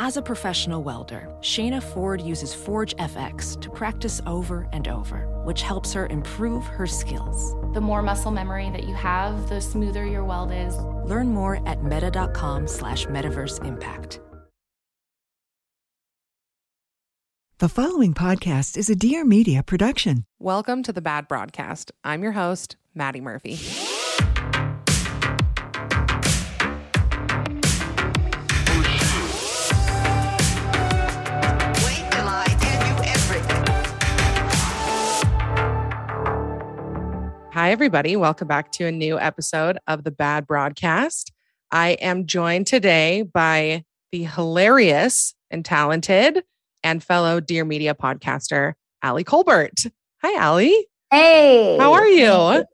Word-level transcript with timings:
As 0.00 0.16
a 0.16 0.22
professional 0.22 0.82
welder, 0.82 1.28
Shayna 1.40 1.80
Ford 1.80 2.20
uses 2.20 2.52
Forge 2.52 2.96
FX 2.96 3.60
to 3.60 3.70
practice 3.70 4.20
over 4.26 4.68
and 4.72 4.88
over, 4.88 5.18
which 5.44 5.62
helps 5.62 5.92
her 5.92 6.06
improve 6.06 6.64
her 6.64 6.86
skills. 6.86 7.54
The 7.74 7.80
more 7.80 8.02
muscle 8.02 8.32
memory 8.32 8.70
that 8.70 8.84
you 8.88 8.94
have, 8.94 9.48
the 9.48 9.60
smoother 9.60 10.04
your 10.04 10.24
weld 10.24 10.50
is. 10.52 10.76
Learn 11.08 11.28
more 11.28 11.66
at 11.68 11.84
meta.com 11.84 12.66
slash 12.66 13.06
metaverse 13.06 13.64
impact. 13.64 14.20
The 17.58 17.68
following 17.68 18.14
podcast 18.14 18.76
is 18.76 18.90
a 18.90 18.96
Dear 18.96 19.24
Media 19.24 19.62
production. 19.62 20.24
Welcome 20.40 20.82
to 20.82 20.92
the 20.92 21.00
Bad 21.02 21.28
Broadcast. 21.28 21.92
I'm 22.02 22.22
your 22.24 22.32
host, 22.32 22.76
Maddie 22.96 23.20
Murphy. 23.20 23.58
Hi, 37.54 37.70
everybody. 37.70 38.16
Welcome 38.16 38.48
back 38.48 38.72
to 38.72 38.86
a 38.86 38.90
new 38.90 39.16
episode 39.16 39.78
of 39.86 40.02
the 40.02 40.10
Bad 40.10 40.44
Broadcast. 40.44 41.30
I 41.70 41.90
am 42.00 42.26
joined 42.26 42.66
today 42.66 43.22
by 43.22 43.84
the 44.10 44.24
hilarious 44.24 45.36
and 45.52 45.64
talented 45.64 46.42
and 46.82 47.00
fellow 47.00 47.38
Dear 47.38 47.64
Media 47.64 47.94
podcaster, 47.94 48.72
Ali 49.04 49.22
Kolbert. 49.22 49.88
Hi, 50.24 50.44
Ali. 50.44 50.88
Hey. 51.12 51.78
How 51.78 51.92
are 51.92 52.08
you? 52.08 52.64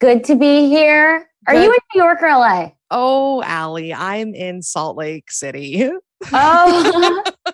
Good 0.00 0.22
to 0.26 0.36
be 0.36 0.68
here. 0.68 1.28
Are 1.48 1.54
Good. 1.54 1.64
you 1.64 1.70
in 1.72 1.76
New 1.96 2.04
York 2.04 2.22
or 2.22 2.28
LA? 2.28 2.70
Oh, 2.92 3.42
Ali, 3.42 3.92
I'm 3.92 4.36
in 4.36 4.62
Salt 4.62 4.96
Lake 4.96 5.32
City. 5.32 5.90
Oh, 6.32 7.22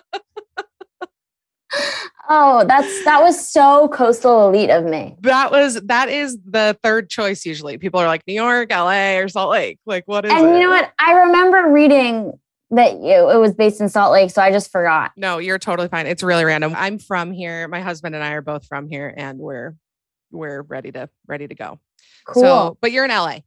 Oh, 2.27 2.65
that's 2.67 3.05
that 3.05 3.21
was 3.21 3.47
so 3.51 3.87
coastal 3.89 4.47
elite 4.49 4.69
of 4.71 4.83
me. 4.83 5.15
That 5.21 5.51
was 5.51 5.75
that 5.83 6.09
is 6.09 6.37
the 6.43 6.77
third 6.83 7.09
choice 7.09 7.45
usually. 7.45 7.77
People 7.77 7.99
are 7.99 8.07
like 8.07 8.23
New 8.27 8.33
York, 8.33 8.71
LA, 8.71 9.17
or 9.17 9.27
Salt 9.27 9.51
Lake. 9.51 9.79
Like 9.85 10.05
what 10.07 10.25
is 10.25 10.31
And 10.31 10.45
it? 10.47 10.53
you 10.55 10.59
know 10.61 10.69
what? 10.69 10.91
I 10.99 11.13
remember 11.13 11.69
reading 11.71 12.31
that 12.71 12.93
it 12.93 13.37
was 13.39 13.53
based 13.53 13.79
in 13.79 13.89
Salt 13.89 14.11
Lake, 14.11 14.31
so 14.31 14.41
I 14.41 14.51
just 14.51 14.71
forgot. 14.71 15.11
No, 15.15 15.37
you're 15.37 15.59
totally 15.59 15.87
fine. 15.87 16.07
It's 16.07 16.23
really 16.23 16.45
random. 16.45 16.73
I'm 16.75 16.97
from 16.97 17.31
here. 17.31 17.67
My 17.67 17.81
husband 17.81 18.15
and 18.15 18.23
I 18.23 18.31
are 18.31 18.41
both 18.41 18.65
from 18.65 18.87
here 18.87 19.13
and 19.15 19.37
we're 19.37 19.75
we're 20.31 20.63
ready 20.63 20.91
to 20.93 21.09
ready 21.27 21.47
to 21.47 21.55
go. 21.55 21.79
Cool. 22.25 22.41
So, 22.41 22.77
but 22.81 22.91
you're 22.91 23.05
in 23.05 23.11
LA. 23.11 23.37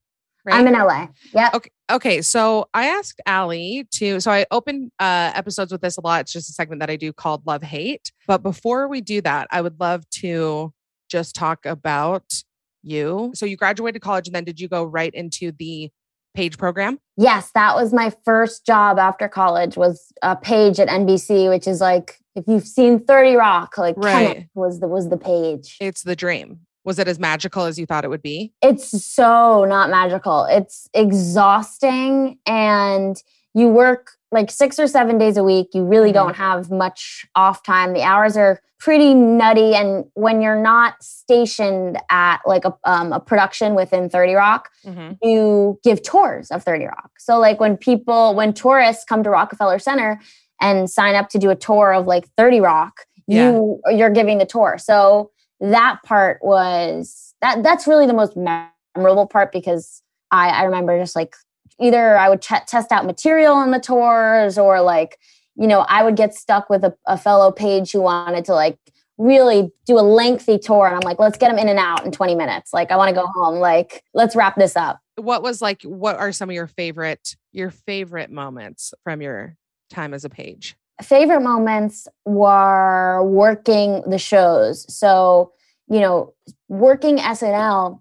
Right? 0.49 0.59
I'm 0.67 0.67
in 0.67 0.73
LA. 0.73 1.09
Yeah. 1.35 1.51
Okay. 1.53 1.71
Okay. 1.93 2.23
So 2.23 2.71
I 2.73 2.87
asked 2.87 3.21
Ali 3.27 3.87
to, 3.95 4.19
so 4.19 4.31
I 4.31 4.47
open 4.51 4.91
uh, 4.99 5.33
episodes 5.35 5.71
with 5.71 5.83
this 5.83 5.99
a 5.99 6.01
lot. 6.01 6.23
It's 6.23 6.33
just 6.33 6.49
a 6.49 6.53
segment 6.55 6.81
that 6.81 6.89
I 6.89 6.97
do 6.97 7.13
called 7.13 7.47
Love 7.47 7.63
Hate. 7.63 8.11
But 8.27 8.43
before 8.43 8.89
we 8.89 9.03
do 9.03 9.21
that, 9.23 9.47
I 9.51 9.61
would 9.61 9.79
love 9.79 10.09
to 10.21 10.73
just 11.11 11.35
talk 11.35 11.67
about 11.67 12.33
you. 12.83 13.31
So 13.35 13.45
you 13.45 13.57
graduated 13.59 14.01
college 14.01 14.27
and 14.27 14.35
then 14.35 14.45
did 14.45 14.59
you 14.59 14.69
go 14.69 14.85
right 14.85 15.13
into 15.13 15.53
the 15.53 15.91
page 16.35 16.57
program? 16.57 16.99
Yes. 17.19 17.51
That 17.55 17.75
was 17.75 17.93
my 17.93 18.11
first 18.25 18.65
job 18.65 18.99
after 18.99 19.29
college 19.29 19.77
was 19.77 20.13
a 20.23 20.35
page 20.35 20.81
at 20.81 20.89
NBC, 20.89 21.51
which 21.51 21.67
is 21.69 21.83
like, 21.83 22.17
if 22.35 22.45
you've 22.49 22.67
seen 22.67 23.05
30 23.05 23.35
Rock, 23.35 23.77
like 23.77 23.97
right. 23.99 24.29
Kenneth 24.29 24.49
was 24.55 24.81
the 24.81 24.89
was 24.89 25.11
the 25.11 25.17
page. 25.19 25.77
It's 25.81 26.03
the 26.05 26.17
dream. 26.17 26.61
Was 26.89 26.99
it 26.99 27.07
as 27.07 27.19
magical 27.19 27.65
as 27.67 27.79
you 27.79 27.85
thought 27.85 28.07
it 28.07 28.09
would 28.09 28.23
be? 28.23 28.51
It's 28.63 29.05
so 29.05 29.67
not 29.67 29.91
magical. 29.91 30.45
It's 30.49 30.89
exhausting 30.95 32.39
and 32.47 33.23
you 33.53 33.69
work 33.69 34.13
like 34.33 34.51
six 34.51 34.79
or 34.79 34.87
seven 34.87 35.19
days 35.19 35.37
a 35.37 35.45
week. 35.45 35.69
You 35.75 35.85
really 35.85 36.13
don't 36.13 36.33
mm-hmm. 36.33 36.41
have 36.43 36.71
much 36.71 37.27
off 37.37 37.63
time. 37.63 37.93
The 37.93 38.01
hours 38.05 38.39
are 38.39 38.63
pretty 38.81 39.13
nutty. 39.13 39.75
And 39.75 40.07
when 40.15 40.41
you're 40.41 40.61
not 40.63 41.03
stationed 41.03 41.99
at 42.09 42.39
like 42.47 42.65
a, 42.65 42.73
um, 42.85 43.13
a 43.13 43.21
production 43.21 43.75
within 43.75 44.09
30 44.09 44.33
Rock, 44.33 44.71
mm-hmm. 44.83 45.13
you 45.21 45.79
give 45.85 46.03
tours 46.03 46.51
of 46.51 46.63
30 46.63 46.87
Rock. 46.87 47.11
So, 47.19 47.39
like 47.39 47.61
when 47.61 47.77
people, 47.77 48.35
when 48.35 48.55
tourists 48.55 49.05
come 49.05 49.23
to 49.25 49.29
Rockefeller 49.31 49.79
Center 49.79 50.23
and 50.59 50.89
sign 50.89 51.17
up 51.17 51.29
to 51.31 51.39
do 51.39 51.51
a 51.51 51.55
tour 51.55 51.93
of 51.93 52.07
like 52.07 52.29
30 52.39 52.63
Rock, 52.63 53.05
yeah. 53.27 53.51
you 53.51 53.79
you're 53.95 54.09
giving 54.09 54.39
the 54.39 54.47
tour. 54.47 54.79
So 54.79 55.31
that 55.61 56.01
part 56.05 56.39
was 56.43 57.35
that 57.41 57.63
that's 57.63 57.87
really 57.87 58.07
the 58.07 58.15
most 58.15 58.37
memorable 58.37 59.27
part 59.27 59.53
because 59.53 60.03
I, 60.31 60.49
I 60.51 60.63
remember 60.65 60.99
just 60.99 61.17
like 61.17 61.35
either 61.81 62.17
I 62.17 62.29
would 62.29 62.41
ch- 62.43 62.67
test 62.67 62.93
out 62.93 63.07
material 63.07 63.55
on 63.55 63.71
the 63.71 63.81
tours 63.81 64.59
or 64.59 64.81
like, 64.81 65.19
you 65.57 65.67
know, 65.67 65.81
I 65.89 66.03
would 66.05 66.17
get 66.17 66.35
stuck 66.35 66.69
with 66.71 66.85
a, 66.85 66.95
a 67.07 67.17
fellow 67.19 67.51
page 67.51 67.93
who 67.93 68.03
wanted 68.03 68.45
to 68.47 68.53
like 68.55 68.79
really 69.17 69.71
do 69.87 69.99
a 69.99 70.03
lengthy 70.03 70.59
tour. 70.59 70.87
And 70.87 70.95
I'm 70.95 71.01
like, 71.03 71.19
let's 71.19 71.39
get 71.39 71.49
them 71.49 71.59
in 71.59 71.69
and 71.69 71.79
out 71.79 72.05
in 72.05 72.13
20 72.13 72.35
minutes. 72.37 72.73
Like, 72.73 72.93
I 72.93 72.97
want 72.97 73.09
to 73.09 73.15
go 73.21 73.27
home. 73.27 73.59
Like, 73.59 74.05
let's 74.15 74.37
wrap 74.37 74.57
this 74.57 74.77
up. 74.77 75.01
What 75.17 75.43
was 75.43 75.61
like, 75.61 75.83
what 75.83 76.17
are 76.17 76.31
some 76.31 76.49
of 76.49 76.55
your 76.55 76.69
favorite, 76.69 77.37
your 77.53 77.71
favorite 77.71 78.31
moments 78.31 78.95
from 79.03 79.21
your 79.21 79.57
time 79.91 80.15
as 80.15 80.25
a 80.25 80.29
page? 80.29 80.77
favorite 81.03 81.41
moments 81.41 82.09
were 82.25 83.23
working 83.25 84.03
the 84.09 84.19
shows. 84.19 84.93
So, 84.93 85.53
you 85.89 86.01
know, 86.01 86.35
working 86.69 87.19
SNL, 87.19 88.01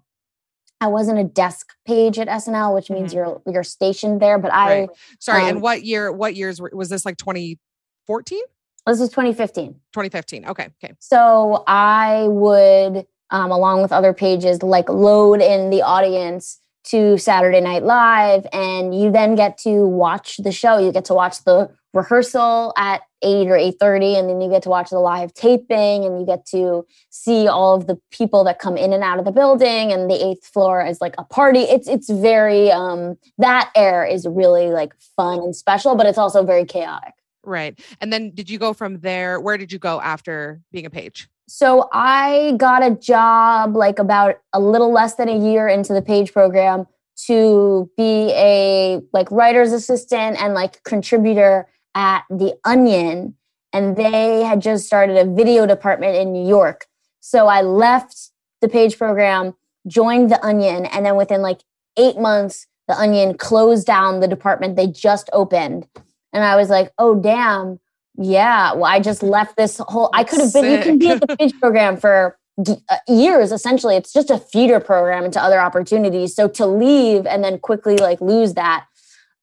I 0.80 0.86
wasn't 0.88 1.18
a 1.18 1.24
desk 1.24 1.72
page 1.86 2.18
at 2.18 2.28
SNL, 2.28 2.74
which 2.74 2.90
means 2.90 3.12
mm-hmm. 3.14 3.30
you're 3.50 3.54
you're 3.56 3.64
stationed 3.64 4.20
there. 4.20 4.38
But 4.38 4.52
I 4.52 4.80
right. 4.80 4.90
sorry. 5.20 5.42
Um, 5.42 5.48
and 5.50 5.62
what 5.62 5.82
year? 5.84 6.12
What 6.12 6.36
years 6.36 6.60
was 6.60 6.88
this? 6.88 7.04
Like 7.04 7.16
2014? 7.16 8.40
This 8.86 9.00
was 9.00 9.08
2015. 9.10 9.74
2015. 9.92 10.46
Okay. 10.46 10.68
Okay. 10.82 10.94
So 10.98 11.62
I 11.66 12.26
would, 12.28 13.06
um, 13.30 13.50
along 13.50 13.82
with 13.82 13.92
other 13.92 14.14
pages, 14.14 14.62
like 14.62 14.88
load 14.88 15.42
in 15.42 15.68
the 15.70 15.82
audience 15.82 16.58
to 16.88 17.18
Saturday 17.18 17.60
Night 17.60 17.84
Live, 17.84 18.46
and 18.52 18.98
you 18.98 19.10
then 19.12 19.34
get 19.34 19.58
to 19.58 19.86
watch 19.86 20.38
the 20.38 20.50
show. 20.52 20.78
You 20.78 20.90
get 20.90 21.04
to 21.06 21.14
watch 21.14 21.44
the 21.44 21.70
rehearsal 21.92 22.72
at 22.78 23.02
eight 23.22 23.48
or 23.50 23.56
eight 23.56 23.76
thirty, 23.78 24.16
and 24.16 24.26
then 24.28 24.40
you 24.40 24.48
get 24.48 24.62
to 24.62 24.70
watch 24.70 24.88
the 24.90 24.98
live 24.98 25.34
taping, 25.34 26.04
and 26.06 26.18
you 26.18 26.24
get 26.24 26.46
to 26.46 26.86
see 27.10 27.46
all 27.46 27.74
of 27.74 27.86
the 27.88 28.00
people 28.10 28.42
that 28.44 28.58
come 28.58 28.78
in 28.78 28.92
and 28.94 29.02
out 29.04 29.18
of 29.18 29.26
the 29.26 29.32
building, 29.32 29.92
and 29.92 30.10
the 30.10 30.14
eighth 30.30 30.46
floor 30.46 30.84
is 30.84 30.98
like 31.00 31.14
a 31.18 31.24
party. 31.24 31.60
It's 31.60 31.88
it's 31.88 32.08
very 32.08 32.70
um, 32.72 33.16
that 33.36 33.70
air 33.76 34.04
is 34.06 34.26
really 34.26 34.68
like 34.68 34.94
fun 35.14 35.40
and 35.40 35.54
special, 35.54 35.94
but 35.94 36.06
it's 36.06 36.18
also 36.18 36.42
very 36.42 36.64
chaotic. 36.64 37.12
Right. 37.44 37.78
And 38.00 38.12
then 38.14 38.30
did 38.30 38.48
you 38.48 38.58
go 38.58 38.72
from 38.72 39.00
there? 39.00 39.38
Where 39.40 39.58
did 39.58 39.72
you 39.72 39.78
go 39.78 40.00
after 40.00 40.60
being 40.72 40.86
a 40.86 40.90
page? 40.90 41.28
So 41.50 41.88
I 41.94 42.52
got 42.58 42.82
a 42.84 42.90
job 42.94 43.74
like 43.74 43.98
about 43.98 44.36
a 44.52 44.60
little 44.60 44.92
less 44.92 45.14
than 45.14 45.30
a 45.30 45.38
year 45.38 45.66
into 45.66 45.94
the 45.94 46.02
page 46.02 46.34
program 46.34 46.86
to 47.26 47.90
be 47.96 48.30
a 48.34 49.00
like 49.14 49.30
writer's 49.30 49.72
assistant 49.72 50.40
and 50.42 50.52
like 50.52 50.82
contributor 50.84 51.66
at 51.94 52.24
the 52.28 52.52
Onion 52.66 53.34
and 53.72 53.96
they 53.96 54.42
had 54.44 54.60
just 54.60 54.84
started 54.86 55.16
a 55.16 55.24
video 55.30 55.66
department 55.66 56.16
in 56.16 56.32
New 56.34 56.46
York. 56.46 56.86
So 57.20 57.46
I 57.48 57.62
left 57.62 58.30
the 58.60 58.68
page 58.68 58.98
program, 58.98 59.54
joined 59.86 60.30
the 60.30 60.44
Onion 60.44 60.84
and 60.84 61.06
then 61.06 61.16
within 61.16 61.40
like 61.40 61.62
8 61.98 62.18
months 62.18 62.66
the 62.88 62.94
Onion 62.98 63.38
closed 63.38 63.86
down 63.86 64.20
the 64.20 64.28
department 64.28 64.76
they 64.76 64.86
just 64.86 65.30
opened. 65.32 65.88
And 66.34 66.44
I 66.44 66.56
was 66.56 66.68
like, 66.68 66.92
"Oh 66.98 67.14
damn, 67.14 67.78
yeah. 68.20 68.72
Well, 68.74 68.84
I 68.84 68.98
just 68.98 69.22
left 69.22 69.56
this 69.56 69.80
whole, 69.86 70.10
I 70.12 70.24
could 70.24 70.40
have 70.40 70.52
been, 70.52 70.64
you 70.72 70.78
can 70.78 70.98
be 70.98 71.10
at 71.10 71.20
the 71.20 71.36
pitch 71.36 71.52
program 71.60 71.96
for 71.96 72.36
uh, 72.68 72.74
years 73.06 73.52
essentially 73.52 73.94
it's 73.94 74.12
just 74.12 74.30
a 74.32 74.36
feeder 74.36 74.80
program 74.80 75.22
into 75.24 75.40
other 75.40 75.60
opportunities 75.60 76.34
so 76.34 76.48
to 76.48 76.66
leave 76.66 77.24
and 77.24 77.44
then 77.44 77.56
quickly 77.56 77.96
like 77.98 78.20
lose 78.20 78.54
that 78.54 78.84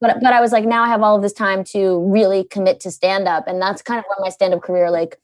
but 0.02 0.18
but 0.22 0.34
i 0.34 0.42
was 0.42 0.52
like 0.52 0.66
now 0.66 0.84
i 0.84 0.88
have 0.90 1.02
all 1.02 1.16
of 1.16 1.22
this 1.22 1.32
time 1.32 1.64
to 1.64 2.02
really 2.12 2.44
commit 2.44 2.82
to 2.82 2.92
stand 2.92 3.26
up 3.26 3.48
and 3.48 3.62
that's 3.62 3.82
kind 3.82 4.00
of 4.00 4.06
where 4.10 4.18
my 4.20 4.28
stand 4.28 4.54
up 4.54 4.62
career 4.62 4.92
like 4.92 5.18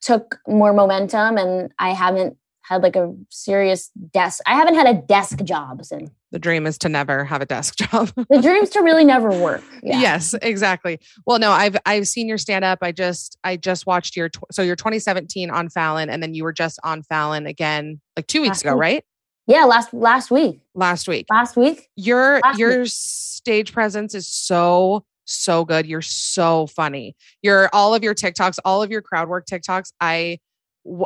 took 0.00 0.40
more 0.48 0.72
momentum 0.72 1.36
and 1.36 1.72
i 1.78 1.90
haven't 1.90 2.36
had 2.68 2.82
like 2.82 2.96
a 2.96 3.12
serious 3.30 3.90
desk. 4.12 4.42
I 4.44 4.56
haven't 4.56 4.74
had 4.74 4.88
a 4.88 4.94
desk 5.00 5.38
job 5.44 5.84
since. 5.84 6.10
The 6.32 6.38
dream 6.40 6.66
is 6.66 6.76
to 6.78 6.88
never 6.88 7.24
have 7.24 7.40
a 7.40 7.46
desk 7.46 7.76
job. 7.76 8.10
the 8.28 8.40
dream's 8.42 8.70
to 8.70 8.82
really 8.82 9.04
never 9.04 9.28
work. 9.30 9.62
Yeah. 9.84 10.00
Yes, 10.00 10.34
exactly. 10.42 10.98
Well, 11.26 11.38
no, 11.38 11.52
I've 11.52 11.76
I've 11.86 12.08
seen 12.08 12.26
your 12.26 12.38
stand 12.38 12.64
up. 12.64 12.80
I 12.82 12.90
just 12.90 13.38
I 13.44 13.56
just 13.56 13.86
watched 13.86 14.16
your 14.16 14.30
so 14.50 14.62
your 14.62 14.74
2017 14.74 15.48
on 15.48 15.68
Fallon, 15.68 16.10
and 16.10 16.20
then 16.20 16.34
you 16.34 16.42
were 16.42 16.52
just 16.52 16.80
on 16.82 17.04
Fallon 17.04 17.46
again 17.46 18.00
like 18.16 18.26
two 18.26 18.40
weeks 18.40 18.50
last 18.50 18.60
ago, 18.62 18.74
week. 18.74 18.80
right? 18.80 19.04
Yeah, 19.46 19.62
last 19.64 19.94
last 19.94 20.32
week. 20.32 20.58
Last 20.74 21.06
week. 21.06 21.26
Last 21.30 21.56
week. 21.56 21.88
Your 21.94 22.40
last 22.42 22.58
your 22.58 22.80
week. 22.80 22.88
stage 22.92 23.72
presence 23.72 24.12
is 24.12 24.26
so 24.26 25.04
so 25.24 25.64
good. 25.64 25.86
You're 25.86 26.02
so 26.02 26.66
funny. 26.66 27.14
Your 27.42 27.70
all 27.72 27.94
of 27.94 28.02
your 28.02 28.14
TikToks, 28.16 28.58
all 28.64 28.82
of 28.82 28.90
your 28.90 29.02
crowd 29.02 29.28
work 29.28 29.46
TikToks. 29.46 29.92
I 30.00 30.38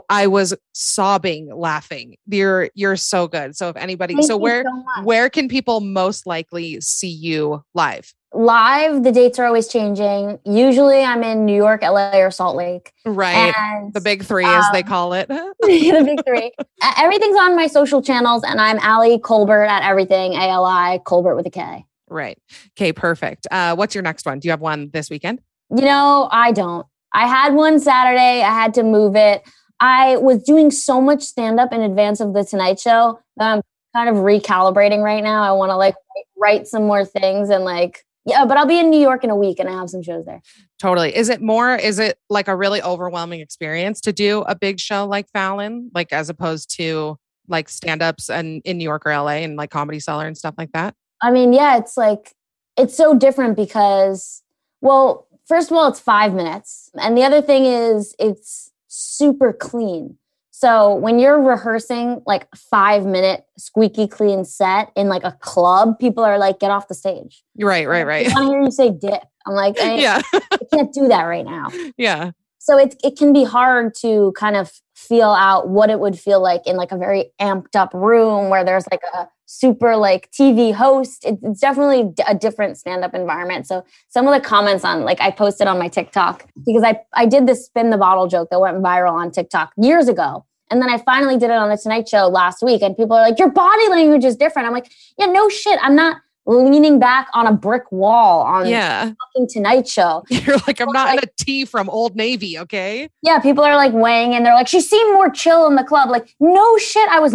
I 0.09 0.27
was 0.27 0.55
sobbing 0.75 1.50
laughing. 1.55 2.17
You're 2.27 2.71
you're 2.75 2.97
so 2.97 3.29
good. 3.29 3.56
So 3.56 3.69
if 3.69 3.77
anybody 3.77 4.15
Thank 4.15 4.27
so 4.27 4.37
where 4.37 4.65
so 4.65 5.03
where 5.03 5.31
can 5.31 5.49
people 5.49 5.81
most 5.81 6.27
likely 6.27 6.81
see 6.81 7.09
you 7.09 7.62
live? 7.75 8.12
Live, 8.32 9.03
the 9.03 9.11
dates 9.11 9.41
are 9.41 9.47
always 9.47 9.67
changing. 9.67 10.38
Usually 10.44 11.03
I'm 11.03 11.25
in 11.25 11.44
New 11.44 11.56
York, 11.56 11.82
LA, 11.82 12.19
or 12.21 12.31
Salt 12.31 12.55
Lake. 12.56 12.93
Right. 13.05 13.53
And, 13.56 13.93
the 13.93 14.00
big 14.00 14.23
three, 14.23 14.44
um, 14.44 14.55
as 14.55 14.67
they 14.73 14.82
um, 14.82 14.88
call 14.88 15.12
it. 15.15 15.27
the 15.29 15.43
big 15.62 16.25
three. 16.25 16.53
Everything's 16.97 17.37
on 17.38 17.56
my 17.56 17.67
social 17.67 18.00
channels, 18.00 18.44
and 18.44 18.61
I'm 18.61 18.79
Ali 18.85 19.19
Kolbert 19.19 19.67
at 19.69 19.83
everything, 19.83 20.35
A 20.35 20.49
L 20.49 20.65
I 20.65 21.00
Kolbert 21.05 21.35
with 21.37 21.47
a 21.47 21.50
K. 21.50 21.85
Right. 22.09 22.38
Okay, 22.79 22.93
perfect. 22.93 23.47
Uh, 23.50 23.75
what's 23.75 23.94
your 23.97 24.03
next 24.03 24.25
one? 24.26 24.38
Do 24.38 24.47
you 24.47 24.53
have 24.53 24.61
one 24.61 24.91
this 24.93 25.11
weekend? 25.11 25.41
You 25.76 25.85
know, 25.85 26.29
I 26.31 26.53
don't. 26.53 26.87
I 27.12 27.26
had 27.26 27.55
one 27.55 27.81
Saturday, 27.81 28.43
I 28.43 28.53
had 28.55 28.75
to 28.75 28.85
move 28.85 29.17
it. 29.17 29.43
I 29.81 30.17
was 30.19 30.43
doing 30.43 30.71
so 30.71 31.00
much 31.00 31.23
stand 31.23 31.59
up 31.59 31.73
in 31.73 31.81
advance 31.81 32.21
of 32.21 32.35
the 32.35 32.44
Tonight 32.44 32.79
Show 32.79 33.19
that 33.38 33.53
I'm 33.55 33.62
kind 33.97 34.11
of 34.11 34.23
recalibrating 34.23 35.03
right 35.03 35.25
now. 35.25 35.43
I 35.43 35.53
want 35.53 35.71
to 35.71 35.77
like 35.77 35.94
write 36.37 36.69
some 36.69 36.85
more 36.87 37.05
things 37.05 37.49
and 37.50 37.65
like 37.65 38.05
yeah, 38.27 38.44
but 38.44 38.59
I'll 38.59 38.67
be 38.67 38.79
in 38.79 38.91
New 38.91 39.00
York 39.00 39.25
in 39.25 39.31
a 39.31 39.35
week 39.35 39.59
and 39.59 39.67
I 39.69 39.73
have 39.73 39.88
some 39.88 40.03
shows 40.03 40.27
there. 40.27 40.43
Totally. 40.79 41.17
Is 41.17 41.31
it 41.31 41.41
more 41.41 41.75
is 41.75 41.99
it 41.99 42.19
like 42.29 42.47
a 42.49 42.55
really 42.55 42.82
overwhelming 42.82 43.41
experience 43.41 44.00
to 44.03 44.12
do 44.12 44.43
a 44.43 44.55
big 44.55 44.79
show 44.79 45.06
like 45.06 45.29
Fallon 45.32 45.91
like 45.94 46.12
as 46.12 46.29
opposed 46.29 46.76
to 46.76 47.17
like 47.49 47.69
stand-ups 47.71 48.29
and 48.31 48.61
in 48.67 48.76
New 48.76 48.85
York 48.85 49.03
or 49.06 49.12
LA 49.12 49.31
and 49.38 49.56
like 49.56 49.71
comedy 49.71 49.99
cellar 49.99 50.26
and 50.26 50.37
stuff 50.37 50.55
like 50.59 50.71
that? 50.73 50.94
I 51.23 51.31
mean, 51.31 51.53
yeah, 51.55 51.79
it's 51.79 51.97
like 51.97 52.33
it's 52.76 52.94
so 52.94 53.15
different 53.19 53.56
because 53.56 54.43
well, 54.83 55.26
first 55.47 55.71
of 55.71 55.76
all, 55.79 55.88
it's 55.88 56.00
5 56.00 56.33
minutes. 56.35 56.91
And 56.94 57.17
the 57.17 57.23
other 57.23 57.43
thing 57.43 57.65
is 57.65 58.15
it's 58.19 58.70
super 58.91 59.53
clean. 59.55 60.19
So 60.51 60.95
when 60.95 61.19
you're 61.19 61.41
rehearsing 61.41 62.23
like 62.27 62.47
five 62.55 63.07
minute 63.07 63.45
squeaky 63.57 64.07
clean 64.07 64.45
set 64.45 64.93
in 64.95 65.09
like 65.09 65.25
a 65.25 65.33
club, 65.41 65.99
people 65.99 66.23
are 66.23 66.37
like, 66.39 66.59
get 66.59 66.71
off 66.71 66.89
the 66.89 66.95
stage. 66.95 67.43
Right, 67.59 67.89
right, 67.89 68.07
right. 68.07 68.27
I 68.31 68.45
hear 68.45 68.61
you 68.63 68.71
say 68.71 68.91
dip. 68.91 69.23
I'm 69.47 69.55
like, 69.55 69.81
I, 69.81 69.95
yeah. 69.95 70.21
I 70.35 70.59
can't 70.71 70.93
do 70.93 71.09
that 71.09 71.23
right 71.23 71.47
now. 71.47 71.69
Yeah. 71.97 72.33
So 72.59 72.77
it 72.77 73.01
it 73.03 73.17
can 73.17 73.33
be 73.33 73.45
hard 73.45 73.95
to 74.03 74.35
kind 74.37 74.55
of 74.55 74.71
feel 74.95 75.31
out 75.31 75.69
what 75.71 75.89
it 75.89 75.99
would 75.99 76.19
feel 76.19 76.43
like 76.43 76.67
in 76.67 76.77
like 76.77 76.93
a 76.93 76.99
very 76.99 77.33
amped 77.41 77.75
up 77.75 77.95
room 77.95 78.51
where 78.51 78.65
there's 78.65 78.85
like 78.93 79.01
a 79.15 79.29
super 79.50 79.97
like 79.97 80.31
TV 80.31 80.73
host. 80.73 81.25
It's 81.26 81.58
definitely 81.58 82.12
a 82.29 82.37
different 82.37 82.79
stand 82.79 83.02
up 83.02 83.14
environment. 83.14 83.67
So 83.67 83.85
some 84.08 84.29
of 84.29 84.35
the 84.35 84.41
comments 84.41 84.85
on 84.85 85.02
like 85.02 85.20
I 85.20 85.32
posted 85.32 85.67
on 85.67 85.76
my 85.79 85.88
TikTok 85.88 86.47
because 86.64 86.85
I 86.85 87.00
I 87.14 87.26
did 87.26 87.47
this 87.49 87.67
spin 87.67 87.91
the 87.91 87.99
bottle 87.99 88.29
joke 88.29 88.49
that 88.50 88.61
went 88.61 88.76
viral 88.81 89.12
on 89.14 89.32
TikTok 89.32 89.73
years 89.76 90.06
ago. 90.06 90.44
And 90.70 90.81
then 90.81 90.88
I 90.88 90.99
finally 90.99 91.35
did 91.37 91.50
it 91.50 91.56
on 91.56 91.69
the 91.69 91.76
Tonight 91.76 92.08
Show 92.08 92.29
last 92.29 92.62
week 92.62 92.81
and 92.81 92.97
people 92.97 93.17
are 93.17 93.29
like 93.29 93.41
your 93.41 93.50
body 93.50 93.88
language 93.88 94.25
is 94.25 94.37
different. 94.37 94.69
I'm 94.69 94.73
like, 94.73 94.93
yeah, 95.19 95.26
no 95.26 95.49
shit. 95.49 95.81
I'm 95.82 95.97
not 95.97 96.19
leaning 96.47 97.00
back 97.00 97.26
on 97.35 97.49
a 97.49 97.52
brick 97.52 97.91
wall 97.91 98.43
on 98.43 98.69
yeah. 98.69 99.00
fucking 99.35 99.49
Tonight 99.50 99.88
Show. 99.88 100.23
You're 100.31 100.58
like, 100.69 100.79
I'm 100.81 100.93
not 100.93 101.08
like, 101.08 101.25
in 101.25 101.25
a 101.29 101.43
tee 101.44 101.64
from 101.64 101.91
Old 101.91 102.14
Navy, 102.14 102.56
okay? 102.56 103.08
Yeah, 103.20 103.41
people 103.41 103.64
are 103.64 103.75
like 103.75 103.93
weighing 103.93 104.32
and 104.37 104.47
they're 104.47 104.55
like, 104.55 104.69
she 104.69 104.81
seemed 104.81 105.12
more 105.12 105.29
chill 105.29 105.67
in 105.67 105.75
the 105.75 105.82
club. 105.85 106.08
Like, 106.08 106.32
no 106.38 106.79
shit, 106.79 107.08
I 107.08 107.19
was 107.19 107.35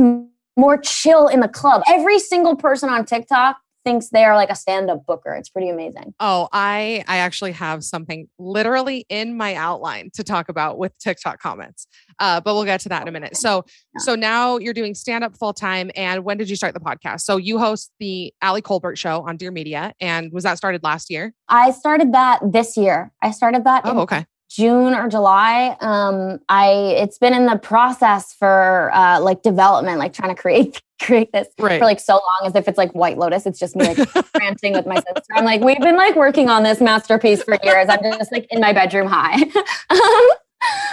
more 0.57 0.77
chill 0.77 1.27
in 1.27 1.39
the 1.39 1.47
club. 1.47 1.81
Every 1.87 2.19
single 2.19 2.55
person 2.55 2.89
on 2.89 3.05
TikTok 3.05 3.57
thinks 3.83 4.09
they 4.09 4.23
are 4.23 4.35
like 4.35 4.49
a 4.49 4.55
stand-up 4.55 5.05
booker. 5.05 5.33
It's 5.35 5.49
pretty 5.49 5.69
amazing. 5.69 6.15
Oh, 6.19 6.49
I 6.51 7.03
I 7.07 7.17
actually 7.17 7.51
have 7.51 7.83
something 7.83 8.27
literally 8.39 9.05
in 9.09 9.37
my 9.37 9.53
outline 9.53 10.09
to 10.15 10.23
talk 10.23 10.49
about 10.49 10.79
with 10.79 10.97
TikTok 10.97 11.39
comments. 11.39 11.85
Uh, 12.17 12.41
but 12.41 12.55
we'll 12.55 12.63
get 12.65 12.79
to 12.81 12.89
that 12.89 13.03
in 13.03 13.07
a 13.07 13.11
minute. 13.11 13.37
So 13.37 13.63
yeah. 13.67 13.99
so 14.03 14.15
now 14.15 14.57
you're 14.57 14.73
doing 14.73 14.95
stand-up 14.95 15.37
full 15.37 15.53
time. 15.53 15.91
And 15.95 16.23
when 16.23 16.37
did 16.37 16.49
you 16.49 16.55
start 16.55 16.73
the 16.73 16.79
podcast? 16.79 17.21
So 17.21 17.37
you 17.37 17.59
host 17.59 17.91
the 17.99 18.33
Ali 18.41 18.63
Kolbert 18.63 18.97
show 18.97 19.23
on 19.27 19.37
Dear 19.37 19.51
Media. 19.51 19.93
And 20.01 20.31
was 20.31 20.45
that 20.45 20.57
started 20.57 20.81
last 20.83 21.11
year? 21.11 21.33
I 21.47 21.69
started 21.69 22.11
that 22.13 22.39
this 22.43 22.75
year. 22.77 23.11
I 23.21 23.29
started 23.31 23.65
that 23.65 23.81
oh, 23.85 23.99
okay. 23.99 24.25
June 24.55 24.93
or 24.95 25.09
July. 25.09 25.75
Um, 25.81 26.39
I 26.47 26.71
it's 26.99 27.17
been 27.17 27.33
in 27.33 27.45
the 27.45 27.57
process 27.57 28.33
for 28.33 28.89
uh, 28.93 29.19
like 29.19 29.41
development, 29.41 29.99
like 29.99 30.13
trying 30.13 30.33
to 30.33 30.41
create 30.41 30.81
create 31.01 31.33
this 31.33 31.49
right. 31.59 31.77
for 31.79 31.83
like 31.85 31.99
so 31.99 32.13
long, 32.13 32.41
as 32.47 32.55
if 32.55 32.67
it's 32.69 32.77
like 32.77 32.91
White 32.93 33.17
Lotus. 33.17 33.45
It's 33.45 33.59
just 33.59 33.75
me 33.75 33.93
like 33.93 34.07
ranting 34.39 34.71
with 34.71 34.85
my 34.85 34.95
sister. 34.95 35.33
I'm 35.35 35.43
like, 35.43 35.59
we've 35.59 35.79
been 35.81 35.97
like 35.97 36.15
working 36.15 36.49
on 36.49 36.63
this 36.63 36.79
masterpiece 36.79 37.43
for 37.43 37.57
years. 37.63 37.87
I'm 37.89 37.99
just 38.17 38.31
like 38.31 38.47
in 38.49 38.61
my 38.61 38.73
bedroom 38.73 39.07
high. 39.09 39.43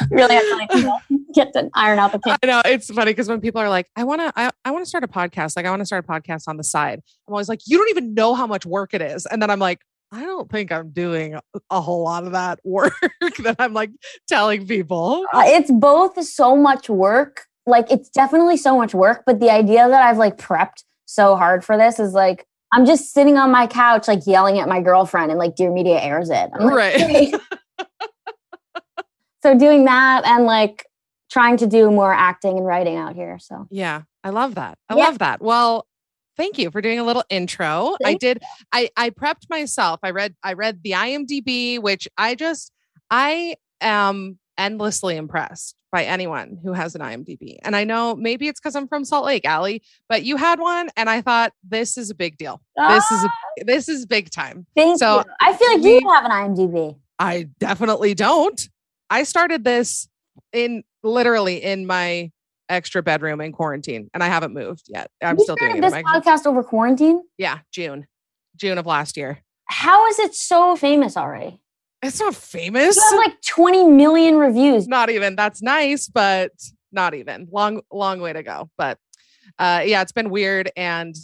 Um, 0.02 0.08
really 0.10 0.84
like, 0.84 0.86
get 1.34 1.54
to 1.54 1.70
iron 1.74 1.98
out 1.98 2.12
the 2.12 2.18
kinks. 2.18 2.38
I 2.42 2.46
know 2.46 2.60
it's 2.62 2.90
funny 2.92 3.12
because 3.12 3.26
when 3.26 3.40
people 3.40 3.58
are 3.62 3.70
like, 3.70 3.88
I 3.96 4.04
wanna 4.04 4.30
I, 4.36 4.50
I 4.66 4.70
wanna 4.70 4.84
start 4.84 5.02
a 5.02 5.08
podcast, 5.08 5.56
like 5.56 5.64
I 5.64 5.70
wanna 5.70 5.86
start 5.86 6.04
a 6.06 6.12
podcast 6.12 6.44
on 6.46 6.58
the 6.58 6.64
side. 6.64 7.00
I'm 7.26 7.32
always 7.32 7.48
like, 7.48 7.60
you 7.66 7.78
don't 7.78 7.88
even 7.88 8.12
know 8.12 8.34
how 8.34 8.46
much 8.46 8.66
work 8.66 8.92
it 8.92 9.00
is. 9.00 9.24
And 9.24 9.40
then 9.40 9.48
I'm 9.48 9.60
like, 9.60 9.80
I 10.12 10.24
don't 10.24 10.50
think 10.50 10.70
I'm 10.70 10.90
doing 10.90 11.38
a 11.70 11.80
whole 11.80 12.04
lot 12.04 12.24
of 12.24 12.32
that 12.32 12.60
work 12.64 12.92
that 13.38 13.56
I'm 13.58 13.72
like 13.72 13.90
telling 14.28 14.66
people. 14.66 15.24
Uh, 15.32 15.42
it's 15.46 15.70
both 15.70 16.22
so 16.22 16.54
much 16.54 16.90
work. 16.90 17.46
Like 17.64 17.90
it's 17.90 18.10
definitely 18.10 18.58
so 18.58 18.76
much 18.76 18.92
work, 18.92 19.22
but 19.24 19.40
the 19.40 19.50
idea 19.50 19.88
that 19.88 20.02
I've 20.02 20.18
like 20.18 20.36
prepped 20.36 20.84
so 21.06 21.34
hard 21.36 21.64
for 21.64 21.78
this 21.78 21.98
is 21.98 22.12
like 22.12 22.46
I'm 22.74 22.84
just 22.84 23.12
sitting 23.12 23.38
on 23.38 23.50
my 23.50 23.66
couch 23.66 24.06
like 24.08 24.26
yelling 24.26 24.58
at 24.58 24.68
my 24.68 24.80
girlfriend 24.80 25.30
and 25.30 25.38
like 25.38 25.56
Dear 25.56 25.72
Media 25.72 26.00
airs 26.02 26.28
it. 26.28 26.50
I'm 26.52 26.66
like, 26.66 26.74
right. 26.74 26.94
Hey. 27.00 27.32
so 29.42 29.56
doing 29.58 29.84
that 29.86 30.26
and 30.26 30.44
like 30.44 30.86
trying 31.30 31.56
to 31.58 31.66
do 31.66 31.90
more 31.90 32.12
acting 32.12 32.58
and 32.58 32.66
writing 32.66 32.96
out 32.96 33.14
here. 33.14 33.38
So 33.38 33.66
yeah, 33.70 34.02
I 34.24 34.30
love 34.30 34.56
that. 34.56 34.76
I 34.90 34.96
yeah. 34.96 35.04
love 35.04 35.18
that. 35.20 35.40
Well, 35.40 35.86
thank 36.36 36.58
you 36.58 36.70
for 36.70 36.80
doing 36.80 36.98
a 36.98 37.04
little 37.04 37.24
intro. 37.30 37.96
Thank 38.02 38.16
I 38.16 38.18
did 38.18 38.42
I 38.72 38.90
I 38.96 39.10
prepped 39.10 39.48
myself. 39.50 40.00
I 40.02 40.10
read 40.10 40.34
I 40.42 40.54
read 40.54 40.82
the 40.82 40.92
IMDb 40.92 41.80
which 41.80 42.08
I 42.16 42.34
just 42.34 42.72
I 43.10 43.56
am 43.80 44.38
endlessly 44.58 45.16
impressed 45.16 45.76
by 45.90 46.04
anyone 46.04 46.58
who 46.62 46.72
has 46.72 46.94
an 46.94 47.00
IMDb. 47.00 47.58
And 47.64 47.74
I 47.76 47.84
know 47.84 48.14
maybe 48.16 48.48
it's 48.48 48.60
cuz 48.60 48.74
I'm 48.74 48.88
from 48.88 49.04
Salt 49.04 49.24
Lake, 49.24 49.48
Ali 49.48 49.82
but 50.08 50.22
you 50.24 50.36
had 50.36 50.60
one 50.60 50.90
and 50.96 51.08
I 51.10 51.20
thought 51.22 51.52
this 51.66 51.98
is 51.98 52.10
a 52.10 52.14
big 52.14 52.36
deal. 52.36 52.60
Ah, 52.78 52.94
this 52.94 53.10
is 53.10 53.24
a, 53.24 53.28
ah. 53.28 53.62
this 53.66 53.88
is 53.88 54.06
big 54.06 54.30
time. 54.30 54.66
Thank 54.76 54.98
so, 54.98 55.18
you. 55.18 55.24
I 55.40 55.52
feel 55.54 55.68
like 55.72 55.82
we, 55.82 55.98
you 56.00 56.10
have 56.12 56.24
an 56.24 56.30
IMDb. 56.30 56.96
I 57.18 57.48
definitely 57.60 58.14
don't. 58.14 58.60
I 59.10 59.24
started 59.24 59.64
this 59.64 60.08
in 60.52 60.82
literally 61.02 61.56
in 61.62 61.86
my 61.86 62.31
extra 62.68 63.02
bedroom 63.02 63.40
in 63.40 63.52
quarantine, 63.52 64.08
and 64.14 64.22
I 64.22 64.26
haven't 64.28 64.54
moved 64.54 64.84
yet. 64.88 65.10
I'm 65.22 65.36
you 65.38 65.44
still 65.44 65.56
doing 65.56 65.80
this 65.80 65.92
podcast 65.92 66.46
over 66.46 66.62
quarantine. 66.62 67.20
Yeah, 67.38 67.58
June, 67.72 68.06
June 68.56 68.78
of 68.78 68.86
last 68.86 69.16
year. 69.16 69.38
How 69.66 70.06
is 70.08 70.18
it 70.18 70.34
so 70.34 70.76
famous 70.76 71.16
already? 71.16 71.60
It's 72.02 72.18
not 72.20 72.34
famous. 72.34 72.96
You 72.96 73.02
have 73.10 73.18
like 73.18 73.40
20 73.48 73.84
million 73.90 74.36
reviews. 74.36 74.88
Not 74.88 75.08
even. 75.10 75.36
That's 75.36 75.62
nice, 75.62 76.08
but 76.08 76.50
not 76.90 77.14
even. 77.14 77.46
Long, 77.52 77.80
long 77.92 78.20
way 78.20 78.32
to 78.32 78.42
go. 78.42 78.68
But 78.76 78.98
uh, 79.58 79.82
yeah, 79.84 80.02
it's 80.02 80.10
been 80.12 80.30
weird. 80.30 80.70
And 80.76 81.14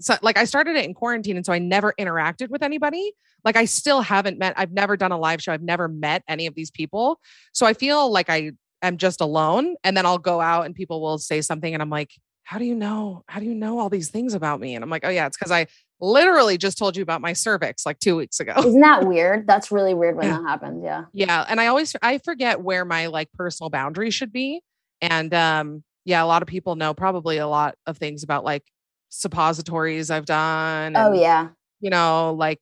so, 0.00 0.14
like, 0.22 0.38
I 0.38 0.44
started 0.44 0.74
it 0.76 0.84
in 0.84 0.94
quarantine, 0.94 1.36
and 1.36 1.44
so 1.46 1.52
I 1.52 1.58
never 1.58 1.92
interacted 2.00 2.48
with 2.48 2.62
anybody. 2.62 3.12
Like, 3.44 3.56
I 3.56 3.66
still 3.66 4.00
haven't 4.00 4.38
met. 4.38 4.54
I've 4.56 4.72
never 4.72 4.96
done 4.96 5.12
a 5.12 5.18
live 5.18 5.42
show. 5.42 5.52
I've 5.52 5.62
never 5.62 5.86
met 5.88 6.22
any 6.28 6.46
of 6.46 6.54
these 6.54 6.70
people. 6.70 7.20
So 7.52 7.66
I 7.66 7.72
feel 7.74 8.10
like 8.10 8.30
I 8.30 8.52
am 8.82 8.96
just 8.96 9.20
alone 9.20 9.76
and 9.84 9.96
then 9.96 10.04
I'll 10.04 10.18
go 10.18 10.40
out 10.40 10.66
and 10.66 10.74
people 10.74 11.00
will 11.00 11.18
say 11.18 11.40
something 11.40 11.72
and 11.72 11.82
I'm 11.82 11.90
like, 11.90 12.12
how 12.44 12.58
do 12.58 12.64
you 12.64 12.74
know? 12.74 13.24
How 13.28 13.40
do 13.40 13.46
you 13.46 13.54
know 13.54 13.78
all 13.78 13.88
these 13.88 14.08
things 14.10 14.34
about 14.34 14.60
me? 14.60 14.74
And 14.74 14.82
I'm 14.82 14.90
like, 14.90 15.06
oh 15.06 15.08
yeah, 15.08 15.26
it's 15.26 15.36
because 15.36 15.52
I 15.52 15.68
literally 16.00 16.58
just 16.58 16.76
told 16.76 16.96
you 16.96 17.02
about 17.04 17.20
my 17.20 17.32
cervix 17.32 17.86
like 17.86 17.98
two 18.00 18.16
weeks 18.16 18.40
ago. 18.40 18.54
Isn't 18.58 18.80
that 18.80 19.06
weird? 19.06 19.46
That's 19.46 19.70
really 19.70 19.94
weird 19.94 20.16
when 20.16 20.26
yeah. 20.26 20.38
that 20.38 20.42
happens. 20.48 20.82
Yeah. 20.84 21.04
Yeah. 21.12 21.46
And 21.48 21.60
I 21.60 21.68
always 21.68 21.94
I 22.02 22.18
forget 22.18 22.60
where 22.60 22.84
my 22.84 23.06
like 23.06 23.30
personal 23.32 23.70
boundary 23.70 24.10
should 24.10 24.32
be. 24.32 24.60
And 25.00 25.32
um, 25.32 25.84
yeah, 26.04 26.22
a 26.22 26.26
lot 26.26 26.42
of 26.42 26.48
people 26.48 26.74
know 26.74 26.92
probably 26.92 27.38
a 27.38 27.46
lot 27.46 27.76
of 27.86 27.96
things 27.96 28.24
about 28.24 28.44
like 28.44 28.64
suppositories 29.08 30.10
I've 30.10 30.26
done. 30.26 30.96
Oh, 30.96 31.00
and, 31.06 31.14
oh 31.16 31.20
yeah. 31.20 31.48
You 31.80 31.90
know, 31.90 32.34
like 32.36 32.58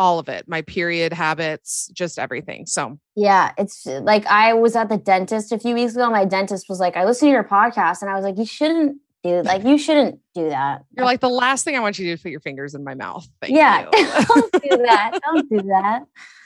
all 0.00 0.18
of 0.18 0.30
it 0.30 0.48
my 0.48 0.62
period 0.62 1.12
habits 1.12 1.88
just 1.92 2.18
everything 2.18 2.64
so 2.64 2.98
yeah 3.16 3.52
it's 3.58 3.86
uh, 3.86 4.00
like 4.00 4.24
i 4.28 4.54
was 4.54 4.74
at 4.74 4.88
the 4.88 4.96
dentist 4.96 5.52
a 5.52 5.58
few 5.58 5.74
weeks 5.74 5.92
ago 5.94 6.08
my 6.08 6.24
dentist 6.24 6.70
was 6.70 6.80
like 6.80 6.96
i 6.96 7.04
listened 7.04 7.28
to 7.28 7.30
your 7.32 7.44
podcast 7.44 8.00
and 8.00 8.10
i 8.10 8.14
was 8.14 8.24
like 8.24 8.38
you 8.38 8.46
shouldn't 8.46 8.96
do 9.22 9.42
like 9.42 9.62
you 9.62 9.76
shouldn't 9.76 10.18
do 10.34 10.48
that 10.48 10.82
you're 10.96 11.04
like 11.04 11.20
the 11.20 11.28
last 11.28 11.64
thing 11.66 11.76
i 11.76 11.80
want 11.80 11.98
you 11.98 12.06
to 12.06 12.10
do 12.12 12.12
is 12.14 12.22
put 12.22 12.30
your 12.30 12.40
fingers 12.40 12.74
in 12.74 12.82
my 12.82 12.94
mouth 12.94 13.28
Thank 13.42 13.54
yeah 13.54 13.90
don't 13.90 14.52
do 14.62 14.78
that 14.86 15.18
don't 15.22 15.50
do 15.50 15.62
that 15.64 16.00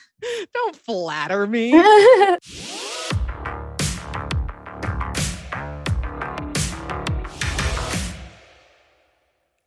don't 0.53 0.75
flatter 0.77 1.47
me 1.47 1.81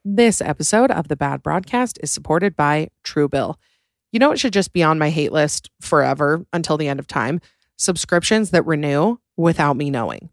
This 0.10 0.40
episode 0.40 0.90
of 0.90 1.10
the 1.10 1.18
Bad 1.18 1.44
Broadcast 1.44 2.00
is 2.02 2.14
supported 2.14 2.56
by 2.56 2.88
Truebill. 3.04 3.56
You 4.12 4.20
know, 4.20 4.32
it 4.32 4.40
should 4.40 4.54
just 4.54 4.74
be 4.74 4.84
on 4.84 4.98
my 5.00 5.10
hate 5.10 5.32
list 5.32 5.70
forever 5.82 6.46
until 6.54 6.78
the 6.78 6.88
end 6.88 7.00
of 7.00 7.08
time 7.08 7.42
subscriptions 7.80 8.50
that 8.50 8.66
renew 8.66 9.18
without 9.36 9.76
me 9.78 9.92
knowing. 9.92 10.30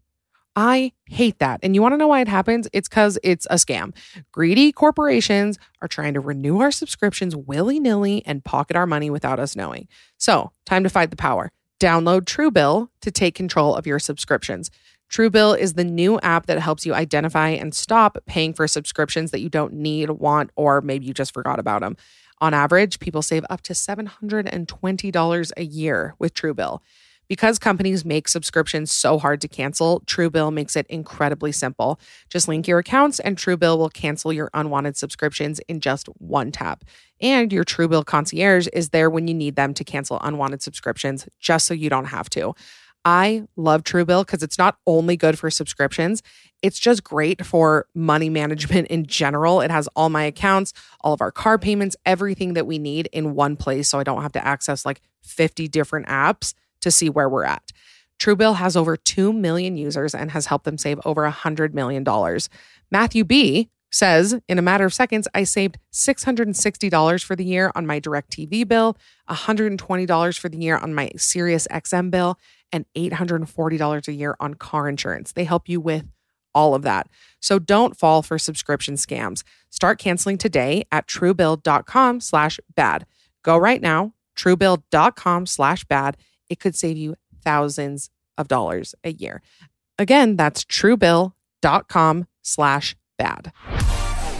I 0.55 0.93
hate 1.07 1.37
that. 1.39 1.59
And 1.61 1.75
you 1.75 1.81
want 1.81 1.91
to 1.93 1.97
know 1.97 2.07
why 2.07 2.21
it 2.21 2.27
happens? 2.27 2.67
It's 2.73 2.87
because 2.89 3.19
it's 3.21 3.45
a 3.51 3.55
scam. 3.55 3.93
Greedy 4.31 4.71
corporations 4.71 5.59
are 5.79 5.87
trying 5.87 6.15
to 6.15 6.19
renew 6.19 6.59
our 6.61 6.71
subscriptions 6.71 7.35
willy 7.35 7.79
nilly 7.79 8.23
and 8.25 8.43
pocket 8.43 8.75
our 8.75 8.87
money 8.87 9.11
without 9.11 9.39
us 9.39 9.55
knowing. 9.55 9.87
So, 10.17 10.51
time 10.65 10.83
to 10.83 10.89
fight 10.89 11.11
the 11.11 11.17
power. 11.17 11.51
Download 11.79 12.21
Truebill 12.21 12.87
to 13.01 13.11
take 13.11 13.35
control 13.35 13.75
of 13.75 13.85
your 13.85 13.99
subscriptions. 13.99 14.71
Truebill 15.11 15.59
is 15.59 15.73
the 15.73 15.83
new 15.83 16.19
app 16.21 16.45
that 16.47 16.57
helps 16.59 16.85
you 16.85 16.93
identify 16.95 17.49
and 17.49 17.75
stop 17.75 18.17
paying 18.25 18.53
for 18.53 18.67
subscriptions 18.67 19.29
that 19.31 19.41
you 19.41 19.49
don't 19.49 19.73
need, 19.73 20.09
want, 20.09 20.49
or 20.55 20.79
maybe 20.81 21.05
you 21.05 21.13
just 21.13 21.33
forgot 21.33 21.59
about 21.59 21.81
them. 21.81 21.95
On 22.45 22.53
average, 22.53 22.99
people 22.99 23.23
save 23.23 23.43
up 23.49 23.61
to 23.61 23.73
$720 23.73 25.51
a 25.57 25.63
year 25.63 26.13
with 26.19 26.35
Truebill. 26.35 26.79
Because 27.27 27.57
companies 27.57 28.05
make 28.05 28.27
subscriptions 28.27 28.91
so 28.91 29.17
hard 29.17 29.41
to 29.41 29.47
cancel, 29.47 30.01
Truebill 30.01 30.53
makes 30.53 30.75
it 30.75 30.85
incredibly 30.85 31.51
simple. 31.51 31.99
Just 32.29 32.47
link 32.47 32.67
your 32.67 32.77
accounts, 32.77 33.19
and 33.19 33.35
Truebill 33.35 33.79
will 33.79 33.89
cancel 33.89 34.31
your 34.31 34.51
unwanted 34.53 34.95
subscriptions 34.95 35.57
in 35.67 35.79
just 35.79 36.05
one 36.19 36.51
tap. 36.51 36.85
And 37.19 37.51
your 37.51 37.65
Truebill 37.65 38.05
concierge 38.05 38.67
is 38.73 38.89
there 38.89 39.09
when 39.09 39.27
you 39.27 39.33
need 39.33 39.55
them 39.55 39.73
to 39.73 39.83
cancel 39.83 40.19
unwanted 40.21 40.61
subscriptions, 40.61 41.27
just 41.39 41.65
so 41.65 41.73
you 41.73 41.89
don't 41.89 42.05
have 42.05 42.29
to. 42.31 42.53
I 43.05 43.43
love 43.55 43.83
Truebill 43.83 44.25
because 44.25 44.41
it's 44.41 44.57
not 44.57 44.79
only 44.87 45.15
good 45.15 45.37
for 45.37 45.51
subscriptions, 45.51 46.23
it's 46.63 46.79
just 46.79 47.03
great 47.03 47.45
for 47.45 47.85
money 47.93 48.29
management 48.29 48.87
in 48.87 49.05
general. 49.05 49.61
It 49.61 49.69
has 49.69 49.87
all 49.95 50.09
my 50.09 50.23
accounts, 50.23 50.73
all 51.01 51.13
of 51.13 51.21
our 51.21 51.31
car 51.31 51.59
payments, 51.59 51.95
everything 52.07 52.55
that 52.55 52.65
we 52.65 52.79
need 52.79 53.07
in 53.13 53.35
one 53.35 53.55
place. 53.57 53.87
So 53.89 53.99
I 53.99 54.03
don't 54.03 54.23
have 54.23 54.31
to 54.33 54.43
access 54.45 54.85
like 54.87 55.01
50 55.21 55.67
different 55.67 56.07
apps 56.07 56.55
to 56.81 56.89
see 56.89 57.07
where 57.09 57.29
we're 57.29 57.43
at. 57.45 57.71
Truebill 58.17 58.55
has 58.55 58.75
over 58.75 58.97
2 58.97 59.31
million 59.31 59.77
users 59.77 60.15
and 60.15 60.31
has 60.31 60.47
helped 60.47 60.65
them 60.65 60.77
save 60.79 60.99
over 61.05 61.29
$100 61.29 61.73
million. 61.75 62.03
Matthew 62.89 63.23
B 63.23 63.69
says, 63.91 64.39
in 64.49 64.57
a 64.57 64.61
matter 64.63 64.83
of 64.85 64.93
seconds, 64.95 65.27
I 65.35 65.43
saved 65.43 65.77
$660 65.93 67.23
for 67.23 67.35
the 67.35 67.45
year 67.45 67.71
on 67.75 67.85
my 67.85 67.99
DirecTV 67.99 68.67
bill, 68.67 68.97
$120 69.29 70.39
for 70.39 70.49
the 70.49 70.57
year 70.57 70.77
on 70.77 70.93
my 70.95 71.09
SiriusXM 71.15 71.67
XM 71.71 72.11
bill, 72.11 72.39
and 72.75 72.85
$840 72.95 74.07
a 74.07 74.11
year 74.13 74.35
on 74.39 74.53
car 74.55 74.87
insurance. 74.89 75.31
They 75.31 75.45
help 75.45 75.69
you 75.69 75.79
with 75.79 76.05
all 76.53 76.75
of 76.75 76.83
that. 76.83 77.07
So 77.39 77.57
don't 77.57 77.97
fall 77.97 78.21
for 78.21 78.37
subscription 78.37 78.95
scams. 78.95 79.43
Start 79.69 79.97
canceling 79.97 80.37
today 80.37 80.83
at 80.91 81.07
truebill.com 81.07 82.19
slash 82.19 82.59
bad. 82.75 83.05
Go 83.43 83.57
right 83.57 83.81
now, 83.81 84.13
truebill.com 84.37 85.45
slash 85.45 85.85
bad. 85.85 86.17
It 86.49 86.59
could 86.59 86.75
save 86.75 86.97
you 86.97 87.15
thousands 87.43 88.09
of 88.37 88.47
dollars 88.49 88.93
a 89.05 89.11
year. 89.11 89.41
Again, 89.97 90.35
that's 90.35 90.65
truebill.com 90.65 92.25
slash 92.41 92.95
bad. 93.17 93.51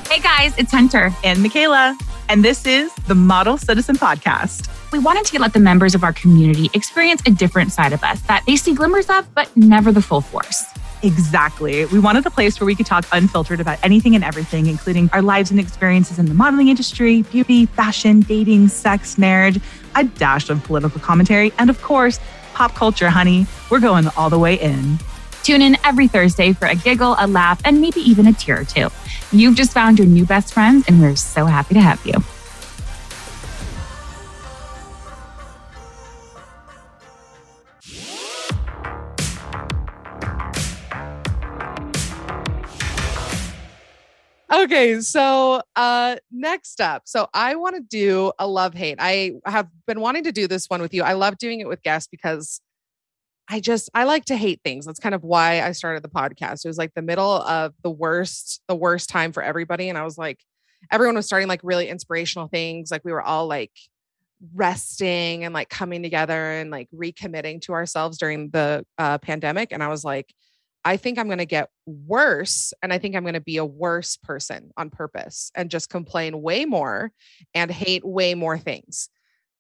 Hey 0.10 0.20
guys, 0.22 0.58
it's 0.58 0.72
Hunter 0.72 1.12
and 1.24 1.42
Michaela 1.42 1.98
and 2.30 2.44
this 2.44 2.66
is 2.66 2.94
the 3.08 3.16
Model 3.16 3.58
Citizen 3.58 3.98
Podcast. 3.98 4.70
We 4.92 5.00
wanted 5.00 5.26
to 5.26 5.40
let 5.40 5.54
the 5.54 5.60
members 5.60 5.94
of 5.96 6.04
our 6.04 6.14
community 6.14 6.70
experience 6.74 7.22
a 7.28 7.32
different 7.32 7.72
side 7.72 7.94
of 7.94 8.04
us 8.04 8.22
that 8.22 8.44
they 8.48 8.56
see 8.56 8.74
glimmers 8.74 9.10
of, 9.10 9.28
but 9.36 9.56
never 9.56 9.92
the 9.92 10.02
full 10.02 10.22
force. 10.22 10.64
Exactly. 11.04 11.86
We 11.88 12.00
wanted 12.00 12.26
a 12.26 12.32
place 12.32 12.60
where 12.60 12.66
we 12.66 12.74
could 12.74 12.86
talk 12.86 13.06
unfiltered 13.12 13.60
about 13.60 13.78
anything 13.84 14.16
and 14.16 14.24
everything, 14.24 14.66
including 14.66 15.10
our 15.14 15.22
lives 15.22 15.52
and 15.52 15.60
experiences 15.60 16.18
in 16.18 16.26
the 16.26 16.34
modeling 16.34 16.70
industry, 16.70 17.22
beauty, 17.24 17.68
fashion, 17.68 18.22
dating, 18.22 18.70
sex, 18.70 19.18
marriage, 19.18 19.60
a 19.96 20.04
dash 20.04 20.50
of 20.50 20.64
political 20.64 21.00
commentary, 21.02 21.54
and 21.60 21.70
of 21.70 21.80
course, 21.84 22.20
pop 22.54 22.74
culture, 22.74 23.10
honey. 23.10 23.46
We're 23.70 23.82
going 23.82 24.08
all 24.18 24.30
the 24.30 24.40
way 24.40 24.56
in. 24.56 24.98
Tune 25.46 25.62
in 25.62 25.78
every 25.86 26.08
Thursday 26.08 26.54
for 26.54 26.66
a 26.66 26.74
giggle, 26.74 27.16
a 27.20 27.28
laugh, 27.28 27.62
and 27.66 27.80
maybe 27.80 28.00
even 28.02 28.26
a 28.26 28.34
tear 28.34 28.62
or 28.62 28.66
two. 28.66 28.88
You've 29.32 29.56
just 29.56 29.74
found 29.74 30.00
your 30.00 30.08
new 30.08 30.26
best 30.26 30.52
friends, 30.52 30.86
and 30.88 31.00
we're 31.00 31.16
so 31.16 31.46
happy 31.46 31.76
to 31.76 31.80
have 31.82 32.04
you. 32.04 32.16
okay 44.54 45.00
so 45.02 45.62
uh 45.76 46.16
next 46.32 46.80
up 46.80 47.04
so 47.06 47.28
i 47.34 47.56
want 47.56 47.76
to 47.76 47.82
do 47.82 48.32
a 48.40 48.48
love 48.48 48.74
hate 48.74 48.96
i 49.00 49.32
have 49.46 49.68
been 49.86 50.00
wanting 50.00 50.24
to 50.24 50.32
do 50.32 50.48
this 50.48 50.68
one 50.70 50.82
with 50.82 50.94
you 50.94 51.04
i 51.04 51.14
love 51.14 51.38
doing 51.38 51.60
it 51.60 51.68
with 51.68 51.82
guests 51.84 52.08
because 52.10 52.62
I 53.48 53.60
just 53.60 53.90
I 53.94 54.06
like 54.06 54.26
to 54.26 54.38
hate 54.38 54.62
things. 54.64 54.86
That's 54.86 55.00
kind 55.00 55.14
of 55.14 55.24
why 55.24 55.62
I 55.62 55.72
started 55.72 56.04
the 56.04 56.10
podcast. 56.10 56.66
It 56.66 56.68
was 56.68 56.78
like 56.78 56.94
the 56.96 57.02
middle 57.02 57.32
of 57.42 57.74
the 57.84 57.92
worst, 57.92 58.62
the 58.68 58.76
worst 58.76 59.10
time 59.10 59.32
for 59.32 59.44
everybody. 59.44 59.90
And 59.90 59.98
I 59.98 60.04
was 60.04 60.18
like, 60.18 60.44
everyone 60.92 61.16
was 61.16 61.26
starting 61.28 61.48
like 61.48 61.62
really 61.64 61.88
inspirational 61.88 62.48
things. 62.48 62.90
Like 62.92 63.04
we 63.06 63.12
were 63.12 63.22
all 63.22 63.48
like 63.48 63.72
resting 64.54 65.44
and 65.44 65.54
like 65.54 65.70
coming 65.70 66.02
together 66.02 66.52
and 66.54 66.72
like 66.72 66.90
recommitting 66.94 67.62
to 67.62 67.74
ourselves 67.74 68.18
during 68.18 68.50
the 68.50 68.86
uh, 68.98 69.20
pandemic. 69.20 69.72
And 69.72 69.84
I 69.84 69.90
was 69.90 70.04
like, 70.04 70.34
I 70.84 70.98
think 70.98 71.18
I'm 71.18 71.28
going 71.28 71.40
to 71.40 71.46
get 71.46 71.70
worse. 71.86 72.74
And 72.82 72.92
I 72.92 72.98
think 72.98 73.16
I'm 73.16 73.24
going 73.24 73.34
to 73.36 73.40
be 73.42 73.58
a 73.58 73.66
worse 73.66 74.18
person 74.18 74.72
on 74.76 74.90
purpose 74.90 75.52
and 75.56 75.70
just 75.72 75.90
complain 75.90 76.42
way 76.42 76.66
more 76.66 77.12
and 77.54 77.70
hate 77.72 78.06
way 78.06 78.34
more 78.34 78.58
things 78.58 79.10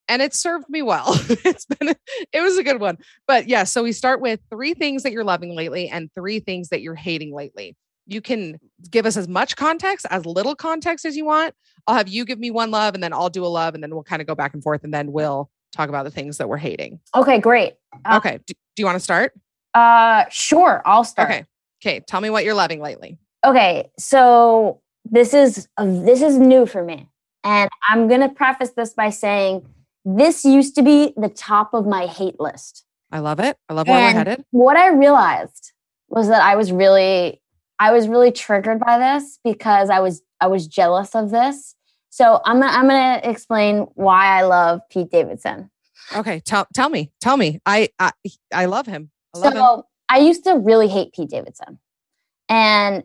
and 0.08 0.22
it 0.22 0.34
served 0.34 0.70
me 0.70 0.82
well. 0.82 1.08
it's 1.44 1.66
been 1.66 1.90
it 2.32 2.42
was 2.42 2.58
a 2.58 2.64
good 2.64 2.80
one. 2.80 2.98
But 3.28 3.48
yeah, 3.48 3.64
so 3.64 3.84
we 3.84 3.92
start 3.92 4.22
with 4.22 4.40
three 4.50 4.74
things 4.74 5.04
that 5.04 5.12
you're 5.12 5.24
loving 5.24 5.56
lately 5.56 5.90
and 5.90 6.10
three 6.14 6.40
things 6.40 6.70
that 6.70 6.82
you're 6.82 6.96
hating 6.96 7.34
lately. 7.34 7.76
You 8.08 8.22
can 8.22 8.60
give 8.92 9.06
us 9.08 9.18
as 9.18 9.28
much 9.28 9.56
context, 9.56 10.06
as 10.12 10.26
little 10.28 10.56
context 10.56 11.06
as 11.06 11.18
you 11.18 11.26
want. 11.26 11.56
I'll 11.88 11.96
have 11.96 12.08
you 12.08 12.24
give 12.26 12.38
me 12.40 12.52
one 12.52 12.70
love 12.72 12.94
and 12.94 13.04
then 13.04 13.14
I'll 13.14 13.30
do 13.32 13.46
a 13.46 13.48
love 13.48 13.74
and 13.74 13.82
then 13.82 13.92
we'll 13.96 14.04
kind 14.04 14.22
of 14.22 14.28
go 14.28 14.36
back 14.36 14.54
and 14.54 14.62
forth 14.62 14.84
and 14.84 14.94
then 14.94 15.12
we'll 15.12 15.50
talk 15.76 15.90
about 15.90 16.04
the 16.06 16.12
things 16.12 16.38
that 16.38 16.48
we're 16.48 16.58
hating. 16.58 17.00
Okay, 17.16 17.40
great. 17.40 17.74
Uh, 18.06 18.18
okay, 18.18 18.40
do, 18.46 18.54
do 18.76 18.82
you 18.82 18.86
want 18.86 18.96
to 18.96 19.00
start? 19.04 19.34
Uh 19.74 20.26
sure, 20.30 20.82
I'll 20.86 21.04
start. 21.04 21.30
Okay. 21.32 21.46
Okay, 21.84 22.00
tell 22.08 22.22
me 22.22 22.30
what 22.30 22.46
you're 22.46 22.54
loving 22.56 22.80
lately. 22.82 23.18
Okay, 23.46 23.92
so 24.00 24.82
this 25.04 25.34
is 25.34 25.68
uh, 25.78 25.86
this 25.86 26.22
is 26.22 26.38
new 26.38 26.66
for 26.66 26.84
me. 26.84 27.10
And 27.44 27.70
I'm 27.88 28.08
going 28.08 28.22
to 28.22 28.30
preface 28.30 28.72
this 28.72 28.94
by 28.94 29.12
saying 29.12 29.68
this 30.06 30.46
used 30.46 30.76
to 30.76 30.84
be 30.84 31.12
the 31.18 31.30
top 31.30 31.74
of 31.74 31.86
my 31.86 32.06
hate 32.06 32.40
list. 32.40 32.86
I 33.12 33.20
love 33.20 33.40
it. 33.40 33.58
I 33.68 33.74
love 33.74 33.88
where 33.88 33.98
and 33.98 34.14
we're 34.14 34.18
headed. 34.24 34.46
What 34.52 34.78
I 34.78 34.90
realized 34.90 35.74
was 36.10 36.28
that 36.28 36.44
I 36.44 36.56
was 36.56 36.72
really 36.72 37.42
I 37.80 37.92
was 37.92 38.08
really 38.08 38.32
triggered 38.32 38.80
by 38.80 39.00
this 39.00 39.40
because 39.44 39.90
I 39.90 40.00
was 40.00 40.22
I 40.40 40.48
was 40.48 40.68
jealous 40.68 41.16
of 41.16 41.32
this. 41.32 41.76
So 42.10 42.40
I'm 42.46 42.62
gonna, 42.62 42.72
I'm 42.72 42.88
going 42.88 43.20
to 43.20 43.30
explain 43.30 43.80
why 43.96 44.28
I 44.38 44.44
love 44.44 44.80
Pete 44.90 45.12
Davidson. 45.12 45.70
Okay, 46.16 46.40
tell 46.42 46.66
tell 46.74 46.90
me. 46.90 47.12
Tell 47.20 47.36
me. 47.36 47.60
I 47.66 47.90
I 48.00 48.12
I 48.54 48.66
love 48.66 48.86
him. 48.86 49.12
I 49.34 49.40
love 49.40 49.54
so 49.54 49.74
him. 49.78 49.84
I 50.08 50.20
used 50.20 50.44
to 50.46 50.54
really 50.58 50.88
hate 50.88 51.14
Pete 51.14 51.30
Davidson. 51.32 51.80
And 52.48 53.04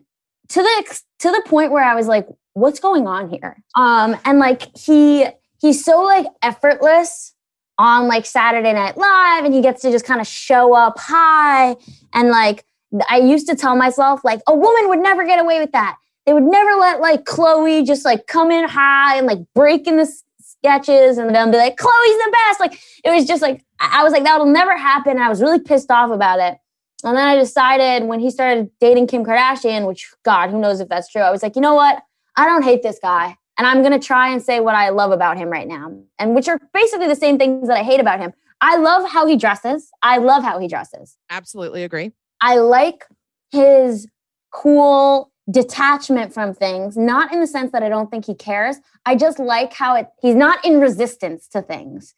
to 0.49 0.61
the 0.61 1.01
to 1.19 1.31
the 1.31 1.41
point 1.47 1.71
where 1.71 1.83
I 1.83 1.95
was 1.95 2.07
like 2.07 2.27
what's 2.53 2.81
going 2.81 3.07
on 3.07 3.29
here? 3.29 3.57
Um 3.75 4.15
and 4.25 4.37
like 4.39 4.75
he 4.77 5.25
he's 5.61 5.85
so 5.85 6.01
like 6.01 6.25
effortless 6.41 7.33
on 7.77 8.07
like 8.07 8.25
Saturday 8.25 8.73
Night 8.73 8.97
Live 8.97 9.45
and 9.45 9.53
he 9.53 9.61
gets 9.61 9.81
to 9.83 9.91
just 9.91 10.05
kind 10.05 10.19
of 10.19 10.27
show 10.27 10.75
up 10.75 10.97
high. 10.99 11.75
And 12.13 12.29
like, 12.29 12.65
I 13.09 13.19
used 13.19 13.47
to 13.47 13.55
tell 13.55 13.75
myself, 13.77 14.25
like, 14.25 14.41
a 14.47 14.55
woman 14.55 14.89
would 14.89 14.99
never 14.99 15.25
get 15.25 15.39
away 15.39 15.59
with 15.61 15.71
that. 15.71 15.95
They 16.25 16.33
would 16.33 16.43
never 16.43 16.71
let 16.79 16.99
like 16.99 17.25
Chloe 17.25 17.83
just 17.83 18.03
like 18.05 18.27
come 18.27 18.51
in 18.51 18.67
high 18.67 19.17
and 19.17 19.25
like 19.27 19.39
break 19.55 19.87
in 19.87 19.95
the 19.95 20.03
s- 20.03 20.23
sketches 20.41 21.17
and 21.17 21.33
then 21.33 21.51
be 21.51 21.57
like, 21.57 21.77
Chloe's 21.77 22.17
the 22.17 22.31
best. 22.47 22.59
Like, 22.59 22.73
it 23.03 23.11
was 23.11 23.25
just 23.25 23.41
like, 23.41 23.63
I, 23.79 24.01
I 24.01 24.03
was 24.03 24.11
like, 24.11 24.23
that'll 24.23 24.45
never 24.45 24.77
happen. 24.77 25.17
I 25.19 25.29
was 25.29 25.41
really 25.41 25.59
pissed 25.59 25.89
off 25.89 26.11
about 26.11 26.39
it. 26.39 26.57
And 27.03 27.17
then 27.17 27.27
I 27.27 27.35
decided 27.35 28.03
when 28.07 28.19
he 28.19 28.29
started 28.29 28.69
dating 28.79 29.07
Kim 29.07 29.23
Kardashian, 29.25 29.87
which 29.87 30.11
God, 30.23 30.51
who 30.51 30.59
knows 30.59 30.79
if 30.79 30.89
that's 30.89 31.09
true, 31.09 31.21
I 31.21 31.31
was 31.31 31.41
like, 31.41 31.55
you 31.55 31.61
know 31.61 31.73
what? 31.73 32.03
I 32.35 32.45
don't 32.45 32.63
hate 32.63 32.83
this 32.83 32.99
guy 33.01 33.37
and 33.61 33.67
I'm 33.67 33.83
going 33.83 33.91
to 33.93 34.03
try 34.03 34.31
and 34.33 34.41
say 34.41 34.59
what 34.59 34.73
I 34.73 34.89
love 34.89 35.11
about 35.11 35.37
him 35.37 35.47
right 35.51 35.67
now, 35.67 35.95
and 36.17 36.33
which 36.33 36.47
are 36.47 36.57
basically 36.73 37.05
the 37.05 37.15
same 37.15 37.37
things 37.37 37.67
that 37.67 37.77
I 37.77 37.83
hate 37.83 37.99
about 37.99 38.19
him. 38.19 38.33
I 38.59 38.75
love 38.77 39.07
how 39.07 39.27
he 39.27 39.35
dresses. 39.37 39.91
I 40.01 40.17
love 40.17 40.41
how 40.41 40.57
he 40.57 40.67
dresses. 40.67 41.15
Absolutely 41.29 41.83
agree. 41.83 42.11
I 42.41 42.55
like 42.57 43.05
his 43.51 44.07
cool 44.51 45.31
detachment 45.51 46.33
from 46.33 46.55
things, 46.55 46.97
not 46.97 47.31
in 47.31 47.39
the 47.39 47.45
sense 47.45 47.71
that 47.73 47.83
I 47.83 47.89
don't 47.89 48.09
think 48.09 48.25
he 48.25 48.33
cares. 48.33 48.77
I 49.05 49.15
just 49.15 49.37
like 49.37 49.73
how 49.73 49.95
it 49.95 50.07
he's 50.19 50.33
not 50.33 50.65
in 50.65 50.79
resistance 50.81 51.47
to 51.49 51.61
things. 51.61 52.15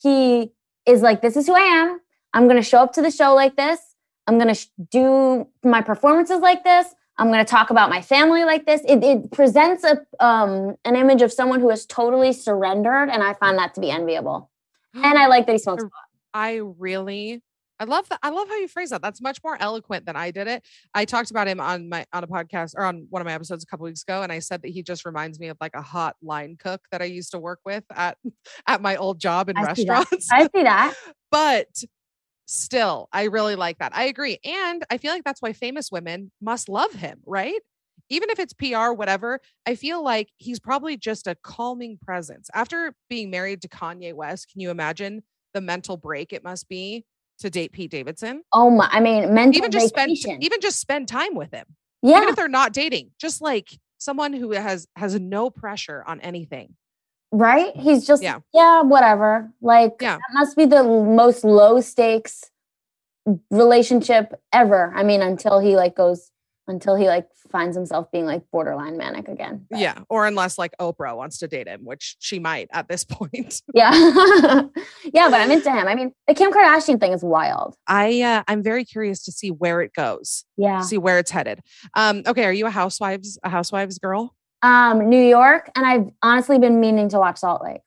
He 0.00 0.52
is 0.86 1.02
like 1.02 1.22
this 1.22 1.36
is 1.36 1.46
who 1.48 1.54
I 1.56 1.60
am. 1.62 1.98
I'm 2.34 2.44
going 2.44 2.54
to 2.56 2.62
show 2.62 2.78
up 2.78 2.92
to 2.92 3.02
the 3.02 3.10
show 3.10 3.34
like 3.34 3.56
this. 3.56 3.80
I'm 4.28 4.36
going 4.38 4.48
to 4.54 4.54
sh- 4.54 4.68
do 4.92 5.48
my 5.64 5.80
performances 5.80 6.38
like 6.38 6.62
this. 6.62 6.86
I'm 7.16 7.28
going 7.28 7.44
to 7.44 7.48
talk 7.50 7.70
about 7.70 7.90
my 7.90 8.00
family 8.02 8.44
like 8.44 8.66
this. 8.66 8.80
It, 8.88 9.02
it 9.04 9.30
presents 9.30 9.84
a 9.84 9.98
um, 10.24 10.76
an 10.84 10.96
image 10.96 11.22
of 11.22 11.32
someone 11.32 11.60
who 11.60 11.70
has 11.70 11.86
totally 11.86 12.32
surrendered, 12.32 13.08
and 13.08 13.22
I 13.22 13.34
find 13.34 13.58
that 13.58 13.74
to 13.74 13.80
be 13.80 13.90
enviable. 13.90 14.50
And 14.94 15.18
I 15.18 15.26
like 15.26 15.46
that 15.46 15.52
he 15.52 15.58
smokes. 15.58 15.84
I 16.34 16.56
really, 16.78 17.40
I 17.78 17.84
love 17.84 18.08
that. 18.08 18.18
I 18.24 18.30
love 18.30 18.48
how 18.48 18.56
you 18.56 18.66
phrase 18.66 18.90
that. 18.90 19.00
That's 19.02 19.20
much 19.20 19.38
more 19.44 19.56
eloquent 19.60 20.06
than 20.06 20.16
I 20.16 20.32
did 20.32 20.48
it. 20.48 20.64
I 20.94 21.04
talked 21.04 21.30
about 21.30 21.46
him 21.46 21.60
on 21.60 21.88
my 21.88 22.04
on 22.12 22.24
a 22.24 22.26
podcast 22.26 22.74
or 22.76 22.84
on 22.84 23.06
one 23.10 23.22
of 23.22 23.26
my 23.26 23.32
episodes 23.34 23.62
a 23.62 23.66
couple 23.68 23.84
weeks 23.84 24.02
ago, 24.02 24.22
and 24.22 24.32
I 24.32 24.40
said 24.40 24.62
that 24.62 24.68
he 24.68 24.82
just 24.82 25.04
reminds 25.04 25.38
me 25.38 25.48
of 25.48 25.56
like 25.60 25.74
a 25.76 25.82
hot 25.82 26.16
line 26.22 26.56
cook 26.58 26.80
that 26.90 27.00
I 27.00 27.04
used 27.06 27.30
to 27.32 27.38
work 27.38 27.60
with 27.64 27.84
at 27.94 28.18
at 28.66 28.82
my 28.82 28.96
old 28.96 29.20
job 29.20 29.48
in 29.48 29.56
I 29.56 29.62
restaurants. 29.62 30.10
See 30.28 30.36
I 30.36 30.42
see 30.44 30.62
that. 30.64 30.94
but 31.30 31.68
still 32.46 33.08
i 33.12 33.24
really 33.24 33.56
like 33.56 33.78
that 33.78 33.94
i 33.94 34.04
agree 34.04 34.38
and 34.44 34.84
i 34.90 34.98
feel 34.98 35.12
like 35.12 35.24
that's 35.24 35.40
why 35.40 35.52
famous 35.52 35.90
women 35.90 36.30
must 36.42 36.68
love 36.68 36.92
him 36.92 37.18
right 37.26 37.60
even 38.10 38.28
if 38.28 38.38
it's 38.38 38.52
pr 38.52 38.92
whatever 38.92 39.40
i 39.66 39.74
feel 39.74 40.02
like 40.04 40.28
he's 40.36 40.60
probably 40.60 40.96
just 40.96 41.26
a 41.26 41.34
calming 41.42 41.96
presence 42.04 42.50
after 42.54 42.94
being 43.08 43.30
married 43.30 43.62
to 43.62 43.68
kanye 43.68 44.12
west 44.12 44.48
can 44.52 44.60
you 44.60 44.70
imagine 44.70 45.22
the 45.54 45.60
mental 45.60 45.96
break 45.96 46.32
it 46.32 46.44
must 46.44 46.68
be 46.68 47.04
to 47.38 47.48
date 47.48 47.72
pete 47.72 47.90
davidson 47.90 48.42
oh 48.52 48.68
my 48.70 48.88
i 48.92 49.00
mean 49.00 49.32
mental 49.32 49.56
even 49.56 49.70
just 49.70 49.94
vacation. 49.94 50.16
spend 50.22 50.44
even 50.44 50.60
just 50.60 50.78
spend 50.78 51.08
time 51.08 51.34
with 51.34 51.52
him 51.52 51.64
yeah 52.02 52.18
even 52.18 52.28
if 52.28 52.36
they're 52.36 52.46
not 52.48 52.74
dating 52.74 53.10
just 53.18 53.40
like 53.40 53.70
someone 53.96 54.34
who 54.34 54.52
has 54.52 54.86
has 54.96 55.18
no 55.18 55.48
pressure 55.48 56.04
on 56.06 56.20
anything 56.20 56.74
right? 57.34 57.76
He's 57.76 58.06
just 58.06 58.22
yeah, 58.22 58.38
yeah 58.52 58.82
whatever. 58.82 59.50
Like 59.60 59.96
yeah. 60.00 60.16
that 60.16 60.20
must 60.32 60.56
be 60.56 60.64
the 60.66 60.82
most 60.84 61.44
low 61.44 61.80
stakes 61.80 62.44
relationship 63.50 64.32
ever. 64.52 64.92
I 64.94 65.02
mean, 65.02 65.20
until 65.22 65.58
he 65.58 65.76
like 65.76 65.96
goes 65.96 66.30
until 66.66 66.94
he 66.96 67.06
like 67.08 67.26
finds 67.50 67.76
himself 67.76 68.10
being 68.10 68.24
like 68.26 68.42
borderline 68.50 68.96
manic 68.96 69.28
again. 69.28 69.66
But. 69.70 69.78
Yeah, 69.80 70.00
or 70.08 70.26
unless 70.26 70.56
like 70.58 70.72
Oprah 70.80 71.16
wants 71.16 71.38
to 71.38 71.48
date 71.48 71.68
him, 71.68 71.84
which 71.84 72.16
she 72.20 72.38
might 72.38 72.68
at 72.72 72.88
this 72.88 73.04
point. 73.04 73.60
yeah. 73.74 73.90
yeah, 75.12 75.28
but 75.28 75.40
I'm 75.40 75.50
into 75.50 75.70
him. 75.70 75.86
I 75.86 75.94
mean, 75.94 76.12
the 76.26 76.34
Kim 76.34 76.50
Kardashian 76.52 76.98
thing 77.00 77.12
is 77.12 77.22
wild. 77.22 77.76
I 77.88 78.22
uh, 78.22 78.44
I'm 78.48 78.62
very 78.62 78.84
curious 78.84 79.24
to 79.24 79.32
see 79.32 79.50
where 79.50 79.82
it 79.82 79.92
goes. 79.92 80.44
Yeah. 80.56 80.80
See 80.82 80.98
where 80.98 81.18
it's 81.18 81.30
headed. 81.32 81.60
Um 81.94 82.22
okay, 82.26 82.44
are 82.44 82.52
you 82.52 82.66
a 82.66 82.70
housewives 82.70 83.38
a 83.42 83.48
housewives 83.50 83.98
girl? 83.98 84.34
um, 84.64 85.10
New 85.10 85.20
York, 85.20 85.70
and 85.76 85.84
I've 85.86 86.06
honestly 86.22 86.58
been 86.58 86.80
meaning 86.80 87.10
to 87.10 87.18
watch 87.18 87.36
Salt 87.36 87.62
Lake. 87.62 87.82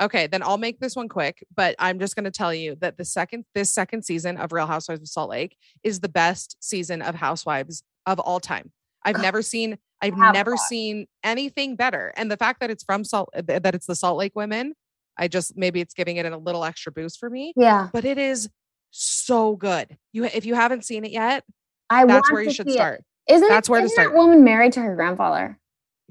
Okay, 0.00 0.26
then 0.26 0.42
I'll 0.42 0.56
make 0.58 0.80
this 0.80 0.96
one 0.96 1.06
quick, 1.06 1.44
but 1.54 1.76
I'm 1.78 1.98
just 1.98 2.16
going 2.16 2.24
to 2.24 2.30
tell 2.30 2.54
you 2.54 2.74
that 2.80 2.96
the 2.96 3.04
second 3.04 3.44
this 3.54 3.70
second 3.72 4.04
season 4.04 4.38
of 4.38 4.50
Real 4.50 4.66
Housewives 4.66 5.02
of 5.02 5.08
Salt 5.08 5.28
Lake 5.30 5.56
is 5.84 6.00
the 6.00 6.08
best 6.08 6.56
season 6.58 7.02
of 7.02 7.14
Housewives 7.14 7.84
of 8.06 8.18
all 8.18 8.40
time. 8.40 8.72
I've 9.04 9.16
God. 9.16 9.22
never 9.22 9.42
seen 9.42 9.78
I've 10.00 10.16
never 10.16 10.56
seen 10.56 11.06
anything 11.22 11.76
better. 11.76 12.12
And 12.16 12.32
the 12.32 12.38
fact 12.38 12.60
that 12.60 12.70
it's 12.70 12.82
from 12.82 13.04
Salt 13.04 13.28
that 13.34 13.74
it's 13.74 13.86
the 13.86 13.94
Salt 13.94 14.16
Lake 14.16 14.32
women, 14.34 14.72
I 15.18 15.28
just 15.28 15.54
maybe 15.56 15.80
it's 15.82 15.92
giving 15.94 16.16
it 16.16 16.24
a 16.24 16.38
little 16.38 16.64
extra 16.64 16.90
boost 16.90 17.20
for 17.20 17.28
me. 17.28 17.52
Yeah. 17.56 17.88
But 17.92 18.04
it 18.06 18.16
is 18.16 18.48
so 18.90 19.54
good. 19.54 19.98
You 20.12 20.24
if 20.24 20.46
you 20.46 20.54
haven't 20.54 20.84
seen 20.86 21.04
it 21.04 21.10
yet, 21.10 21.44
I 21.90 22.06
that's 22.06 22.32
where 22.32 22.42
you 22.42 22.50
should 22.50 22.70
start. 22.70 23.04
It. 23.28 23.34
Isn't 23.34 23.46
that's 23.48 23.68
where 23.68 23.78
isn't 23.80 23.90
to 23.90 23.92
start. 23.92 24.12
That 24.14 24.16
woman 24.16 24.42
married 24.42 24.72
to 24.72 24.80
her 24.80 24.96
grandfather. 24.96 25.58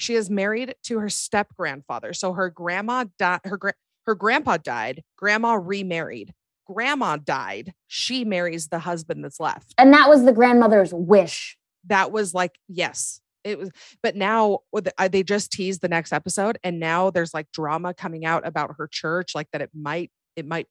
She 0.02 0.16
is 0.16 0.32
married 0.32 0.74
to 0.86 0.98
her 1.00 1.10
step 1.10 1.50
grandfather. 1.56 2.14
So 2.14 2.34
her 2.34 2.50
grandma 2.50 3.06
died. 3.20 3.42
Her 3.46 3.58
gra- 3.58 3.74
her 4.08 4.16
grandpa 4.16 4.58
died. 4.58 5.04
Grandma 5.16 5.54
remarried. 5.54 6.34
Grandma 6.66 7.18
died. 7.18 7.74
She 7.88 8.26
marries 8.26 8.70
the 8.70 8.80
husband 8.80 9.24
that's 9.24 9.40
left. 9.40 9.76
And 9.78 9.94
that 9.94 10.10
was 10.10 10.26
the 10.26 10.32
grandmother's 10.34 10.92
wish. 10.92 11.56
That 11.86 12.12
was 12.12 12.34
like 12.34 12.58
yes, 12.68 13.22
it 13.44 13.60
was. 13.60 13.70
But 14.02 14.16
now 14.16 14.60
uh, 14.98 15.08
they 15.08 15.22
just 15.22 15.52
teased 15.52 15.82
the 15.82 15.88
next 15.90 16.12
episode, 16.14 16.58
and 16.64 16.80
now 16.80 17.12
there's 17.12 17.34
like 17.34 17.52
drama 17.52 17.94
coming 17.94 18.26
out 18.26 18.46
about 18.48 18.76
her 18.80 18.88
church, 18.88 19.36
like 19.36 19.50
that 19.52 19.62
it 19.62 19.70
might 19.72 20.10
it 20.36 20.48
might 20.48 20.68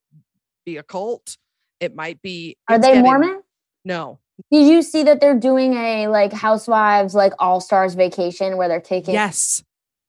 be 0.67 0.77
a 0.77 0.83
cult. 0.83 1.37
It 1.79 1.95
might 1.95 2.21
be. 2.21 2.57
Are 2.69 2.81
they 2.81 2.89
getting, 2.95 3.03
Mormon? 3.05 3.43
No, 3.85 4.19
did 4.51 4.67
you 4.69 4.83
see 4.83 5.03
that 5.05 5.21
they're 5.21 5.39
doing 5.39 5.75
a 5.75 6.09
like 6.09 6.33
housewives 6.33 7.15
like 7.15 7.33
all 7.39 7.61
stars 7.61 7.95
vacation 7.95 8.57
where 8.57 8.69
they're 8.69 8.81
taking 8.81 9.15
Yes. 9.15 9.63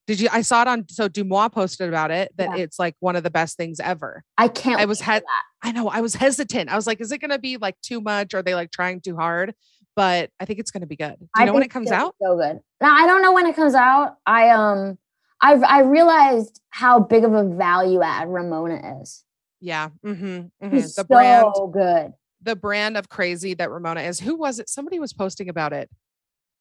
Did 0.06 0.20
you 0.20 0.28
I 0.32 0.42
saw 0.42 0.62
it 0.62 0.68
on 0.68 0.86
so 0.88 1.08
Dumois 1.08 1.52
posted 1.52 1.88
about 1.88 2.10
it 2.10 2.32
that 2.36 2.56
yeah. 2.56 2.64
it's 2.64 2.78
like 2.78 2.94
one 3.00 3.16
of 3.16 3.22
the 3.22 3.30
best 3.30 3.56
things 3.56 3.80
ever. 3.80 4.24
I 4.38 4.48
can't 4.48 4.80
I 4.80 4.84
was 4.86 5.00
he- 5.00 5.20
I 5.62 5.72
know 5.72 5.88
I 5.88 6.00
was 6.00 6.14
hesitant. 6.14 6.70
I 6.70 6.76
was 6.76 6.86
like, 6.86 7.00
is 7.00 7.12
it 7.12 7.18
gonna 7.18 7.38
be 7.38 7.56
like 7.56 7.76
too 7.82 8.00
much? 8.00 8.34
Are 8.34 8.42
they 8.42 8.54
like 8.54 8.70
trying 8.70 9.00
too 9.00 9.16
hard? 9.16 9.54
But 9.94 10.30
I 10.40 10.44
think 10.46 10.58
it's 10.58 10.70
gonna 10.70 10.86
be 10.86 10.96
good. 10.96 11.16
Do 11.18 11.24
you 11.24 11.28
I 11.36 11.44
know 11.44 11.52
when 11.52 11.62
it 11.62 11.70
comes 11.70 11.90
out? 11.90 12.14
So 12.22 12.36
good. 12.36 12.60
Now 12.80 12.94
I 12.94 13.06
don't 13.06 13.22
know 13.22 13.32
when 13.32 13.46
it 13.46 13.54
comes 13.56 13.74
out. 13.74 14.16
I 14.26 14.50
um 14.50 14.98
I 15.40 15.50
have 15.50 15.62
I 15.64 15.80
realized 15.82 16.60
how 16.70 17.00
big 17.00 17.24
of 17.24 17.32
a 17.34 17.44
value 17.44 18.02
add 18.02 18.28
Ramona 18.28 19.00
is. 19.02 19.24
Yeah. 19.60 19.90
Mm-hmm. 20.04 20.26
mm-hmm. 20.66 20.76
The 20.76 20.82
so 20.82 21.04
brand. 21.04 21.52
good 21.72 22.12
the 22.42 22.56
brand 22.56 22.96
of 22.96 23.08
crazy 23.08 23.54
that 23.54 23.70
Ramona 23.70 24.02
is. 24.02 24.20
Who 24.20 24.36
was 24.36 24.58
it? 24.58 24.68
Somebody 24.68 24.98
was 24.98 25.12
posting 25.12 25.48
about 25.48 25.72
it. 25.72 25.88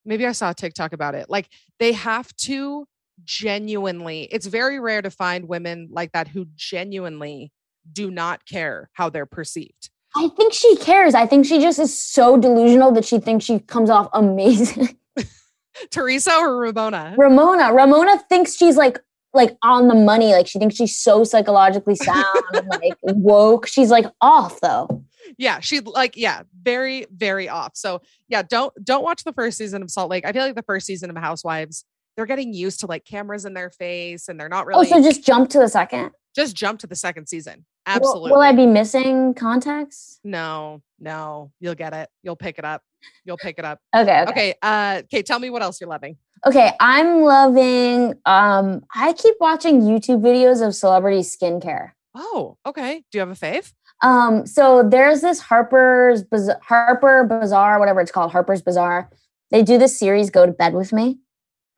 Maybe 0.06 0.26
I 0.26 0.32
saw 0.32 0.54
TikTok 0.54 0.94
about 0.94 1.16
it. 1.16 1.30
Like 1.30 1.50
they 1.80 1.92
have 1.94 2.36
to 2.38 2.86
genuinely, 3.24 4.24
it's 4.32 4.46
very 4.46 4.80
rare 4.80 5.02
to 5.02 5.12
find 5.12 5.48
women 5.48 5.90
like 5.92 6.12
that 6.14 6.28
who 6.28 6.48
genuinely 6.56 7.52
do 7.92 8.12
not 8.12 8.46
care 8.46 8.90
how 8.94 9.10
they're 9.10 9.26
perceived. 9.26 9.90
I 10.16 10.30
think 10.36 10.54
she 10.54 10.76
cares. 10.78 11.14
I 11.14 11.26
think 11.26 11.46
she 11.46 11.60
just 11.62 11.80
is 11.80 11.98
so 11.98 12.38
delusional 12.38 12.92
that 12.94 13.06
she 13.06 13.20
thinks 13.20 13.46
she 13.46 13.60
comes 13.60 13.90
off 13.90 14.10
amazing. 14.14 14.98
Teresa 15.90 16.36
or 16.36 16.58
Ramona? 16.58 17.16
Ramona. 17.18 17.74
Ramona 17.74 18.20
thinks 18.30 18.56
she's 18.58 18.76
like 18.78 19.00
like 19.34 19.58
on 19.64 19.88
the 19.88 19.96
money. 19.96 20.34
Like 20.34 20.48
she 20.48 20.60
thinks 20.60 20.76
she's 20.76 20.98
so 20.98 21.24
psychologically 21.24 21.96
sound, 21.96 22.26
like 22.70 22.94
woke. 23.04 23.68
She's 23.68 23.90
like 23.92 24.06
off 24.22 24.60
though. 24.62 25.04
Yeah, 25.38 25.60
she 25.60 25.80
like 25.80 26.18
yeah, 26.18 26.42
very 26.62 27.06
very 27.12 27.48
off. 27.50 27.72
So 27.76 28.02
yeah, 28.28 28.42
don't 28.42 28.74
don't 28.84 29.04
watch 29.04 29.24
the 29.24 29.34
first 29.34 29.58
season 29.58 29.82
of 29.82 29.90
Salt 29.92 30.10
Lake. 30.10 30.26
I 30.26 30.32
feel 30.34 30.44
like 30.44 30.56
the 30.56 30.64
first 30.64 30.86
season 30.86 31.10
of 31.10 31.18
Housewives, 31.18 31.86
they're 32.16 32.26
getting 32.26 32.54
used 32.54 32.82
to 32.82 32.88
like 32.88 33.06
cameras 33.06 33.46
in 33.46 33.54
their 33.54 33.70
face, 33.70 34.28
and 34.28 34.40
they're 34.40 34.50
not 34.50 34.66
really. 34.66 34.88
Oh, 34.88 34.90
so 34.90 35.02
just 35.02 35.26
jump 35.26 35.50
to 35.52 35.60
the 35.60 35.70
second. 35.70 36.12
Just 36.36 36.56
jump 36.56 36.80
to 36.80 36.88
the 36.88 36.96
second 36.96 37.28
season. 37.28 37.66
Absolutely. 37.86 38.32
Will, 38.32 38.38
will 38.38 38.44
I 38.44 38.52
be 38.54 38.66
missing 38.66 39.34
context? 39.34 40.20
No, 40.24 40.82
no, 41.00 41.52
you'll 41.60 41.76
get 41.76 41.94
it. 41.94 42.10
You'll 42.24 42.36
pick 42.36 42.58
it 42.60 42.66
up. 42.66 42.84
You'll 43.26 43.38
pick 43.38 43.60
it 43.60 43.66
up. 43.66 43.80
Okay. 43.96 44.22
Okay. 44.22 44.30
Okay. 44.32 44.54
Uh, 44.62 45.02
Kate, 45.10 45.26
Tell 45.26 45.40
me 45.40 45.50
what 45.50 45.62
else 45.62 45.80
you're 45.80 45.90
loving. 45.90 46.18
Okay, 46.44 46.72
I'm 46.80 47.22
loving. 47.22 48.16
Um, 48.26 48.84
I 48.96 49.14
keep 49.14 49.36
watching 49.40 49.82
YouTube 49.82 50.22
videos 50.24 50.66
of 50.66 50.74
celebrity 50.74 51.20
skincare. 51.20 51.92
Oh, 52.16 52.58
okay. 52.66 53.04
Do 53.12 53.20
you 53.20 53.20
have 53.20 53.30
a 53.30 53.36
fave? 53.36 53.72
Um, 54.02 54.48
so 54.48 54.82
there's 54.82 55.22
this 55.22 55.40
Harper's 55.40 56.24
Harper 56.64 57.26
Bazaar, 57.30 57.78
whatever 57.80 58.02
it's 58.02 58.12
called, 58.12 58.32
Harper's 58.32 58.64
Bazaar. 58.64 59.08
They 59.52 59.62
do 59.62 59.78
this 59.78 60.00
series, 60.00 60.32
Go 60.32 60.48
to 60.48 60.52
Bed 60.52 60.74
with 60.74 60.92
Me. 60.92 61.20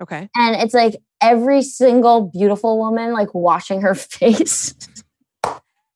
Okay. 0.01 0.29
And 0.33 0.55
it's 0.55 0.73
like 0.73 0.95
every 1.21 1.62
single 1.62 2.21
beautiful 2.21 2.77
woman 2.77 3.12
like 3.12 3.33
washing 3.33 3.81
her 3.81 3.95
face. 3.95 4.73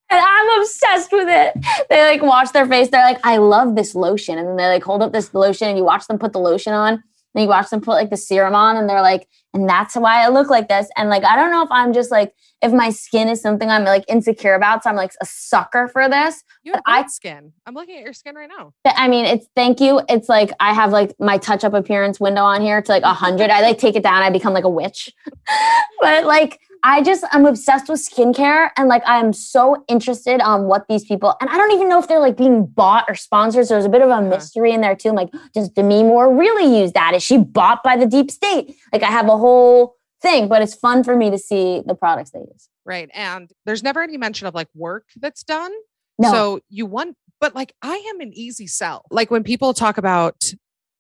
And 0.10 0.24
I'm 0.24 0.62
obsessed 0.62 1.12
with 1.12 1.28
it. 1.28 1.66
They 1.90 2.02
like 2.04 2.22
wash 2.22 2.52
their 2.52 2.66
face. 2.66 2.90
They're 2.90 3.04
like, 3.06 3.20
I 3.26 3.38
love 3.38 3.76
this 3.76 3.94
lotion. 3.94 4.38
And 4.38 4.48
then 4.48 4.56
they 4.56 4.68
like 4.68 4.84
hold 4.84 5.02
up 5.02 5.12
this 5.12 5.34
lotion 5.34 5.68
and 5.68 5.78
you 5.78 5.84
watch 5.84 6.08
them 6.08 6.18
put 6.18 6.32
the 6.34 6.40
lotion 6.40 6.74
on. 6.74 7.04
And 7.36 7.44
you 7.44 7.50
watch 7.50 7.70
them 7.70 7.82
put 7.82 7.92
like 7.92 8.10
the 8.10 8.18
serum 8.18 8.56
on 8.56 8.78
and 8.78 8.90
they're 8.90 9.02
like, 9.04 9.28
and 9.54 9.70
that's 9.70 9.96
why 9.96 10.26
I 10.26 10.30
look 10.30 10.50
like 10.50 10.70
this. 10.70 10.88
And 10.98 11.08
like, 11.10 11.24
I 11.24 11.36
don't 11.36 11.52
know 11.52 11.62
if 11.64 11.70
I'm 11.70 11.94
just 11.94 12.10
like, 12.10 12.34
if 12.64 12.72
my 12.74 12.90
skin 12.90 13.28
is 13.28 13.42
something 13.42 13.70
I'm 13.70 13.84
like 13.84 14.06
insecure 14.08 14.56
about. 14.56 14.84
So 14.84 14.90
I'm 14.90 14.96
like 14.96 15.12
a 15.22 15.26
sucker 15.26 15.88
for 15.88 16.10
this. 16.10 16.44
You 16.64 16.72
have 16.72 16.82
I, 16.88 17.06
skin. 17.08 17.52
I'm 17.68 17.76
looking 17.76 17.96
at 17.98 18.04
your 18.04 18.14
skin 18.14 18.34
right 18.34 18.50
now. 18.58 18.74
I 18.88 19.08
mean, 19.08 19.26
it's 19.26 19.46
thank 19.56 19.80
you. 19.80 20.02
It's 20.10 20.28
like 20.30 20.50
I 20.60 20.74
have 20.74 20.92
like 20.92 21.14
my 21.20 21.38
touch 21.38 21.64
up 21.64 21.76
appearance 21.76 22.20
window 22.20 22.42
on 22.42 22.62
here 22.62 22.82
to 22.82 22.92
like 22.92 23.04
a 23.04 23.14
hundred. 23.14 23.52
I 23.52 23.62
like 23.62 23.78
take 23.78 23.96
it 23.96 24.02
down. 24.02 24.24
I 24.24 24.32
become 24.32 24.54
like 24.54 24.64
a 24.64 24.70
witch. 24.70 25.14
but 26.02 26.26
like 26.26 26.60
I 26.84 27.02
just 27.02 27.24
i 27.32 27.36
am 27.38 27.46
obsessed 27.46 27.90
with 27.90 28.00
skincare 28.00 28.70
and 28.78 28.88
like 28.88 29.06
I 29.08 29.20
am 29.20 29.34
so 29.34 29.84
interested 29.88 30.42
on 30.42 30.66
what 30.66 30.88
these 30.88 31.06
people 31.06 31.36
and 31.40 31.50
I 31.50 31.58
don't 31.58 31.72
even 31.72 31.90
know 31.90 32.00
if 32.00 32.08
they're 32.08 32.20
like 32.20 32.38
being 32.38 32.66
bought 32.66 33.06
or 33.08 33.16
sponsored. 33.16 33.68
So 33.68 33.76
there's 33.76 33.86
a 33.86 33.90
bit 33.90 34.02
of 34.02 34.10
a 34.10 34.14
uh-huh. 34.14 34.22
mystery 34.30 34.72
in 34.74 34.82
there 34.82 34.96
too. 34.96 35.10
I'm 35.10 35.16
like, 35.16 35.30
does 35.54 35.70
Demi 35.70 36.04
Moore 36.04 36.34
really 36.36 36.80
use 36.80 36.92
that? 36.94 37.14
Is 37.16 37.24
she 37.24 37.38
bought 37.38 37.84
by 37.84 37.98
the 37.98 38.06
deep 38.06 38.32
state? 38.32 38.76
Like 38.94 39.04
I 39.04 39.08
have 39.10 39.28
a 39.28 39.38
whole 39.38 39.96
thing, 40.22 40.48
but 40.48 40.62
it's 40.62 40.76
fun 40.76 41.04
for 41.04 41.16
me 41.16 41.30
to 41.30 41.38
see 41.38 41.82
the 41.86 41.96
products 41.96 42.32
they 42.32 42.40
use. 42.40 42.70
Right. 42.86 43.10
And 43.14 43.52
there's 43.66 43.84
never 43.84 44.02
any 44.02 44.18
mention 44.18 44.48
of 44.48 44.54
like 44.56 44.68
work 44.74 45.06
that's 45.18 45.44
done. 45.44 45.72
No. 46.20 46.32
So 46.32 46.60
you 46.70 46.86
want, 46.86 47.16
but 47.40 47.54
like 47.56 47.74
I 47.82 47.96
am 48.14 48.22
an 48.22 48.32
easy 48.34 48.68
sell. 48.68 49.04
Like 49.12 49.30
when 49.30 49.44
people 49.44 49.74
talk 49.74 49.98
about 49.98 50.44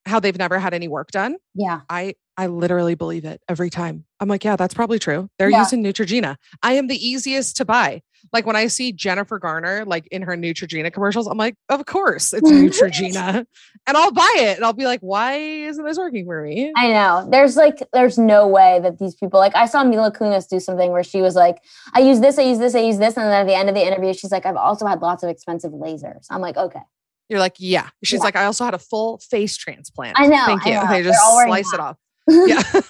how 0.06 0.20
they've 0.20 0.38
never 0.38 0.60
had 0.60 0.74
any 0.74 0.88
work 0.88 1.12
done. 1.12 1.36
Yeah. 1.56 1.82
I 1.90 2.16
I 2.38 2.46
literally 2.48 2.94
believe 2.94 3.26
it 3.26 3.42
every 3.50 3.72
time. 3.72 4.06
I'm 4.20 4.30
like, 4.30 4.44
yeah, 4.44 4.56
that's 4.56 4.76
probably 4.76 5.00
true. 5.00 5.28
They're 5.40 5.50
yeah. 5.50 5.60
using 5.60 5.84
Neutrogena. 5.84 6.36
I 6.62 6.74
am 6.74 6.86
the 6.88 7.08
easiest 7.08 7.58
to 7.58 7.66
buy. 7.66 8.04
Like 8.32 8.46
when 8.46 8.56
I 8.56 8.68
see 8.68 8.92
Jennifer 8.92 9.40
Garner, 9.40 9.84
like 9.88 10.06
in 10.08 10.22
her 10.22 10.36
Neutrogena 10.36 10.94
commercials, 10.94 11.26
I'm 11.28 11.38
like, 11.38 11.56
of 11.70 11.84
course 11.88 12.34
it's 12.34 12.50
Neutrogena. 12.52 13.46
and 13.88 13.98
I'll 13.98 14.12
buy 14.12 14.32
it. 14.38 14.58
And 14.58 14.66
I'll 14.66 14.74
be 14.74 14.86
like, 14.86 15.00
why 15.00 15.36
isn't 15.36 15.84
this 15.84 15.98
working 15.98 16.26
for 16.26 16.44
me? 16.44 16.72
I 16.76 16.90
know. 16.90 17.28
There's 17.32 17.56
like, 17.56 17.80
there's 17.92 18.20
no 18.20 18.48
way 18.48 18.80
that 18.84 19.00
these 19.00 19.16
people, 19.16 19.40
like 19.40 19.56
I 19.56 19.66
saw 19.66 19.84
Mila 19.84 20.12
Kunis 20.12 20.48
do 20.48 20.60
something 20.60 20.92
where 20.92 21.04
she 21.04 21.22
was 21.24 21.34
like, 21.36 21.58
I 21.96 22.02
use 22.02 22.20
this, 22.20 22.38
I 22.38 22.44
use 22.44 22.60
this, 22.60 22.76
I 22.76 22.80
use 22.80 23.00
this. 23.00 23.18
And 23.18 23.26
then 23.26 23.34
at 23.34 23.48
the 23.48 23.56
end 23.56 23.68
of 23.70 23.74
the 23.74 23.82
interview, 23.86 24.14
she's 24.14 24.32
like, 24.32 24.46
I've 24.46 24.56
also 24.58 24.86
had 24.86 25.02
lots 25.02 25.24
of 25.24 25.30
expensive 25.30 25.72
lasers. 25.72 26.28
I'm 26.30 26.42
like, 26.42 26.58
okay. 26.58 26.82
You're 27.30 27.40
like, 27.40 27.56
yeah. 27.58 27.90
She's 28.04 28.20
yeah. 28.20 28.24
like, 28.24 28.36
I 28.36 28.46
also 28.46 28.64
had 28.64 28.76
a 28.76 28.80
full 28.80 29.18
face 29.18 29.58
transplant. 29.58 30.18
I 30.20 30.28
know. 30.28 30.44
Thank 30.46 30.66
you. 30.66 30.74
Know. 30.74 30.88
They 30.88 31.04
just 31.04 31.20
slice 31.20 31.72
that. 31.72 31.78
it 31.78 31.82
off 31.82 31.98
yeah. 32.28 32.62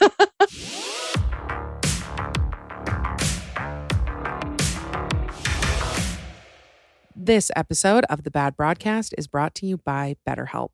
This 7.19 7.51
episode 7.57 8.05
of 8.09 8.23
The 8.23 8.31
Bad 8.31 8.55
Broadcast 8.55 9.13
is 9.17 9.27
brought 9.27 9.53
to 9.55 9.65
you 9.65 9.75
by 9.79 10.15
BetterHelp. 10.25 10.69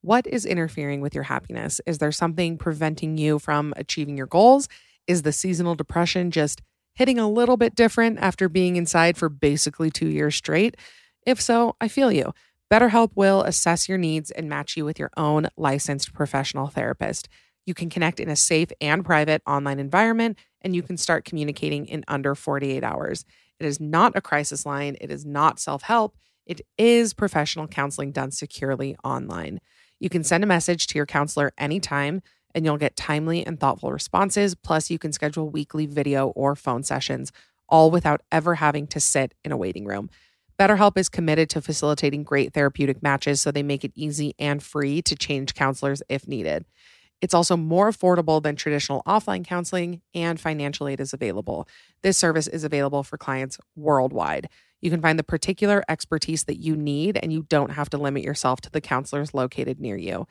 What 0.00 0.26
is 0.26 0.46
interfering 0.46 1.02
with 1.02 1.14
your 1.14 1.24
happiness? 1.24 1.78
Is 1.84 1.98
there 1.98 2.10
something 2.10 2.56
preventing 2.56 3.18
you 3.18 3.38
from 3.38 3.74
achieving 3.76 4.16
your 4.16 4.26
goals? 4.26 4.66
Is 5.06 5.22
the 5.22 5.32
seasonal 5.32 5.74
depression 5.74 6.30
just 6.30 6.62
hitting 6.94 7.18
a 7.18 7.28
little 7.28 7.58
bit 7.58 7.74
different 7.74 8.18
after 8.18 8.48
being 8.48 8.76
inside 8.76 9.18
for 9.18 9.28
basically 9.28 9.90
two 9.90 10.08
years 10.08 10.34
straight? 10.36 10.74
If 11.26 11.38
so, 11.38 11.76
I 11.82 11.88
feel 11.88 12.10
you. 12.10 12.32
BetterHelp 12.72 13.10
will 13.14 13.42
assess 13.42 13.86
your 13.86 13.98
needs 13.98 14.30
and 14.30 14.48
match 14.48 14.78
you 14.78 14.86
with 14.86 14.98
your 14.98 15.10
own 15.18 15.48
licensed 15.58 16.14
professional 16.14 16.68
therapist. 16.68 17.28
You 17.66 17.74
can 17.74 17.90
connect 17.90 18.20
in 18.20 18.28
a 18.28 18.36
safe 18.36 18.70
and 18.80 19.04
private 19.04 19.42
online 19.46 19.78
environment, 19.78 20.38
and 20.62 20.74
you 20.74 20.82
can 20.82 20.96
start 20.96 21.24
communicating 21.24 21.86
in 21.86 22.04
under 22.08 22.34
48 22.34 22.82
hours. 22.82 23.24
It 23.58 23.66
is 23.66 23.78
not 23.80 24.16
a 24.16 24.20
crisis 24.20 24.64
line, 24.64 24.96
it 25.00 25.10
is 25.10 25.26
not 25.26 25.60
self 25.60 25.82
help. 25.82 26.16
It 26.46 26.62
is 26.78 27.14
professional 27.14 27.68
counseling 27.68 28.10
done 28.12 28.30
securely 28.30 28.96
online. 29.04 29.60
You 30.00 30.08
can 30.08 30.24
send 30.24 30.42
a 30.42 30.46
message 30.48 30.86
to 30.88 30.98
your 30.98 31.06
counselor 31.06 31.52
anytime, 31.58 32.22
and 32.54 32.64
you'll 32.64 32.78
get 32.78 32.96
timely 32.96 33.46
and 33.46 33.60
thoughtful 33.60 33.92
responses. 33.92 34.54
Plus, 34.54 34.90
you 34.90 34.98
can 34.98 35.12
schedule 35.12 35.50
weekly 35.50 35.86
video 35.86 36.28
or 36.28 36.56
phone 36.56 36.82
sessions, 36.82 37.30
all 37.68 37.90
without 37.90 38.22
ever 38.32 38.56
having 38.56 38.86
to 38.88 38.98
sit 38.98 39.34
in 39.44 39.52
a 39.52 39.56
waiting 39.56 39.84
room. 39.84 40.10
BetterHelp 40.58 40.98
is 40.98 41.08
committed 41.08 41.48
to 41.50 41.60
facilitating 41.62 42.22
great 42.24 42.52
therapeutic 42.52 43.02
matches 43.02 43.40
so 43.40 43.50
they 43.50 43.62
make 43.62 43.84
it 43.84 43.92
easy 43.94 44.34
and 44.38 44.62
free 44.62 45.00
to 45.02 45.14
change 45.14 45.54
counselors 45.54 46.02
if 46.08 46.26
needed. 46.26 46.64
It's 47.20 47.34
also 47.34 47.56
more 47.56 47.90
affordable 47.90 48.42
than 48.42 48.56
traditional 48.56 49.02
offline 49.06 49.44
counseling, 49.44 50.00
and 50.14 50.40
financial 50.40 50.88
aid 50.88 51.00
is 51.00 51.12
available. 51.12 51.68
This 52.02 52.16
service 52.16 52.46
is 52.46 52.64
available 52.64 53.02
for 53.02 53.18
clients 53.18 53.58
worldwide. 53.76 54.48
You 54.80 54.90
can 54.90 55.02
find 55.02 55.18
the 55.18 55.22
particular 55.24 55.84
expertise 55.88 56.44
that 56.44 56.56
you 56.58 56.74
need, 56.76 57.18
and 57.22 57.32
you 57.32 57.44
don't 57.48 57.72
have 57.72 57.90
to 57.90 57.98
limit 57.98 58.22
yourself 58.22 58.62
to 58.62 58.70
the 58.70 58.80
counselors 58.80 59.34
located 59.34 59.80
near 59.80 59.96
you. 59.98 60.26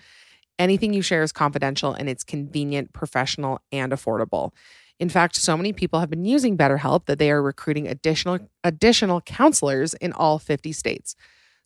Anything 0.57 0.93
you 0.93 1.03
share 1.03 1.21
is 1.23 1.31
confidential 1.31 1.93
and 1.93 2.09
it's 2.09 2.23
convenient, 2.23 2.91
professional, 2.91 3.61
and 3.71 3.93
affordable. 3.93 4.51
In 4.99 5.07
fact, 5.07 5.37
so 5.37 5.55
many 5.55 5.71
people 5.71 6.01
have 6.01 6.09
been 6.09 6.25
using 6.25 6.57
BetterHelp 6.57 7.05
that 7.05 7.19
they 7.19 7.31
are 7.31 7.41
recruiting 7.41 7.87
additional 7.87 8.39
additional 8.65 9.21
counselors 9.21 9.93
in 9.93 10.11
all 10.11 10.39
50 10.39 10.73
states. 10.73 11.15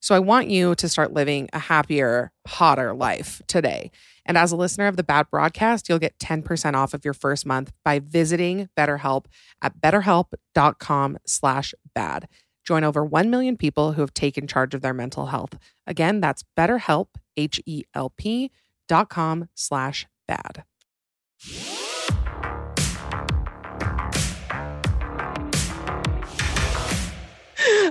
So 0.03 0.13
I 0.13 0.19
want 0.19 0.49
you 0.49 0.75
to 0.75 0.89
start 0.89 1.13
living 1.13 1.47
a 1.53 1.59
happier, 1.59 2.33
hotter 2.45 2.93
life 2.93 3.41
today. 3.47 3.89
And 4.25 4.37
as 4.37 4.51
a 4.51 4.57
listener 4.57 4.87
of 4.87 4.97
the 4.97 5.03
Bad 5.03 5.29
Broadcast, 5.31 5.87
you'll 5.87 5.97
get 5.97 6.19
10% 6.19 6.73
off 6.73 6.93
of 6.93 7.05
your 7.05 7.13
first 7.13 7.45
month 7.45 7.71
by 7.85 7.99
visiting 7.99 8.67
BetterHelp 8.77 9.27
at 9.61 9.79
betterhelp.com 9.79 11.19
slash 11.25 11.73
bad. 11.95 12.27
Join 12.67 12.83
over 12.83 13.05
1 13.05 13.29
million 13.29 13.55
people 13.55 13.93
who 13.93 14.01
have 14.01 14.13
taken 14.13 14.45
charge 14.45 14.73
of 14.75 14.81
their 14.81 14.93
mental 14.93 15.27
health. 15.27 15.53
Again, 15.87 16.19
that's 16.19 16.43
betterhelp, 16.57 17.07
H-E-L-P 17.37 18.51
dot 18.89 19.07
com 19.07 19.47
slash 19.55 20.05
bad. 20.27 20.65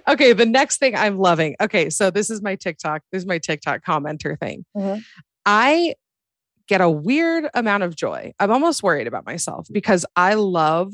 okay, 0.09 0.33
the 0.33 0.47
next 0.47 0.79
thing 0.79 0.95
I'm 0.95 1.19
loving. 1.19 1.57
Okay, 1.61 1.91
so 1.91 2.11
this 2.11 2.31
is 2.31 2.43
my 2.43 2.57
TikTok. 2.57 3.03
This 3.11 3.23
is 3.23 3.27
my 3.27 3.39
TikTok 3.39 3.85
commenter 3.85 4.39
thing. 4.39 4.65
Mm-hmm. 4.77 5.01
I 5.45 5.95
get 6.69 6.81
a 6.81 6.89
weird 6.91 7.49
amount 7.55 7.83
of 7.83 7.97
joy. 7.97 8.33
I'm 8.39 8.51
almost 8.53 8.83
worried 8.83 9.07
about 9.07 9.27
myself 9.27 9.67
because 9.71 10.07
I 10.17 10.35
love 10.35 10.93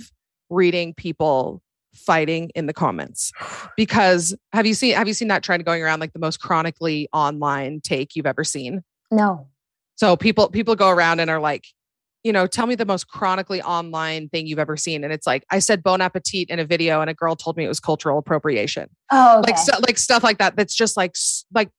reading 0.50 0.94
people 0.94 1.62
fighting 1.94 2.50
in 2.54 2.66
the 2.66 2.72
comments 2.72 3.32
because 3.76 4.34
have 4.52 4.66
you 4.66 4.74
seen 4.74 4.94
have 4.94 5.08
you 5.08 5.14
seen 5.14 5.28
that 5.28 5.42
trend 5.42 5.64
going 5.64 5.82
around 5.82 6.00
like 6.00 6.12
the 6.12 6.18
most 6.18 6.38
chronically 6.38 7.08
online 7.12 7.80
take 7.82 8.14
you've 8.14 8.26
ever 8.26 8.44
seen 8.44 8.82
no 9.10 9.48
so 9.96 10.14
people 10.16 10.48
people 10.48 10.76
go 10.76 10.90
around 10.90 11.18
and 11.18 11.28
are 11.28 11.40
like 11.40 11.64
you 12.28 12.32
know, 12.34 12.46
tell 12.46 12.66
me 12.66 12.74
the 12.74 12.84
most 12.84 13.08
chronically 13.08 13.62
online 13.62 14.28
thing 14.28 14.46
you've 14.46 14.58
ever 14.58 14.76
seen. 14.76 15.02
And 15.02 15.10
it's 15.14 15.26
like, 15.26 15.46
I 15.50 15.60
said 15.60 15.82
bon 15.82 16.02
appetit 16.02 16.50
in 16.50 16.58
a 16.58 16.64
video 16.66 17.00
and 17.00 17.08
a 17.08 17.14
girl 17.14 17.34
told 17.36 17.56
me 17.56 17.64
it 17.64 17.68
was 17.68 17.80
cultural 17.80 18.18
appropriation. 18.18 18.90
Oh, 19.10 19.38
okay. 19.40 19.52
like, 19.54 19.80
like 19.88 19.96
stuff 19.98 20.22
like 20.22 20.36
that. 20.36 20.54
That's 20.54 20.74
just 20.74 20.94
like, 20.94 21.16
like 21.54 21.70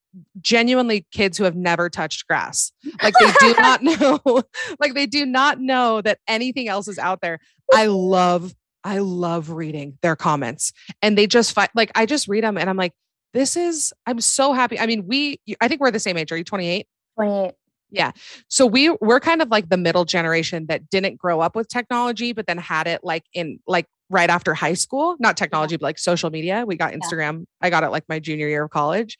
genuinely 0.41 1.05
kids 1.11 1.37
who 1.37 1.43
have 1.43 1.55
never 1.55 1.87
touched 1.87 2.27
grass. 2.27 2.71
Like 3.03 3.13
they 3.19 3.31
do 3.39 3.53
not 3.61 3.83
know, 3.83 4.19
like 4.79 4.95
they 4.95 5.05
do 5.05 5.23
not 5.23 5.61
know 5.61 6.01
that 6.01 6.17
anything 6.27 6.67
else 6.67 6.87
is 6.87 6.97
out 6.97 7.21
there. 7.21 7.37
I 7.71 7.85
love, 7.85 8.55
I 8.83 8.97
love 8.97 9.51
reading 9.51 9.99
their 10.01 10.15
comments 10.15 10.73
and 11.03 11.15
they 11.15 11.27
just 11.27 11.53
fight. 11.53 11.69
Like 11.75 11.91
I 11.93 12.07
just 12.07 12.27
read 12.27 12.43
them 12.43 12.57
and 12.57 12.71
I'm 12.71 12.77
like, 12.77 12.93
this 13.35 13.55
is, 13.55 13.93
I'm 14.07 14.19
so 14.19 14.53
happy. 14.53 14.79
I 14.79 14.87
mean, 14.87 15.05
we, 15.05 15.39
I 15.61 15.67
think 15.67 15.79
we're 15.79 15.91
the 15.91 15.99
same 15.99 16.17
age. 16.17 16.31
Are 16.31 16.37
you 16.37 16.43
28? 16.43 16.87
28. 17.19 17.53
Yeah. 17.91 18.11
So 18.49 18.65
we 18.65 18.89
we're 19.01 19.19
kind 19.19 19.41
of 19.41 19.49
like 19.49 19.69
the 19.69 19.77
middle 19.77 20.05
generation 20.05 20.67
that 20.67 20.89
didn't 20.89 21.17
grow 21.17 21.39
up 21.39 21.55
with 21.55 21.67
technology, 21.67 22.33
but 22.33 22.47
then 22.47 22.57
had 22.57 22.87
it 22.87 23.01
like 23.03 23.23
in 23.33 23.59
like 23.67 23.85
right 24.09 24.29
after 24.29 24.53
high 24.53 24.73
school, 24.73 25.15
not 25.19 25.37
technology, 25.37 25.73
yeah. 25.73 25.77
but 25.77 25.83
like 25.83 25.99
social 25.99 26.29
media. 26.29 26.65
We 26.65 26.75
got 26.75 26.93
Instagram. 26.93 27.39
Yeah. 27.39 27.45
I 27.61 27.69
got 27.69 27.83
it 27.83 27.89
like 27.89 28.03
my 28.07 28.19
junior 28.19 28.47
year 28.47 28.63
of 28.63 28.71
college 28.71 29.17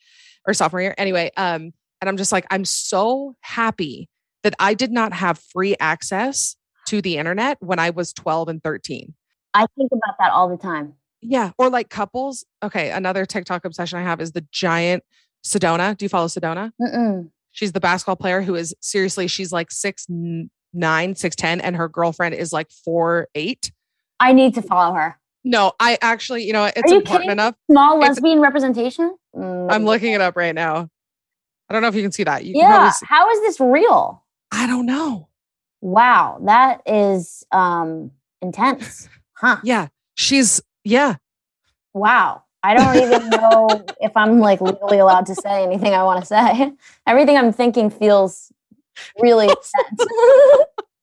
or 0.48 0.54
sophomore 0.54 0.82
year. 0.82 0.96
Anyway, 0.98 1.32
um, 1.36 1.72
and 2.02 2.08
I'm 2.10 2.18
just 2.18 2.32
like, 2.32 2.46
I'm 2.52 2.64
so 2.66 3.36
happy 3.42 4.08
that 4.44 4.56
I 4.60 4.74
did 4.74 4.92
not 4.92 5.14
have 5.14 5.40
free 5.52 5.76
access 5.80 6.56
to 6.88 7.02
the 7.02 7.18
internet 7.18 7.58
when 7.60 7.78
I 7.78 7.90
was 7.90 8.14
12 8.14 8.48
and 8.48 8.64
13. 8.64 9.14
I 9.54 9.66
think 9.76 9.92
about 9.92 10.16
that 10.20 10.32
all 10.32 10.48
the 10.48 10.58
time. 10.58 10.94
Yeah. 11.22 11.52
Or 11.58 11.70
like 11.70 11.90
couples. 11.90 12.46
Okay. 12.64 12.92
Another 12.92 13.26
TikTok 13.26 13.66
obsession 13.66 14.00
I 14.00 14.04
have 14.04 14.22
is 14.22 14.32
the 14.32 14.46
giant 14.52 15.04
Sedona. 15.46 15.98
Do 15.98 16.06
you 16.06 16.10
follow 16.10 16.28
Sedona? 16.28 16.72
Mm-mm. 16.82 17.30
She's 17.52 17.72
the 17.72 17.80
basketball 17.80 18.16
player 18.16 18.42
who 18.42 18.56
is 18.56 18.76
seriously, 18.82 19.28
she's 19.28 19.52
like 19.52 19.72
six 19.72 20.06
nine, 20.74 21.16
six 21.16 21.36
ten, 21.36 21.62
and 21.62 21.76
her 21.76 21.88
girlfriend 21.90 22.36
is 22.36 22.54
like 22.54 22.70
four 22.86 23.28
eight. 23.36 23.72
I 24.20 24.34
need 24.34 24.54
to 24.56 24.62
follow 24.62 24.94
her. 24.96 25.18
No, 25.44 25.72
I 25.80 25.98
actually, 26.02 26.44
you 26.44 26.54
know, 26.54 26.66
it's 26.66 26.92
you 26.92 26.98
important 26.98 27.30
kidding? 27.30 27.32
enough. 27.32 27.56
Small 27.72 27.98
lesbian 28.00 28.38
it's, 28.40 28.44
representation. 28.44 29.16
Mm-hmm. 29.36 29.72
I'm 29.72 29.86
looking 29.86 30.14
it 30.14 30.22
up 30.22 30.36
right 30.36 30.54
now. 30.54 30.90
I 31.70 31.74
don't 31.74 31.82
know 31.82 31.88
if 31.88 31.96
you 31.96 32.02
can 32.02 32.12
see 32.12 32.24
that. 32.24 32.44
You 32.46 32.54
yeah. 32.56 32.90
See. 32.92 33.06
How 33.08 33.30
is 33.32 33.40
this 33.42 33.60
real? 33.60 34.24
I 34.52 34.68
don't 34.68 34.86
know. 34.86 35.30
Wow, 35.82 36.40
that 36.46 36.82
is 36.86 37.44
um 37.52 38.12
intense. 38.42 39.08
Huh. 39.42 39.56
yeah. 39.64 39.88
She's 40.16 40.60
yeah. 40.84 41.16
Wow. 41.94 42.44
I 42.62 42.74
don't 42.74 42.96
even 43.04 43.30
know 43.30 43.68
if 44.02 44.16
I'm 44.18 44.40
like 44.40 44.60
legally 44.60 45.00
allowed 45.00 45.26
to 45.28 45.36
say 45.36 45.64
anything 45.64 45.94
I 45.94 46.04
want 46.04 46.20
to 46.22 46.26
say. 46.26 46.72
Everything 47.08 47.38
I'm 47.38 47.54
thinking 47.54 47.90
feels 47.90 48.52
really 49.20 49.46
intense. 49.48 50.12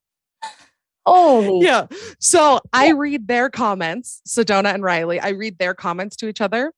Holy. 1.07 1.65
Yeah. 1.65 1.87
So 2.19 2.55
yeah. 2.55 2.59
I 2.73 2.91
read 2.91 3.27
their 3.29 3.49
comments, 3.49 4.21
Sedona 4.29 4.75
and 4.75 4.83
Riley. 4.83 5.19
I 5.21 5.31
read 5.31 5.57
their 5.59 5.73
comments 5.73 6.17
to 6.17 6.29
each 6.29 6.41
other 6.41 6.73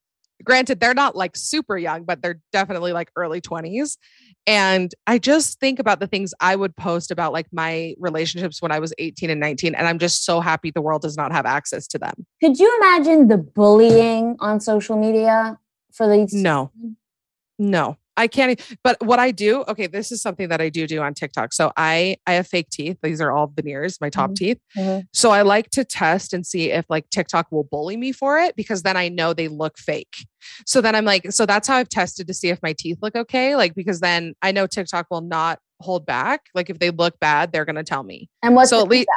granted 0.45 0.81
they're 0.81 0.95
not 0.95 1.17
like 1.17 1.37
super 1.37 1.77
young 1.77 2.05
but 2.05 2.23
they're 2.23 2.41
definitely 2.53 2.93
like 2.93 3.11
early 3.17 3.41
20s 3.41 3.97
and 4.47 4.95
i 5.07 5.19
just 5.19 5.59
think 5.59 5.79
about 5.79 6.01
the 6.01 6.07
things 6.07 6.33
i 6.41 6.55
would 6.55 6.75
post 6.77 7.11
about 7.11 7.33
like 7.33 7.47
my 7.53 7.95
relationships 7.99 8.63
when 8.63 8.71
i 8.71 8.79
was 8.79 8.93
18 8.99 9.31
and 9.31 9.41
19 9.41 9.75
and 9.75 9.87
i'm 9.87 9.99
just 9.99 10.25
so 10.25 10.41
happy 10.41 10.71
the 10.71 10.81
world 10.83 11.03
does 11.03 11.17
not 11.17 11.33
have 11.33 11.47
access 11.47 11.87
to 11.89 11.99
them 11.99 12.27
could 12.41 12.59
you 12.59 12.77
imagine 12.81 13.29
the 13.29 13.39
bullying 13.39 14.37
on 14.41 14.61
social 14.61 14.97
media 14.97 15.59
for 15.93 16.09
these 16.11 16.33
no 16.33 16.71
no 17.59 17.97
I 18.19 18.27
can't. 18.27 18.61
But 18.83 18.97
what 19.03 19.19
I 19.21 19.31
do, 19.31 19.63
okay, 19.69 19.87
this 19.87 20.13
is 20.13 20.21
something 20.21 20.49
that 20.49 20.61
I 20.61 20.69
do 20.69 20.87
do 20.87 21.01
on 21.01 21.15
TikTok. 21.15 21.53
So 21.55 21.73
I 21.77 22.17
I 22.27 22.35
have 22.35 22.49
fake 22.49 22.69
teeth. 22.69 22.99
These 23.03 23.21
are 23.21 23.31
all 23.33 23.47
veneers, 23.47 23.99
my 24.01 24.11
top 24.11 24.31
mm-hmm. 24.31 24.35
teeth. 24.35 24.59
Mm-hmm. 24.77 25.01
So 25.15 25.31
I 25.31 25.43
like 25.43 25.71
to 25.71 25.85
test 25.85 26.35
and 26.35 26.45
see 26.45 26.73
if 26.73 26.85
like 26.91 27.09
TikTok 27.11 27.47
will 27.53 27.63
bully 27.65 27.97
me 27.97 28.11
for 28.13 28.39
it 28.39 28.57
because 28.57 28.83
then 28.83 28.97
I 28.97 29.09
know 29.09 29.33
they 29.33 29.49
look 29.49 29.79
fake. 29.79 30.27
So 30.67 30.81
then 30.81 30.95
I'm 30.97 31.05
like, 31.05 31.31
so 31.31 31.47
that's 31.47 31.69
how 31.69 31.77
I've 31.77 31.89
tested 31.89 32.27
to 32.27 32.35
see 32.35 32.49
if 32.51 32.59
my 32.63 32.75
teeth 32.77 32.99
look 33.01 33.15
okay. 33.15 33.55
Like 33.55 33.75
because 33.75 34.01
then 34.01 34.35
I 34.43 34.51
know 34.53 34.67
TikTok 34.67 35.07
will 35.11 35.21
not 35.21 35.61
hold 35.81 36.05
back. 36.05 36.43
Like 36.55 36.71
if 36.71 36.81
they 36.81 36.91
look 36.91 37.21
bad, 37.21 37.53
they're 37.53 37.65
gonna 37.65 37.85
tell 37.85 38.03
me. 38.03 38.29
And 38.43 38.57
what's 38.57 38.71
so 38.71 38.79
the 38.79 38.83
at 38.85 38.89
least, 38.91 39.09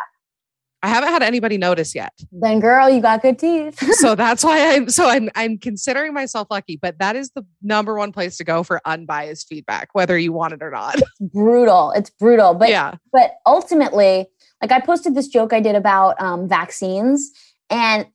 I 0.83 0.87
haven't 0.87 1.09
had 1.09 1.21
anybody 1.21 1.57
notice 1.59 1.93
yet. 1.93 2.11
Then 2.31 2.59
girl, 2.59 2.89
you 2.89 3.01
got 3.01 3.21
good 3.21 3.37
teeth. 3.37 3.77
so 3.99 4.15
that's 4.15 4.43
why 4.43 4.75
I'm 4.75 4.89
so 4.89 5.07
I'm 5.07 5.29
I'm 5.35 5.57
considering 5.57 6.13
myself 6.13 6.47
lucky, 6.49 6.75
but 6.77 6.97
that 6.99 7.15
is 7.15 7.31
the 7.31 7.45
number 7.61 7.95
one 7.95 8.11
place 8.11 8.37
to 8.37 8.43
go 8.43 8.63
for 8.63 8.81
unbiased 8.85 9.47
feedback, 9.47 9.89
whether 9.93 10.17
you 10.17 10.33
want 10.33 10.53
it 10.53 10.63
or 10.63 10.71
not. 10.71 10.95
It's 10.95 11.19
brutal. 11.19 11.91
It's 11.91 12.09
brutal. 12.09 12.55
But 12.55 12.69
yeah. 12.69 12.95
but 13.13 13.35
ultimately, 13.45 14.27
like 14.61 14.71
I 14.71 14.79
posted 14.79 15.13
this 15.13 15.27
joke 15.27 15.53
I 15.53 15.59
did 15.59 15.75
about 15.75 16.19
um, 16.19 16.47
vaccines 16.49 17.31
and 17.69 18.07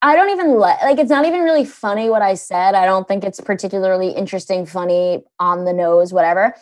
I 0.00 0.16
don't 0.16 0.30
even 0.30 0.58
let 0.58 0.80
like 0.82 0.98
it's 0.98 1.10
not 1.10 1.26
even 1.26 1.40
really 1.42 1.64
funny 1.66 2.08
what 2.08 2.22
I 2.22 2.34
said. 2.34 2.74
I 2.74 2.86
don't 2.86 3.06
think 3.06 3.24
it's 3.24 3.40
particularly 3.40 4.08
interesting, 4.10 4.64
funny, 4.64 5.24
on 5.38 5.66
the 5.66 5.74
nose, 5.74 6.12
whatever. 6.12 6.54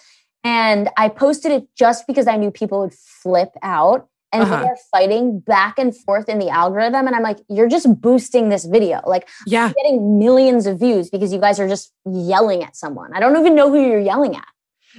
And 0.45 0.89
I 0.97 1.09
posted 1.09 1.53
it 1.53 1.69
just 1.77 2.05
because 2.09 2.27
I 2.27 2.37
knew 2.37 2.51
people 2.51 2.81
would 2.81 2.95
flip 2.95 3.51
out 3.63 4.09
and 4.33 4.43
uh-huh. 4.45 4.63
they 4.63 4.67
are 4.69 4.77
fighting 4.91 5.41
back 5.41 5.79
and 5.79 5.95
forth 5.97 6.29
in 6.29 6.39
the 6.39 6.49
algorithm 6.49 7.07
and 7.07 7.15
i'm 7.15 7.23
like 7.23 7.39
you're 7.49 7.69
just 7.69 8.01
boosting 8.01 8.49
this 8.49 8.65
video 8.65 9.01
like 9.07 9.29
yeah 9.47 9.67
I'm 9.67 9.73
getting 9.75 10.19
millions 10.19 10.67
of 10.67 10.81
views 10.81 11.11
because 11.11 11.33
you 11.33 11.39
guys 11.39 11.61
are 11.61 11.69
just 11.69 11.93
yelling 12.07 12.63
at 12.63 12.75
someone 12.75 13.13
i 13.15 13.21
don't 13.21 13.37
even 13.39 13.55
know 13.55 13.71
who 13.71 13.81
you're 13.81 14.01
yelling 14.01 14.37
at 14.37 14.49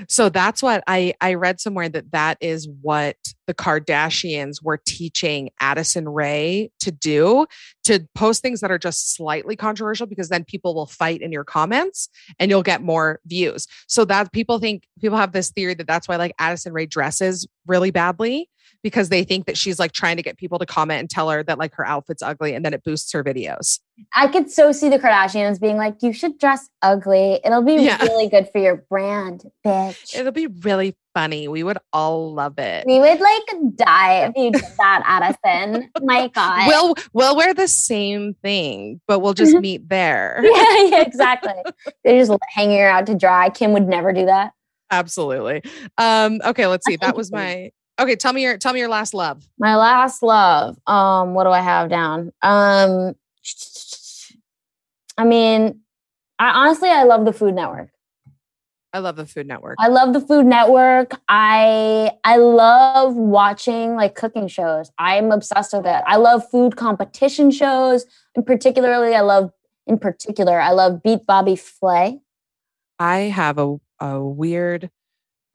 so 0.07 0.29
that's 0.29 0.61
what 0.63 0.83
i 0.87 1.13
i 1.19 1.33
read 1.33 1.59
somewhere 1.59 1.89
that 1.89 2.11
that 2.11 2.37
is 2.41 2.67
what 2.81 3.15
the 3.47 3.53
Kardashians 3.53 4.61
were 4.63 4.79
teaching 4.85 5.49
Addison 5.59 6.07
Rae 6.09 6.69
to 6.79 6.91
do 6.91 7.45
to 7.83 8.07
post 8.15 8.41
things 8.41 8.61
that 8.61 8.71
are 8.71 8.77
just 8.77 9.15
slightly 9.15 9.55
controversial 9.55 10.05
because 10.07 10.29
then 10.29 10.43
people 10.45 10.73
will 10.73 10.85
fight 10.85 11.21
in 11.21 11.31
your 11.31 11.43
comments 11.43 12.09
and 12.39 12.49
you'll 12.49 12.63
get 12.63 12.81
more 12.81 13.19
views. 13.25 13.67
So 13.87 14.05
that 14.05 14.31
people 14.31 14.59
think 14.59 14.85
people 14.99 15.17
have 15.17 15.31
this 15.33 15.51
theory 15.51 15.73
that 15.75 15.87
that's 15.87 16.07
why 16.07 16.15
like 16.15 16.33
Addison 16.39 16.73
Rae 16.73 16.85
dresses 16.85 17.47
really 17.67 17.91
badly 17.91 18.49
because 18.81 19.07
they 19.09 19.23
think 19.23 19.45
that 19.45 19.57
she's 19.57 19.79
like 19.79 19.93
trying 19.93 20.17
to 20.17 20.23
get 20.23 20.37
people 20.37 20.59
to 20.59 20.65
comment 20.65 20.99
and 20.99 21.09
tell 21.09 21.29
her 21.29 21.43
that 21.43 21.57
like 21.57 21.73
her 21.75 21.85
outfit's 21.85 22.21
ugly 22.21 22.53
and 22.53 22.65
then 22.65 22.73
it 22.73 22.83
boosts 22.83 23.11
her 23.13 23.23
videos. 23.23 23.79
I 24.15 24.27
could 24.27 24.51
so 24.51 24.71
see 24.71 24.89
the 24.89 24.99
Kardashians 24.99 25.59
being 25.59 25.77
like, 25.77 25.97
you 26.01 26.11
should 26.11 26.37
dress 26.37 26.69
ugly. 26.81 27.39
It'll 27.45 27.61
be 27.61 27.73
yeah. 27.75 28.01
really 28.01 28.27
good 28.27 28.49
for 28.51 28.59
your 28.59 28.77
brand, 28.89 29.43
bitch. 29.65 30.17
It'll 30.19 30.31
be 30.33 30.47
really 30.47 30.95
funny. 31.13 31.47
We 31.47 31.63
would 31.63 31.77
all 31.91 32.31
love 32.33 32.57
it. 32.59 32.85
We 32.85 32.99
would 32.99 33.19
like 33.19 33.43
die 33.75 34.19
if 34.25 34.33
you 34.35 34.51
did 34.51 34.61
that, 34.77 35.01
Addison. 35.43 35.89
My 36.01 36.27
God. 36.27 36.67
We'll 36.67 36.93
we'll 37.13 37.35
wear 37.35 37.51
the 37.53 37.67
same 37.67 38.33
thing, 38.43 39.01
but 39.07 39.19
we'll 39.19 39.33
just 39.33 39.57
meet 39.57 39.87
there. 39.89 40.39
yeah, 40.43 40.83
yeah, 40.85 41.01
exactly. 41.01 41.51
They're 42.03 42.19
just 42.23 42.31
hanging 42.49 42.77
her 42.79 42.87
out 42.89 43.05
to 43.07 43.15
dry. 43.15 43.49
Kim 43.49 43.73
would 43.73 43.87
never 43.87 44.11
do 44.13 44.25
that. 44.27 44.51
Absolutely. 44.91 45.63
Um, 45.97 46.39
okay, 46.45 46.67
let's 46.67 46.85
see. 46.85 46.97
That 46.97 47.15
was 47.15 47.31
my 47.31 47.71
okay. 47.99 48.15
Tell 48.15 48.33
me 48.33 48.41
your 48.43 48.57
tell 48.57 48.73
me 48.73 48.79
your 48.79 48.89
last 48.89 49.13
love. 49.15 49.43
My 49.57 49.75
last 49.75 50.21
love. 50.23 50.77
Um, 50.87 51.33
what 51.33 51.43
do 51.45 51.49
I 51.49 51.61
have 51.61 51.89
down? 51.89 52.31
Um 52.41 53.15
I 55.17 55.25
mean, 55.25 55.79
I 56.39 56.47
honestly 56.65 56.89
I 56.89 57.03
love 57.03 57.23
the 57.25 57.33
Food 57.33 57.53
Network. 57.55 57.91
I 58.95 58.99
love 58.99 59.15
the 59.15 59.25
Food 59.25 59.47
Network. 59.47 59.75
I 59.79 59.87
love 59.87 60.13
the 60.13 60.21
Food 60.21 60.45
Network. 60.45 61.13
I 61.27 62.11
I 62.23 62.37
love 62.37 63.15
watching 63.15 63.95
like 63.95 64.13
cooking 64.13 64.47
shows. 64.47 64.91
I'm 64.99 65.31
obsessed 65.31 65.73
with 65.73 65.87
it. 65.87 66.03
I 66.05 66.17
love 66.17 66.43
food 66.51 66.75
competition 66.75 67.49
shows. 67.49 68.05
And 68.35 68.45
particularly 68.45 69.15
I 69.15 69.21
love 69.21 69.49
in 69.87 69.97
particular, 69.97 70.59
I 70.61 70.71
love 70.71 71.01
Beat 71.01 71.25
Bobby 71.25 71.55
Flay. 71.55 72.19
I 72.99 73.17
have 73.33 73.57
a 73.57 73.77
a 73.99 74.19
weird 74.23 74.91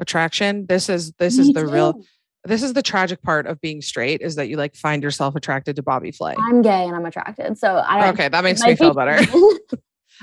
attraction. 0.01 0.67
This 0.67 0.89
is 0.89 1.13
this 1.13 1.37
Me 1.39 1.43
is 1.45 1.53
the 1.53 1.63
too. 1.63 1.71
real 1.71 2.03
this 2.43 2.65
is 2.65 2.73
the 2.73 2.83
tragic 2.83 3.23
part 3.23 3.47
of 3.47 3.61
being 3.61 3.83
straight 3.83 4.21
is 4.21 4.35
that 4.37 4.49
you 4.49 4.57
like 4.57 4.75
find 4.75 5.01
yourself 5.03 5.37
attracted 5.37 5.77
to 5.77 5.83
Bobby 5.85 6.11
Flay. 6.11 6.35
I'm 6.37 6.61
gay 6.63 6.85
and 6.85 6.97
I'm 6.97 7.07
attracted, 7.07 7.57
so 7.57 7.77
I 7.87 8.09
okay. 8.11 8.29
That 8.29 8.43
makes 8.43 8.63
me 8.63 8.75
feel 8.75 8.95
better. 8.95 9.21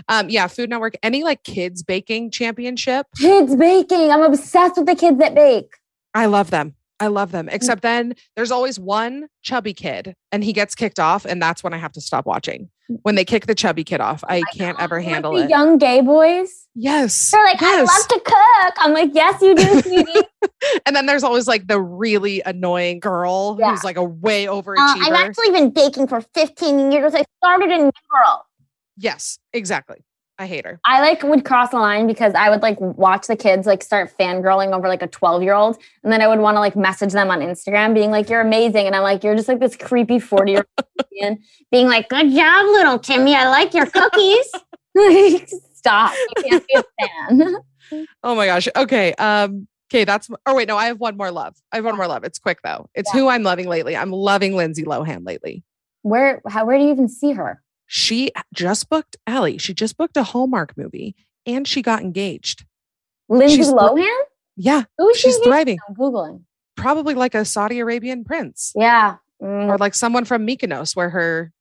Um, 0.08 0.30
yeah, 0.30 0.48
Food 0.48 0.70
Network. 0.70 0.94
Any 1.04 1.24
like 1.24 1.44
kids 1.44 1.84
baking 1.84 2.32
championship? 2.32 3.08
Kids 3.18 3.56
baking. 3.56 4.12
I'm 4.12 4.22
obsessed 4.22 4.78
with 4.78 4.86
the 4.86 4.96
kids 4.96 5.20
that 5.20 5.36
bake. 5.36 5.74
I 6.14 6.26
love 6.26 6.50
them. 6.52 6.76
I 7.00 7.08
love 7.08 7.32
them. 7.32 7.48
Mm. 7.48 7.54
Except 7.54 7.82
then 7.82 8.16
there's 8.36 8.52
always 8.52 8.80
one 8.80 9.28
chubby 9.42 9.74
kid 9.74 10.16
and 10.32 10.44
he 10.44 10.54
gets 10.54 10.76
kicked 10.76 11.00
off. 11.00 11.26
And 11.26 11.42
that's 11.42 11.62
when 11.64 11.74
I 11.74 11.78
have 11.78 11.92
to 11.94 12.02
stop 12.02 12.26
watching. 12.26 12.70
Mm. 12.90 13.00
When 13.04 13.16
they 13.16 13.26
kick 13.26 13.48
the 13.48 13.56
chubby 13.56 13.84
kid 13.84 14.00
off, 14.00 14.24
I, 14.30 14.38
I 14.38 14.42
can't 14.56 14.80
ever 14.80 15.02
handle 15.02 15.36
it. 15.36 15.50
Young 15.50 15.78
gay 15.78 16.00
boys. 16.00 16.68
Yes. 16.74 17.32
They're 17.32 17.44
like, 17.44 17.60
yes. 17.60 17.90
I 17.90 18.00
love 18.00 18.08
to 18.08 18.20
cook. 18.26 18.76
I'm 18.78 18.94
like, 18.94 19.10
yes, 19.14 19.42
you 19.42 19.56
do, 19.56 19.82
sweetie. 19.82 20.28
and 20.86 20.96
then 20.96 21.06
there's 21.06 21.24
always 21.24 21.48
like 21.50 21.68
the 21.68 21.82
really 21.82 22.42
annoying 22.46 23.02
girl 23.02 23.58
yeah. 23.60 23.72
who's 23.72 23.84
like 23.84 23.98
a 23.98 24.04
way 24.04 24.48
uh, 24.48 24.54
overachiever. 24.54 24.78
Uh, 24.78 25.10
I've 25.12 25.30
actually 25.30 25.52
been 25.52 25.72
baking 25.72 26.08
for 26.08 26.22
15 26.34 26.92
years. 26.94 27.14
I 27.14 27.26
started 27.42 27.72
in 27.72 27.80
New 27.82 27.92
World. 28.14 28.40
Yes, 28.98 29.40
exactly. 29.54 29.98
I 30.38 30.48
hate 30.48 30.66
her. 30.66 30.80
I 30.84 31.00
like 31.00 31.24
would 31.24 31.46
cross 31.46 31.72
the 31.72 31.78
line 31.80 32.08
because 32.08 32.34
I 32.34 32.50
would 32.50 32.62
like 32.62 32.78
watch 32.82 33.28
the 33.28 33.38
kids 33.38 33.66
like 33.66 33.82
start 33.82 34.12
fangirling 34.18 34.74
over 34.76 34.90
like 34.90 35.02
a 35.02 35.08
12 35.08 35.44
year 35.44 35.54
old. 35.54 35.78
And 36.04 36.12
then 36.12 36.22
I 36.22 36.28
would 36.28 36.40
want 36.40 36.56
to 36.56 36.60
like 36.60 36.76
message 36.76 37.14
them 37.14 37.32
on 37.32 37.40
Instagram 37.40 37.94
being 37.94 38.12
like, 38.12 38.30
you're 38.30 38.42
amazing. 38.42 38.86
And 38.86 38.96
I'm 38.98 39.04
like, 39.04 39.24
you're 39.24 39.36
just 39.38 39.48
like 39.48 39.60
this 39.60 39.78
creepy 39.78 40.20
40 40.20 40.52
year 40.52 40.68
old 41.24 41.38
being 41.72 41.88
like, 41.88 42.10
good 42.10 42.30
job, 42.36 42.66
little 42.66 43.00
Timmy. 43.00 43.34
I 43.34 43.48
like 43.50 43.74
your 43.74 43.86
cookies. 43.86 44.52
Stop. 45.76 46.14
You 46.14 46.44
can't 46.50 46.66
be 46.68 46.76
a 46.82 47.56
fan. 47.60 48.08
oh 48.24 48.36
my 48.36 48.46
gosh. 48.48 48.68
Okay. 48.76 49.14
Um, 49.14 49.70
okay. 49.90 50.04
That's, 50.04 50.30
or 50.30 50.38
oh, 50.48 50.56
wait, 50.56 50.68
no, 50.68 50.76
I 50.76 50.88
have 50.88 51.00
one 51.00 51.16
more 51.16 51.32
love. 51.32 51.56
I 51.72 51.78
have 51.78 51.86
one 51.86 51.94
oh. 51.94 51.98
more 51.98 52.08
love. 52.08 52.26
It's 52.26 52.40
quick 52.40 52.60
though. 52.62 52.90
It's 52.94 53.10
yeah. 53.14 53.22
who 53.22 53.30
I'm 53.30 53.44
loving 53.44 53.70
lately. 53.70 53.96
I'm 53.96 54.12
loving 54.12 54.54
Lindsay 54.58 54.84
Lohan 54.84 55.26
lately. 55.26 55.64
Where, 56.02 56.42
how, 56.46 56.66
where 56.66 56.78
do 56.78 56.84
you 56.84 56.92
even 56.92 57.08
see 57.08 57.32
her? 57.32 57.62
She 57.88 58.32
just 58.54 58.90
booked 58.90 59.16
Allie. 59.28 59.58
She 59.58 59.74
just 59.74 59.98
booked 59.98 60.18
a 60.18 60.24
Hallmark 60.24 60.78
movie 60.78 61.16
and 61.46 61.68
she 61.68 61.82
got 61.82 62.02
engaged. 62.02 62.66
Lindsay 63.30 63.58
she's, 63.58 63.68
Lohan? 63.68 64.16
Yeah. 64.58 64.84
Who 64.98 65.10
is 65.10 65.18
she's 65.18 65.36
she 65.36 65.44
thriving. 65.44 65.78
I'm 65.88 65.96
Googling. 65.96 66.44
Probably 66.76 67.14
like 67.14 67.36
a 67.36 67.46
Saudi 67.46 67.80
Arabian 67.80 68.24
prince. 68.24 68.72
Yeah. 68.76 69.18
Mm. 69.42 69.68
Or 69.70 69.78
like 69.78 69.94
someone 69.94 70.26
from 70.26 70.46
Mykonos 70.48 70.96
where 70.96 71.10
her 71.10 71.52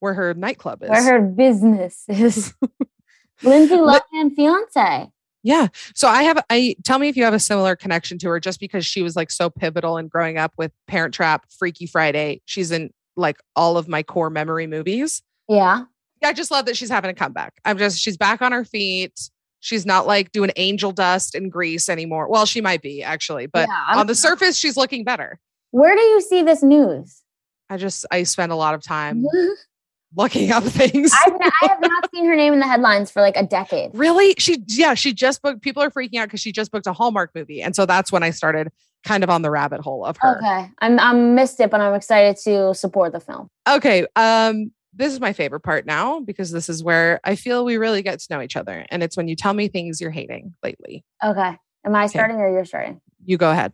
where 0.00 0.14
her 0.14 0.34
nightclub 0.34 0.82
is. 0.82 0.90
Where 0.90 1.02
her 1.02 1.20
business 1.22 2.04
is. 2.08 2.52
Lindsay 3.42 3.74
Lohan 3.76 4.00
but, 4.12 4.32
fiance. 4.34 5.10
Yeah. 5.42 5.68
So 5.94 6.08
I 6.08 6.22
have 6.24 6.42
I 6.48 6.76
tell 6.84 6.98
me 6.98 7.08
if 7.08 7.16
you 7.16 7.24
have 7.24 7.34
a 7.34 7.40
similar 7.40 7.74
connection 7.74 8.18
to 8.18 8.28
her 8.28 8.38
just 8.38 8.60
because 8.60 8.86
she 8.86 9.02
was 9.02 9.16
like 9.16 9.30
so 9.30 9.50
pivotal 9.50 9.98
in 9.98 10.08
growing 10.08 10.38
up 10.38 10.52
with 10.56 10.72
Parent 10.86 11.14
Trap, 11.14 11.46
Freaky 11.58 11.86
Friday. 11.86 12.42
She's 12.44 12.70
in 12.70 12.90
like 13.16 13.38
all 13.56 13.76
of 13.76 13.88
my 13.88 14.02
core 14.02 14.30
memory 14.30 14.66
movies. 14.66 15.22
Yeah. 15.48 15.82
yeah. 16.22 16.28
I 16.28 16.32
just 16.32 16.50
love 16.50 16.66
that 16.66 16.76
she's 16.76 16.90
having 16.90 17.10
a 17.10 17.14
comeback. 17.14 17.54
I'm 17.64 17.78
just, 17.78 17.98
she's 17.98 18.16
back 18.16 18.42
on 18.42 18.52
her 18.52 18.64
feet. 18.64 19.30
She's 19.60 19.86
not 19.86 20.06
like 20.06 20.32
doing 20.32 20.50
angel 20.56 20.92
dust 20.92 21.34
and 21.34 21.50
grease 21.50 21.88
anymore. 21.88 22.28
Well, 22.28 22.46
she 22.46 22.60
might 22.60 22.82
be 22.82 23.02
actually, 23.02 23.46
but 23.46 23.68
yeah, 23.68 23.98
on 23.98 24.06
the 24.06 24.14
surface, 24.14 24.56
she's 24.56 24.76
looking 24.76 25.02
better. 25.04 25.38
Where 25.72 25.96
do 25.96 26.02
you 26.02 26.20
see 26.20 26.42
this 26.42 26.62
news? 26.62 27.22
I 27.68 27.76
just, 27.76 28.06
I 28.10 28.22
spend 28.22 28.52
a 28.52 28.56
lot 28.56 28.74
of 28.74 28.82
time 28.82 29.24
looking 30.16 30.52
up 30.52 30.62
things. 30.64 31.12
I've, 31.24 31.32
I 31.34 31.66
have 31.68 31.80
not 31.80 32.10
seen 32.14 32.24
her 32.26 32.36
name 32.36 32.52
in 32.52 32.60
the 32.60 32.66
headlines 32.66 33.10
for 33.10 33.20
like 33.22 33.36
a 33.36 33.42
decade. 33.44 33.90
Really? 33.94 34.34
She, 34.38 34.62
yeah, 34.68 34.94
she 34.94 35.12
just 35.12 35.42
booked, 35.42 35.62
people 35.62 35.82
are 35.82 35.90
freaking 35.90 36.16
out 36.20 36.26
because 36.28 36.40
she 36.40 36.52
just 36.52 36.70
booked 36.70 36.86
a 36.86 36.92
Hallmark 36.92 37.32
movie. 37.34 37.60
And 37.60 37.74
so 37.74 37.84
that's 37.86 38.12
when 38.12 38.22
I 38.22 38.30
started 38.30 38.68
kind 39.04 39.22
of 39.24 39.30
on 39.30 39.42
the 39.42 39.50
rabbit 39.50 39.80
hole 39.80 40.04
of 40.04 40.16
her. 40.18 40.38
Okay. 40.38 40.70
I'm, 40.80 41.00
I 41.00 41.12
missed 41.12 41.58
it, 41.60 41.70
but 41.70 41.80
I'm 41.80 41.94
excited 41.94 42.36
to 42.44 42.72
support 42.74 43.12
the 43.12 43.20
film. 43.20 43.48
Okay. 43.68 44.06
Um, 44.14 44.70
this 44.96 45.12
is 45.12 45.20
my 45.20 45.32
favorite 45.32 45.60
part 45.60 45.86
now 45.86 46.20
because 46.20 46.50
this 46.50 46.68
is 46.68 46.82
where 46.82 47.20
I 47.24 47.36
feel 47.36 47.64
we 47.64 47.76
really 47.76 48.02
get 48.02 48.18
to 48.20 48.26
know 48.34 48.42
each 48.42 48.56
other. 48.56 48.86
And 48.90 49.02
it's 49.02 49.16
when 49.16 49.28
you 49.28 49.36
tell 49.36 49.52
me 49.52 49.68
things 49.68 50.00
you're 50.00 50.10
hating 50.10 50.54
lately. 50.62 51.04
Okay. 51.22 51.56
Am 51.84 51.94
I 51.94 52.04
okay. 52.04 52.08
starting 52.08 52.36
or 52.38 52.50
you're 52.50 52.64
starting? 52.64 53.00
You 53.24 53.36
go 53.36 53.50
ahead. 53.50 53.72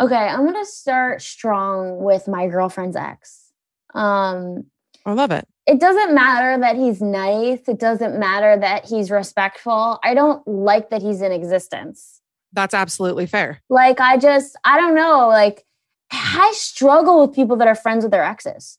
Okay. 0.00 0.16
I'm 0.16 0.42
going 0.50 0.54
to 0.64 0.70
start 0.70 1.22
strong 1.22 2.02
with 2.02 2.26
my 2.28 2.48
girlfriend's 2.48 2.96
ex. 2.96 3.52
Um, 3.94 4.64
I 5.06 5.12
love 5.12 5.30
it. 5.30 5.46
It 5.66 5.80
doesn't 5.80 6.12
matter 6.14 6.58
that 6.60 6.76
he's 6.76 7.00
nice. 7.00 7.60
It 7.68 7.78
doesn't 7.78 8.18
matter 8.18 8.58
that 8.58 8.84
he's 8.84 9.10
respectful. 9.10 10.00
I 10.02 10.14
don't 10.14 10.46
like 10.46 10.90
that 10.90 11.02
he's 11.02 11.22
in 11.22 11.30
existence. 11.30 12.20
That's 12.52 12.74
absolutely 12.74 13.26
fair. 13.26 13.60
Like, 13.68 14.00
I 14.00 14.16
just, 14.16 14.56
I 14.64 14.80
don't 14.80 14.94
know. 14.94 15.28
Like, 15.28 15.64
I 16.10 16.52
struggle 16.56 17.20
with 17.26 17.36
people 17.36 17.56
that 17.56 17.68
are 17.68 17.74
friends 17.74 18.02
with 18.02 18.10
their 18.10 18.24
exes. 18.24 18.78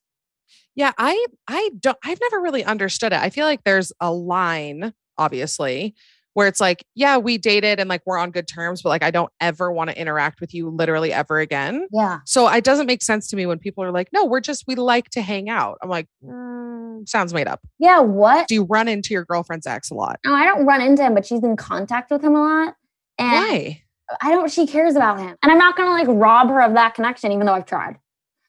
Yeah, 0.80 0.94
I 0.98 1.26
I 1.50 1.72
don't 1.82 1.98
I've 2.06 2.20
never 2.22 2.40
really 2.40 2.64
understood 2.64 3.12
it. 3.12 3.20
I 3.20 3.30
feel 3.32 3.46
like 3.46 3.66
there's 3.66 3.92
a 4.00 4.14
line 4.14 4.94
obviously 5.18 5.94
where 6.36 6.48
it's 6.48 6.62
like, 6.62 6.86
yeah, 6.96 7.18
we 7.18 7.38
dated 7.38 7.82
and 7.82 7.90
like 7.90 8.02
we're 8.06 8.18
on 8.18 8.32
good 8.32 8.48
terms, 8.48 8.82
but 8.82 8.88
like 8.88 9.04
I 9.04 9.12
don't 9.12 9.30
ever 9.42 9.74
want 9.74 9.90
to 9.90 10.00
interact 10.00 10.40
with 10.40 10.54
you 10.54 10.70
literally 10.70 11.12
ever 11.12 11.40
again. 11.40 11.86
Yeah. 11.92 12.20
So 12.26 12.48
it 12.48 12.64
doesn't 12.64 12.86
make 12.86 13.02
sense 13.04 13.28
to 13.28 13.36
me 13.36 13.46
when 13.46 13.60
people 13.60 13.84
are 13.84 13.92
like, 13.92 14.08
no, 14.14 14.24
we're 14.24 14.40
just, 14.40 14.64
we 14.68 14.76
like 14.76 15.10
to 15.10 15.22
hang 15.22 15.50
out. 15.50 15.78
I'm 15.84 15.90
like, 15.90 16.08
mm, 16.24 17.08
sounds 17.10 17.34
made 17.34 17.48
up. 17.48 17.60
Yeah. 17.80 18.00
What? 18.00 18.48
Do 18.48 18.54
you 18.56 18.64
run 18.64 18.88
into 18.88 19.14
your 19.14 19.26
girlfriend's 19.26 19.68
ex 19.68 19.92
a 19.92 19.96
lot? 19.96 20.22
No, 20.26 20.34
I 20.34 20.46
don't 20.46 20.66
run 20.66 20.80
into 20.82 21.04
him, 21.04 21.14
but 21.14 21.26
she's 21.26 21.44
in 21.44 21.58
contact 21.58 22.10
with 22.10 22.24
him 22.24 22.36
a 22.38 22.42
lot. 22.42 22.76
And 23.18 23.32
Why? 23.34 23.84
I 24.22 24.32
don't, 24.32 24.50
she 24.50 24.66
cares 24.66 24.96
about 24.96 25.20
him. 25.20 25.36
And 25.44 25.52
I'm 25.52 25.58
not 25.58 25.76
going 25.76 25.90
to 26.06 26.12
like 26.12 26.22
rob 26.22 26.48
her 26.50 26.62
of 26.62 26.72
that 26.76 26.96
connection, 26.96 27.34
even 27.34 27.46
though 27.48 27.56
I've 27.56 27.66
tried. 27.66 27.98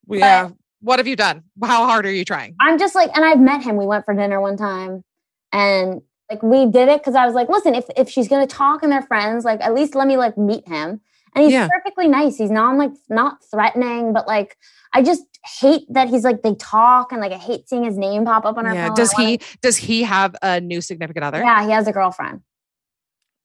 Well, 0.07 0.21
yeah 0.21 0.51
what 0.81 0.99
have 0.99 1.07
you 1.07 1.17
done? 1.17 1.45
How 1.63 1.85
hard 1.87 2.07
are 2.07 2.13
you 2.13 2.25
trying? 2.25 2.57
I'm 2.61 2.79
just 2.79 2.95
like, 2.95 3.15
and 3.15 3.25
I've 3.25 3.41
met 3.41 3.63
him. 3.63 3.77
We 3.77 3.87
went 3.87 4.05
for 4.05 4.15
dinner 4.15 4.41
one 4.41 4.57
time 4.57 5.05
and 5.53 6.01
like 6.31 6.43
we 6.43 6.67
did 6.67 6.89
it 6.89 7.01
because 7.01 7.15
I 7.15 7.27
was 7.27 7.35
like, 7.35 7.49
listen, 7.49 7.75
if, 7.75 7.85
if 7.97 8.09
she's 8.09 8.29
gonna 8.29 8.47
talk 8.47 8.83
and 8.83 8.91
they're 8.91 9.03
friends, 9.03 9.45
like 9.45 9.61
at 9.61 9.75
least 9.75 9.95
let 9.95 10.07
me 10.07 10.17
like 10.17 10.39
meet 10.39 10.67
him. 10.67 11.01
And 11.35 11.45
he's 11.45 11.53
yeah. 11.53 11.69
perfectly 11.69 12.09
nice. 12.09 12.37
He's 12.37 12.51
not 12.51 12.77
like 12.77 12.93
not 13.09 13.39
threatening, 13.51 14.13
but 14.13 14.27
like 14.27 14.57
I 14.95 15.03
just 15.03 15.23
hate 15.61 15.83
that 15.91 16.09
he's 16.09 16.23
like 16.25 16.43
they 16.43 16.55
talk 16.55 17.11
and 17.13 17.21
like 17.21 17.33
I 17.33 17.37
hate 17.37 17.69
seeing 17.69 17.83
his 17.85 17.97
name 17.99 18.25
pop 18.25 18.47
up 18.47 18.57
on 18.59 18.67
our 18.67 18.75
yeah. 18.75 18.87
Phone. 18.87 18.97
Does 18.97 19.13
he 19.13 19.39
to... 19.39 19.59
does 19.61 19.77
he 19.77 20.03
have 20.05 20.35
a 20.41 20.61
new 20.61 20.81
significant 20.81 21.25
other? 21.25 21.39
Yeah, 21.41 21.65
he 21.67 21.73
has 21.73 21.87
a 21.89 21.93
girlfriend. 21.93 22.41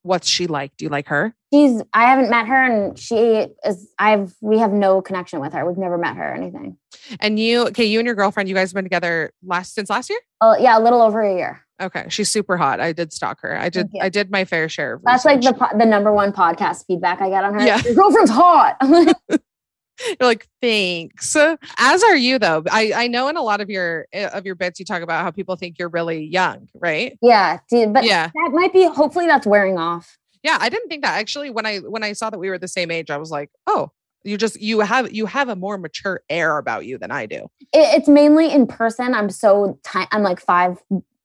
What's 0.04 0.28
she 0.30 0.46
like? 0.48 0.78
Do 0.78 0.86
you 0.86 0.90
like 0.90 1.08
her? 1.08 1.34
she's 1.56 1.82
I 1.94 2.06
haven't 2.06 2.30
met 2.30 2.48
her 2.48 2.56
and 2.64 2.98
she 2.98 3.48
is 3.66 3.90
I've 4.00 4.36
we 4.42 4.58
have 4.60 4.72
no 4.72 5.02
connection 5.02 5.40
with 5.40 5.54
her. 5.54 5.66
We've 5.66 5.78
never 5.78 5.98
met 5.98 6.16
her 6.18 6.32
or 6.32 6.36
anything. 6.36 6.78
And 7.20 7.40
you 7.40 7.68
okay, 7.70 7.86
you 7.86 8.00
and 8.00 8.06
your 8.06 8.16
girlfriend, 8.16 8.50
you 8.50 8.56
guys 8.56 8.70
have 8.70 8.76
been 8.76 8.86
together 8.86 9.32
last 9.44 9.74
since 9.76 9.90
last 9.90 10.10
year? 10.10 10.20
Oh 10.42 10.50
uh, 10.52 10.58
yeah, 10.58 10.78
a 10.78 10.82
little 10.82 11.02
over 11.02 11.22
a 11.22 11.34
year. 11.36 11.62
Okay. 11.82 12.06
She's 12.10 12.30
super 12.32 12.56
hot. 12.56 12.80
I 12.80 12.94
did 12.94 13.12
stalk 13.14 13.42
her. 13.42 13.58
I 13.60 13.70
did 13.70 13.90
I 14.02 14.10
did 14.10 14.32
my 14.32 14.46
fair 14.46 14.70
share 14.70 15.00
That's 15.04 15.26
like 15.26 15.42
the 15.42 15.54
the 15.78 15.86
number 15.86 16.12
one 16.12 16.32
podcast 16.32 16.86
feedback 16.86 17.22
I 17.22 17.30
got 17.30 17.44
on 17.46 17.56
her. 17.56 17.66
Yeah. 17.66 17.80
Your 17.82 17.96
girlfriend's 17.96 18.32
hot. 18.32 18.78
You're 20.20 20.28
like, 20.28 20.46
thanks. 20.62 21.34
As 21.38 22.04
are 22.04 22.18
you 22.18 22.38
though. 22.38 22.64
I, 22.70 22.92
I 22.94 23.08
know 23.08 23.30
in 23.30 23.38
a 23.38 23.42
lot 23.42 23.62
of 23.62 23.70
your 23.70 24.08
of 24.14 24.46
your 24.46 24.56
bits 24.56 24.80
you 24.80 24.86
talk 24.86 25.02
about 25.02 25.24
how 25.24 25.32
people 25.32 25.56
think 25.56 25.78
you're 25.80 25.90
really 25.90 26.24
young, 26.24 26.68
right? 26.76 27.18
Yeah. 27.22 27.60
Dude, 27.70 27.94
but 27.94 28.04
yeah. 28.04 28.28
that 28.28 28.50
might 28.54 28.74
be 28.74 28.86
hopefully 28.88 29.26
that's 29.28 29.48
wearing 29.48 29.78
off 29.78 30.18
yeah 30.46 30.58
i 30.62 30.70
didn't 30.70 30.88
think 30.88 31.02
that 31.04 31.18
actually 31.20 31.50
when 31.50 31.66
i 31.66 31.80
when 31.80 32.04
i 32.04 32.14
saw 32.14 32.30
that 32.30 32.38
we 32.38 32.50
were 32.50 32.58
the 32.58 32.68
same 32.68 32.90
age 32.92 33.10
i 33.10 33.18
was 33.18 33.32
like 33.32 33.50
oh 33.68 33.90
you 34.24 34.38
just 34.38 34.62
you 34.62 34.80
have 34.80 35.12
you 35.12 35.26
have 35.26 35.50
a 35.50 35.56
more 35.56 35.78
mature 35.78 36.22
air 36.30 36.58
about 36.60 36.86
you 36.86 36.98
than 36.98 37.12
i 37.12 37.26
do 37.26 37.48
it, 37.74 37.98
it's 37.98 38.08
mainly 38.08 38.50
in 38.52 38.66
person 38.68 39.14
i'm 39.16 39.30
so 39.30 39.78
i'm 40.12 40.22
like 40.24 40.40
five 40.40 40.78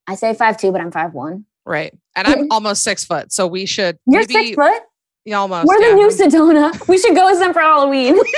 i 0.08 0.14
say 0.16 0.32
five 0.34 0.56
two 0.56 0.72
but 0.72 0.80
i'm 0.80 0.90
five 0.90 1.12
one 1.12 1.44
right 1.66 1.96
and 2.16 2.26
i'm 2.26 2.46
almost 2.50 2.82
six 2.82 3.04
foot 3.04 3.30
so 3.30 3.46
we 3.46 3.66
should 3.66 3.98
you're 4.06 4.22
maybe, 4.22 4.32
six 4.32 4.54
foot 4.56 4.82
yeah 5.26 5.38
almost 5.38 5.66
we're 5.68 5.80
yeah. 5.82 5.90
the 5.90 5.94
new 5.96 6.08
sedona 6.08 6.88
we 6.88 6.96
should 6.98 7.14
go 7.14 7.28
as 7.30 7.38
them 7.38 7.52
for 7.52 7.60
halloween 7.60 8.16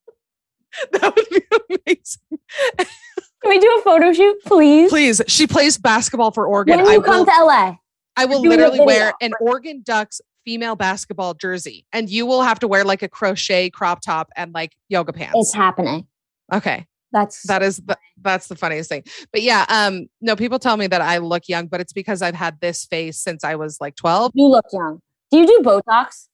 that 0.92 1.14
would 1.14 1.26
be 1.30 1.76
amazing 1.86 2.38
can 2.78 3.48
we 3.50 3.58
do 3.58 3.76
a 3.78 3.82
photo 3.82 4.12
shoot 4.14 4.38
please 4.44 4.90
please 4.90 5.20
she 5.26 5.46
plays 5.46 5.76
basketball 5.76 6.30
for 6.30 6.46
oregon 6.46 6.78
when 6.78 6.86
you 6.86 7.00
I 7.00 7.04
come 7.04 7.18
will- 7.26 7.26
to 7.26 7.44
la 7.44 7.76
I 8.16 8.24
will 8.24 8.40
literally 8.40 8.80
wear 8.80 9.12
an 9.20 9.32
Oregon 9.40 9.82
Ducks 9.84 10.20
female 10.44 10.76
basketball 10.76 11.34
jersey, 11.34 11.84
and 11.92 12.08
you 12.08 12.24
will 12.26 12.42
have 12.42 12.58
to 12.60 12.68
wear 12.68 12.84
like 12.84 13.02
a 13.02 13.08
crochet 13.08 13.70
crop 13.70 14.00
top 14.02 14.30
and 14.36 14.52
like 14.54 14.72
yoga 14.88 15.12
pants. 15.12 15.34
It's 15.36 15.54
happening. 15.54 16.06
Okay. 16.52 16.86
That's 17.12 17.42
that 17.46 17.62
is 17.62 17.76
the, 17.78 17.96
that's 18.20 18.48
the 18.48 18.56
funniest 18.56 18.88
thing. 18.88 19.04
But 19.32 19.42
yeah, 19.42 19.64
um, 19.68 20.08
no, 20.20 20.34
people 20.34 20.58
tell 20.58 20.76
me 20.76 20.86
that 20.86 21.00
I 21.00 21.18
look 21.18 21.44
young, 21.48 21.66
but 21.66 21.80
it's 21.80 21.92
because 21.92 22.20
I've 22.20 22.34
had 22.34 22.60
this 22.60 22.84
face 22.84 23.18
since 23.18 23.44
I 23.44 23.54
was 23.54 23.80
like 23.80 23.96
twelve. 23.96 24.32
You 24.34 24.46
look 24.48 24.66
young. 24.72 25.00
Do 25.30 25.38
you 25.38 25.46
do 25.46 25.60
Botox? 25.64 26.26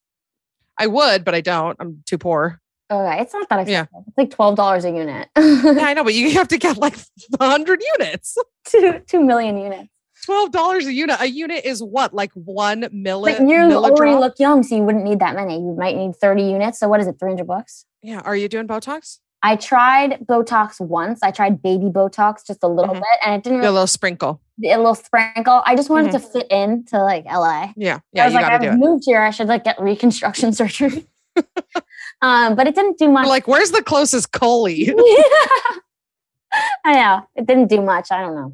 I 0.78 0.86
would, 0.86 1.24
but 1.24 1.34
I 1.34 1.40
don't. 1.40 1.76
I'm 1.78 2.02
too 2.06 2.16
poor. 2.18 2.58
Okay, 2.90 3.20
it's 3.20 3.32
not 3.32 3.48
that 3.48 3.60
expensive. 3.60 3.88
Yeah. 3.92 4.00
It's 4.08 4.18
like 4.18 4.30
twelve 4.30 4.56
dollars 4.56 4.84
a 4.84 4.90
unit. 4.90 5.28
yeah, 5.36 5.74
I 5.86 5.94
know, 5.94 6.04
but 6.04 6.14
you 6.14 6.32
have 6.32 6.48
to 6.48 6.58
get 6.58 6.78
like 6.78 6.96
hundred 7.40 7.82
units. 7.98 8.36
two 8.66 9.00
two 9.06 9.20
million 9.22 9.58
units 9.58 9.88
twelve 10.22 10.52
dollars 10.52 10.86
a 10.86 10.92
unit. 10.92 11.20
A 11.20 11.26
unit 11.28 11.64
is 11.64 11.82
what, 11.82 12.14
like 12.14 12.32
one 12.32 12.88
million. 12.92 13.38
But 13.38 13.48
you 13.48 13.56
already 13.56 14.14
look 14.14 14.36
young, 14.38 14.62
so 14.62 14.76
you 14.76 14.82
wouldn't 14.82 15.04
need 15.04 15.18
that 15.20 15.34
many. 15.34 15.54
You 15.56 15.76
might 15.78 15.96
need 15.96 16.16
thirty 16.16 16.44
units. 16.44 16.78
So 16.78 16.88
what 16.88 17.00
is 17.00 17.06
it, 17.06 17.16
three 17.18 17.30
hundred 17.30 17.46
bucks? 17.46 17.84
Yeah. 18.02 18.20
Are 18.20 18.36
you 18.36 18.48
doing 18.48 18.66
Botox? 18.66 19.18
I 19.44 19.56
tried 19.56 20.24
Botox 20.28 20.80
once. 20.80 21.18
I 21.22 21.32
tried 21.32 21.62
baby 21.62 21.86
Botox 21.86 22.46
just 22.46 22.62
a 22.62 22.68
little 22.68 22.94
mm-hmm. 22.94 23.00
bit, 23.00 23.18
and 23.24 23.34
it 23.34 23.42
didn't. 23.42 23.58
Really, 23.58 23.68
a 23.68 23.72
little 23.72 23.86
sprinkle. 23.86 24.40
A 24.64 24.76
little 24.76 24.94
sprinkle. 24.94 25.62
I 25.66 25.74
just 25.74 25.90
wanted 25.90 26.12
mm-hmm. 26.12 26.24
to 26.24 26.32
fit 26.38 26.46
in 26.50 26.84
to 26.86 27.02
like 27.02 27.24
LA. 27.26 27.72
Yeah, 27.76 27.98
yeah. 28.12 28.22
I 28.22 28.26
was 28.26 28.34
like, 28.34 28.44
I've 28.46 28.78
moved 28.78 29.04
here. 29.06 29.20
I 29.20 29.30
should 29.30 29.48
like 29.48 29.64
get 29.64 29.80
reconstruction 29.80 30.52
surgery. 30.52 31.06
um, 32.22 32.54
but 32.54 32.66
it 32.66 32.74
didn't 32.74 32.98
do 32.98 33.10
much. 33.10 33.22
You're 33.24 33.28
like, 33.30 33.48
where's 33.48 33.70
the 33.70 33.82
closest 33.82 34.32
Coley? 34.32 34.84
yeah. 34.86 34.92
I 36.84 36.92
know 36.92 37.26
it 37.34 37.46
didn't 37.46 37.68
do 37.68 37.80
much. 37.80 38.08
I 38.10 38.20
don't 38.20 38.34
know. 38.34 38.52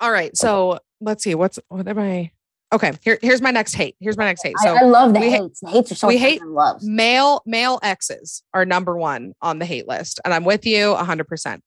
All 0.00 0.12
right, 0.12 0.36
so 0.36 0.78
let's 1.00 1.22
see 1.24 1.34
what's 1.34 1.58
what 1.68 1.86
am 1.88 1.98
I? 1.98 2.30
Okay, 2.70 2.92
here, 3.02 3.18
here's 3.22 3.40
my 3.40 3.50
next 3.50 3.72
hate. 3.74 3.96
Here's 3.98 4.18
my 4.18 4.24
next 4.26 4.42
hate. 4.42 4.54
So 4.62 4.74
I, 4.74 4.80
I 4.80 4.82
love 4.82 5.14
the 5.14 5.20
hates. 5.20 5.60
Ha- 5.64 5.68
the 5.68 5.72
hates 5.72 5.92
are 5.92 5.94
so 5.94 6.08
we 6.08 6.18
hate 6.18 6.44
loves. 6.44 6.86
Male 6.86 7.40
male 7.46 7.80
exes 7.82 8.42
are 8.52 8.64
number 8.66 8.96
one 8.96 9.32
on 9.40 9.58
the 9.58 9.64
hate 9.64 9.88
list, 9.88 10.20
and 10.24 10.34
I'm 10.34 10.44
with 10.44 10.66
you 10.66 10.90
100. 10.92 11.26
percent 11.26 11.62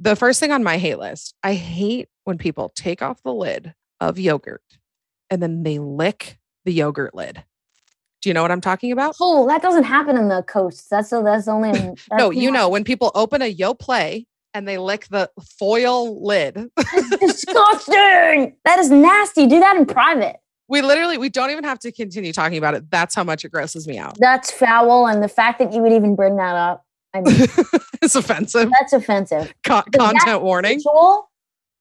The 0.00 0.16
first 0.16 0.40
thing 0.40 0.50
on 0.52 0.62
my 0.62 0.78
hate 0.78 0.98
list, 0.98 1.34
I 1.42 1.54
hate 1.54 2.08
when 2.24 2.38
people 2.38 2.72
take 2.74 3.02
off 3.02 3.22
the 3.22 3.32
lid 3.34 3.74
of 4.00 4.18
yogurt 4.18 4.62
and 5.28 5.42
then 5.42 5.62
they 5.64 5.78
lick 5.78 6.38
the 6.64 6.72
yogurt 6.72 7.14
lid. 7.14 7.44
Do 8.22 8.30
you 8.30 8.34
know 8.34 8.42
what 8.42 8.50
I'm 8.50 8.60
talking 8.60 8.90
about? 8.90 9.16
Oh, 9.20 9.46
that 9.48 9.62
doesn't 9.62 9.84
happen 9.84 10.16
in 10.16 10.28
the 10.28 10.42
coast. 10.42 10.88
That's 10.90 11.10
so 11.10 11.22
that's 11.22 11.46
only 11.46 11.70
in, 11.70 11.74
that's 11.88 12.06
no. 12.12 12.30
You 12.30 12.50
know 12.50 12.70
when 12.70 12.84
people 12.84 13.12
open 13.14 13.42
a 13.42 13.54
Yoplait 13.54 14.24
and 14.58 14.66
they 14.66 14.76
lick 14.76 15.06
the 15.08 15.30
foil 15.58 16.26
lid. 16.26 16.68
disgusting. 17.20 18.56
That 18.64 18.80
is 18.80 18.90
nasty. 18.90 19.46
Do 19.46 19.60
that 19.60 19.76
in 19.76 19.86
private. 19.86 20.36
We 20.68 20.82
literally, 20.82 21.16
we 21.16 21.28
don't 21.28 21.50
even 21.52 21.62
have 21.62 21.78
to 21.78 21.92
continue 21.92 22.32
talking 22.32 22.58
about 22.58 22.74
it. 22.74 22.90
That's 22.90 23.14
how 23.14 23.22
much 23.22 23.44
it 23.44 23.52
grosses 23.52 23.86
me 23.86 23.98
out. 23.98 24.16
That's 24.18 24.50
foul. 24.50 25.06
And 25.06 25.22
the 25.22 25.28
fact 25.28 25.60
that 25.60 25.72
you 25.72 25.78
would 25.80 25.92
even 25.92 26.16
bring 26.16 26.36
that 26.38 26.56
up, 26.56 26.84
I 27.14 27.20
mean, 27.20 27.36
it's 28.02 28.16
offensive. 28.16 28.68
That's 28.80 28.92
offensive. 28.92 29.54
Co- 29.64 29.84
content 29.96 30.42
warning. 30.42 30.78
Ritual? 30.78 31.30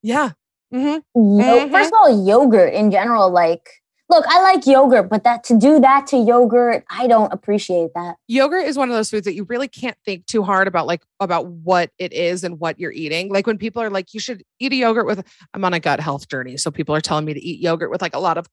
Yeah. 0.04 0.30
Mm-hmm. 0.72 0.86
Yo- 0.86 1.02
mm-hmm. 1.18 1.72
First 1.74 1.88
of 1.92 1.98
all, 1.98 2.28
yogurt 2.28 2.74
in 2.76 2.92
general, 2.92 3.32
like, 3.32 3.68
look, 4.10 4.26
I 4.28 4.42
like 4.42 4.66
yogurt, 4.66 5.10
but 5.10 5.24
that 5.24 5.44
to 5.46 5.58
do 5.58 5.80
that 5.80 6.08
to 6.08 6.18
yogurt, 6.18 6.84
I 6.90 7.08
don't 7.08 7.32
appreciate 7.34 7.92
that. 7.96 8.16
Yogurt 8.28 8.66
is 8.66 8.78
one 8.78 8.90
of 8.90 8.96
those 8.96 9.10
foods 9.10 9.26
that 9.26 9.36
you 9.36 9.44
really 9.46 9.68
can't 9.68 9.98
think 10.06 10.26
too 10.26 10.44
hard 10.44 10.68
about, 10.68 10.88
like 10.88 11.04
about 11.20 11.48
what 11.48 11.92
it 11.98 12.14
is 12.14 12.44
and 12.44 12.60
what 12.60 12.80
you're 12.80 12.92
eating. 12.92 13.30
Like 13.32 13.48
when 13.48 13.58
people 13.58 13.82
are 13.82 13.90
like, 13.90 14.14
you 14.14 14.20
should 14.20 14.44
eat 14.60 14.72
a 14.72 14.76
yogurt 14.76 15.06
with. 15.06 15.24
I'm 15.54 15.64
on 15.66 15.74
a 15.74 15.80
gut 15.80 16.00
health 16.00 16.28
journey, 16.30 16.58
so 16.58 16.72
people 16.72 16.96
are 16.96 17.02
telling 17.02 17.26
me 17.26 17.34
to 17.34 17.42
eat 17.42 17.60
yogurt 17.60 17.92
with 17.92 18.02
like 18.02 18.16
a 18.16 18.20
lot 18.20 18.38
of 18.38 18.48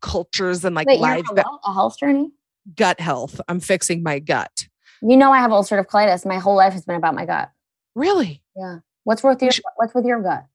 cultures 0.00 0.64
and 0.64 0.74
like 0.74 0.86
Wait, 0.86 1.00
live. 1.00 1.24
A, 1.36 1.42
a 1.64 1.72
health 1.72 1.98
journey. 1.98 2.30
Gut 2.74 3.00
health. 3.00 3.40
I'm 3.48 3.60
fixing 3.60 4.02
my 4.02 4.18
gut. 4.18 4.68
You 5.06 5.16
know, 5.16 5.32
I 5.32 5.38
have 5.38 5.50
ulcerative 5.50 5.86
colitis. 5.86 6.24
My 6.24 6.38
whole 6.38 6.56
life 6.56 6.72
has 6.72 6.84
been 6.86 6.96
about 6.96 7.14
my 7.14 7.26
gut. 7.26 7.50
Really? 7.94 8.42
Yeah. 8.56 8.78
What's 9.04 9.22
with 9.22 9.42
your 9.42 9.50
What's 9.76 9.94
with 9.94 10.06
your 10.06 10.22
gut? 10.22 10.46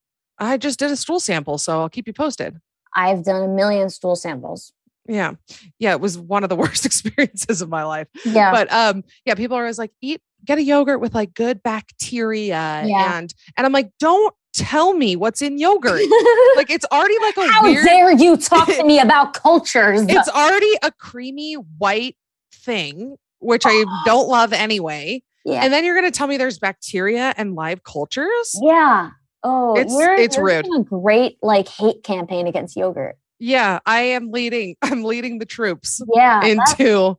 I 0.42 0.56
just 0.58 0.80
did 0.80 0.90
a 0.90 0.96
stool 0.96 1.20
sample, 1.20 1.58
so 1.58 1.82
I'll 1.82 1.90
keep 1.90 2.08
you 2.08 2.14
posted. 2.14 2.58
I've 3.00 3.24
done 3.24 3.42
a 3.44 3.48
million 3.48 3.90
stool 3.90 4.16
samples. 4.18 4.74
Yeah. 5.08 5.34
Yeah. 5.80 5.92
It 5.94 6.02
was 6.02 6.18
one 6.20 6.44
of 6.44 6.50
the 6.50 6.56
worst 6.56 6.86
experiences 6.86 7.62
of 7.62 7.70
my 7.70 7.84
life. 7.84 8.08
Yeah. 8.26 8.52
But 8.52 8.72
um, 8.72 9.04
yeah, 9.26 9.36
people 9.36 9.56
are 9.58 9.62
always 9.62 9.80
like, 9.80 9.92
eat, 10.02 10.22
get 10.46 10.58
a 10.58 10.64
yogurt 10.64 11.00
with 11.00 11.16
like 11.16 11.34
good 11.34 11.64
bacteria. 11.64 12.84
Yeah. 12.86 13.18
And 13.18 13.34
and 13.58 13.66
I'm 13.66 13.72
like, 13.74 13.92
don't 14.00 14.34
tell 14.54 14.94
me 14.94 15.16
what's 15.16 15.42
in 15.42 15.58
yogurt. 15.58 16.02
like 16.58 16.70
it's 16.70 16.86
already 16.92 17.18
like 17.22 17.38
a 17.38 17.48
How 17.52 17.64
weird, 17.64 17.86
dare 17.86 18.12
you 18.12 18.36
talk 18.38 18.68
to 18.68 18.84
me 18.84 19.00
about 19.00 19.34
cultures? 19.34 20.02
It's 20.08 20.30
already 20.30 20.74
a 20.84 20.92
creamy 20.92 21.54
white 21.54 22.18
thing, 22.54 23.16
which 23.40 23.64
I 23.66 23.86
don't 24.06 24.28
love 24.28 24.52
anyway. 24.54 25.24
Yeah. 25.46 25.64
And 25.64 25.72
then 25.72 25.86
you're 25.86 25.96
going 26.00 26.12
to 26.12 26.16
tell 26.16 26.28
me 26.28 26.36
there's 26.38 26.60
bacteria 26.60 27.34
and 27.38 27.56
live 27.56 27.84
cultures? 27.84 28.60
Yeah. 28.62 29.12
Oh, 29.44 29.76
it's 29.76 29.92
you're, 29.92 30.16
it's 30.16 30.36
you're 30.36 30.46
rude. 30.46 30.66
A 30.78 30.84
great 30.84 31.38
like 31.42 31.68
hate 31.68 32.04
campaign 32.04 32.48
against 32.48 32.76
yogurt. 32.76 33.18
Yeah, 33.40 33.80
I 33.86 34.02
am 34.02 34.32
leading. 34.32 34.76
I'm 34.82 35.04
leading 35.04 35.40
the 35.40 35.46
troops. 35.46 36.02
Yeah, 36.14 36.44
into 36.44 37.18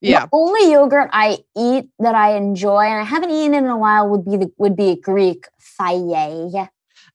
yeah. 0.00 0.24
The 0.26 0.28
only 0.32 0.70
yogurt 0.72 1.08
I 1.12 1.38
eat 1.56 1.86
that 1.98 2.14
I 2.14 2.36
enjoy 2.36 2.82
and 2.84 3.00
I 3.00 3.04
haven't 3.04 3.30
eaten 3.30 3.54
it 3.54 3.58
in 3.58 3.66
a 3.66 3.78
while 3.78 4.08
would 4.08 4.24
be 4.24 4.36
the 4.36 4.52
would 4.58 4.76
be 4.76 4.90
a 4.90 4.96
Greek 4.96 5.46
Fage. 5.80 6.68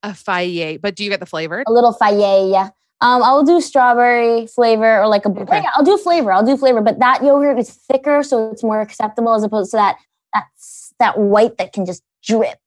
A 0.03 0.09
Fage, 0.09 0.81
but 0.81 0.95
do 0.95 1.03
you 1.03 1.09
get 1.09 1.19
the 1.19 1.27
flavor? 1.27 1.63
A 1.67 1.71
little 1.71 1.93
Fage, 1.93 2.51
yeah. 2.51 2.69
Um, 3.03 3.23
I'll 3.23 3.43
do 3.43 3.59
strawberry 3.61 4.47
flavor 4.47 4.99
or 4.99 5.07
like 5.07 5.25
a. 5.25 5.29
Okay. 5.29 5.57
Yeah, 5.63 5.69
I'll 5.75 5.83
do 5.83 5.97
flavor. 5.97 6.31
I'll 6.31 6.45
do 6.45 6.57
flavor, 6.57 6.81
but 6.81 6.99
that 6.99 7.23
yogurt 7.23 7.59
is 7.59 7.69
thicker, 7.71 8.23
so 8.23 8.51
it's 8.51 8.63
more 8.63 8.81
acceptable 8.81 9.33
as 9.33 9.43
opposed 9.43 9.71
to 9.71 9.77
that 9.77 9.97
that's 10.33 10.93
that 10.99 11.17
white 11.17 11.57
that 11.57 11.73
can 11.73 11.85
just 11.85 12.03
drip 12.23 12.59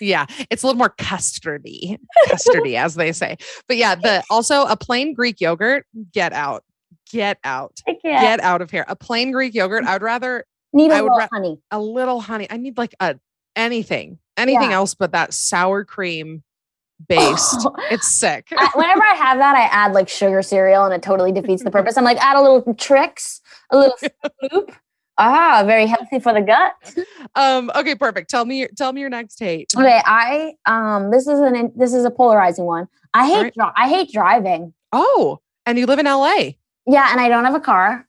yeah, 0.00 0.26
it's 0.50 0.62
a 0.62 0.66
little 0.66 0.78
more 0.78 0.94
custardy, 0.98 1.98
custardy 2.28 2.74
as 2.76 2.94
they 2.94 3.12
say. 3.12 3.36
But 3.68 3.76
yeah, 3.76 3.94
the 3.94 4.22
also 4.30 4.64
a 4.66 4.76
plain 4.76 5.14
Greek 5.14 5.40
yogurt, 5.40 5.86
get 6.12 6.32
out, 6.32 6.64
get 7.10 7.38
out, 7.44 7.80
get 8.02 8.40
out 8.40 8.62
of 8.62 8.70
here. 8.70 8.84
A 8.88 8.96
plain 8.96 9.30
Greek 9.32 9.54
yogurt. 9.54 9.84
I 9.84 9.94
would 9.94 10.02
rather 10.02 10.44
need 10.72 10.90
a 10.90 10.94
little 11.02 11.08
ra- 11.18 11.28
honey. 11.32 11.58
A 11.70 11.80
little 11.80 12.20
honey. 12.20 12.46
I 12.50 12.56
need 12.56 12.78
like 12.78 12.94
a 13.00 13.18
anything, 13.54 14.18
anything 14.36 14.70
yeah. 14.70 14.76
else 14.76 14.94
but 14.94 15.12
that 15.12 15.34
sour 15.34 15.84
cream 15.84 16.42
based. 17.08 17.58
Oh. 17.66 17.74
It's 17.90 18.08
sick. 18.08 18.48
I, 18.56 18.70
whenever 18.74 19.02
I 19.02 19.14
have 19.14 19.38
that, 19.38 19.54
I 19.56 19.62
add 19.72 19.92
like 19.92 20.08
sugar 20.08 20.42
cereal, 20.42 20.84
and 20.84 20.94
it 20.94 21.02
totally 21.02 21.32
defeats 21.32 21.62
the 21.62 21.70
purpose. 21.70 21.96
I'm 21.96 22.04
like, 22.04 22.18
add 22.18 22.36
a 22.36 22.42
little 22.42 22.74
Trix, 22.74 23.40
a 23.70 23.78
little 23.78 23.94
scoop. 23.96 24.72
Ah, 25.18 25.62
very 25.66 25.86
healthy 25.86 26.18
for 26.18 26.34
the 26.34 26.42
gut. 26.42 26.74
Um, 27.34 27.70
okay, 27.74 27.94
perfect. 27.94 28.28
Tell 28.28 28.44
me, 28.44 28.66
tell 28.76 28.92
me 28.92 29.00
your 29.00 29.08
next 29.10 29.38
hate. 29.38 29.72
Okay, 29.76 30.00
I 30.04 30.54
um, 30.66 31.10
this 31.10 31.22
is 31.26 31.40
an 31.40 31.72
this 31.74 31.94
is 31.94 32.04
a 32.04 32.10
polarizing 32.10 32.64
one. 32.66 32.86
I 33.14 33.26
hate 33.26 33.42
right. 33.42 33.54
dri- 33.54 33.72
I 33.76 33.88
hate 33.88 34.12
driving. 34.12 34.74
Oh, 34.92 35.40
and 35.64 35.78
you 35.78 35.86
live 35.86 35.98
in 35.98 36.06
LA. 36.06 36.50
Yeah, 36.86 37.08
and 37.10 37.20
I 37.20 37.28
don't 37.28 37.44
have 37.46 37.54
a 37.54 37.60
car. 37.60 38.06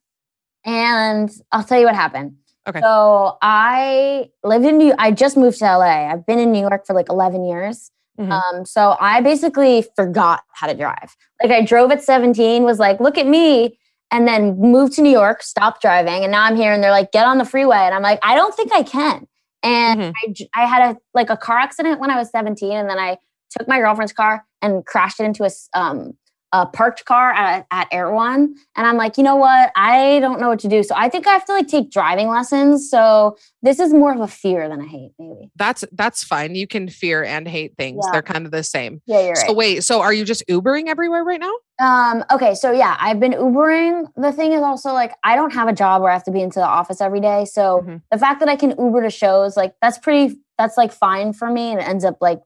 And 0.65 1.31
I'll 1.53 1.63
tell 1.63 1.79
you 1.79 1.85
what 1.85 1.95
happened. 1.95 2.35
Okay. 2.67 2.81
So 2.81 3.37
I 3.41 4.29
lived 4.43 4.65
in 4.65 4.77
New. 4.77 4.93
I 4.99 5.11
just 5.11 5.37
moved 5.37 5.59
to 5.59 5.65
LA. 5.77 6.09
I've 6.11 6.25
been 6.25 6.39
in 6.39 6.51
New 6.51 6.59
York 6.59 6.85
for 6.85 6.93
like 6.93 7.07
eleven 7.07 7.45
years. 7.45 7.89
Mm-hmm. 8.19 8.31
Um, 8.33 8.65
so 8.65 8.97
I 8.99 9.21
basically 9.21 9.85
forgot 9.95 10.41
how 10.53 10.67
to 10.67 10.73
drive. 10.73 11.15
Like 11.41 11.51
I 11.53 11.63
drove 11.63 11.91
at 11.91 12.03
seventeen. 12.03 12.63
Was 12.63 12.79
like, 12.79 12.99
look 12.99 13.17
at 13.17 13.27
me 13.27 13.77
and 14.11 14.27
then 14.27 14.57
moved 14.59 14.93
to 14.93 15.01
New 15.01 15.09
York, 15.11 15.43
stopped 15.43 15.81
driving, 15.81 16.23
and 16.23 16.31
now 16.31 16.43
I'm 16.43 16.55
here. 16.55 16.71
And 16.71 16.83
they're 16.83 16.91
like, 16.91 17.11
get 17.11 17.25
on 17.25 17.37
the 17.37 17.45
freeway, 17.45 17.77
and 17.77 17.93
I'm 17.93 18.01
like, 18.01 18.19
I 18.23 18.35
don't 18.35 18.55
think 18.55 18.71
I 18.73 18.83
can. 18.83 19.27
And 19.63 19.99
mm-hmm. 19.99 20.31
I, 20.55 20.63
I 20.63 20.65
had 20.65 20.91
a 20.91 20.97
like 21.13 21.29
a 21.29 21.37
car 21.37 21.57
accident 21.57 21.99
when 21.99 22.09
I 22.09 22.17
was 22.17 22.29
17, 22.31 22.71
and 22.71 22.89
then 22.89 22.99
I 22.99 23.17
took 23.57 23.67
my 23.67 23.79
girlfriend's 23.79 24.13
car 24.13 24.45
and 24.61 24.85
crashed 24.85 25.19
it 25.19 25.23
into 25.25 25.43
a 25.43 25.49
um, 25.77 26.13
a 26.53 26.65
parked 26.65 27.03
car 27.05 27.31
at, 27.33 27.65
at 27.71 27.87
Erewhon. 27.91 28.55
And 28.75 28.87
I'm 28.87 28.95
like, 28.97 29.17
you 29.17 29.23
know 29.23 29.35
what? 29.35 29.71
I 29.75 30.19
don't 30.21 30.39
know 30.39 30.49
what 30.49 30.59
to 30.59 30.67
do. 30.69 30.81
So 30.81 30.95
I 30.95 31.09
think 31.09 31.27
I 31.27 31.31
have 31.31 31.45
to 31.45 31.53
like 31.53 31.67
take 31.67 31.91
driving 31.91 32.29
lessons. 32.29 32.89
So 32.89 33.37
this 33.61 33.79
is 33.79 33.93
more 33.93 34.13
of 34.13 34.21
a 34.21 34.27
fear 34.27 34.69
than 34.69 34.79
a 34.79 34.87
hate, 34.87 35.11
maybe. 35.19 35.49
That's 35.57 35.83
that's 35.91 36.23
fine. 36.23 36.55
You 36.55 36.65
can 36.67 36.87
fear 36.87 37.23
and 37.23 37.47
hate 37.47 37.75
things. 37.77 38.03
Yeah. 38.03 38.11
They're 38.13 38.21
kind 38.21 38.45
of 38.45 38.51
the 38.53 38.63
same. 38.63 39.01
Yeah, 39.05 39.19
you're 39.21 39.27
right. 39.33 39.47
So 39.47 39.53
wait, 39.53 39.83
so 39.83 39.99
are 40.01 40.13
you 40.13 40.23
just 40.23 40.43
Ubering 40.47 40.87
everywhere 40.87 41.23
right 41.23 41.41
now? 41.41 41.51
Um, 41.79 42.23
okay, 42.31 42.55
so 42.55 42.71
yeah, 42.71 42.95
I've 42.99 43.19
been 43.19 43.33
Ubering. 43.33 44.07
The 44.15 44.31
thing 44.31 44.53
is 44.53 44.61
also 44.61 44.93
like 44.93 45.13
I 45.25 45.35
don't 45.35 45.53
have 45.53 45.67
a 45.67 45.73
job 45.73 46.01
where 46.01 46.11
I 46.11 46.13
have 46.13 46.23
to 46.25 46.31
be 46.31 46.41
into 46.41 46.59
the 46.59 46.67
office 46.67 47.01
every 47.01 47.19
day. 47.19 47.43
So 47.45 47.81
mm-hmm. 47.81 47.97
the 48.11 48.17
fact 48.17 48.39
that 48.39 48.47
I 48.49 48.55
can 48.55 48.69
Uber 48.71 49.01
to 49.03 49.09
shows, 49.09 49.57
like 49.57 49.75
that's 49.81 49.97
pretty 49.97 50.37
that's 50.57 50.77
like 50.77 50.93
fine 50.93 51.33
for 51.33 51.49
me 51.51 51.71
and 51.71 51.79
it 51.81 51.87
ends 51.87 52.05
up 52.05 52.17
like 52.21 52.39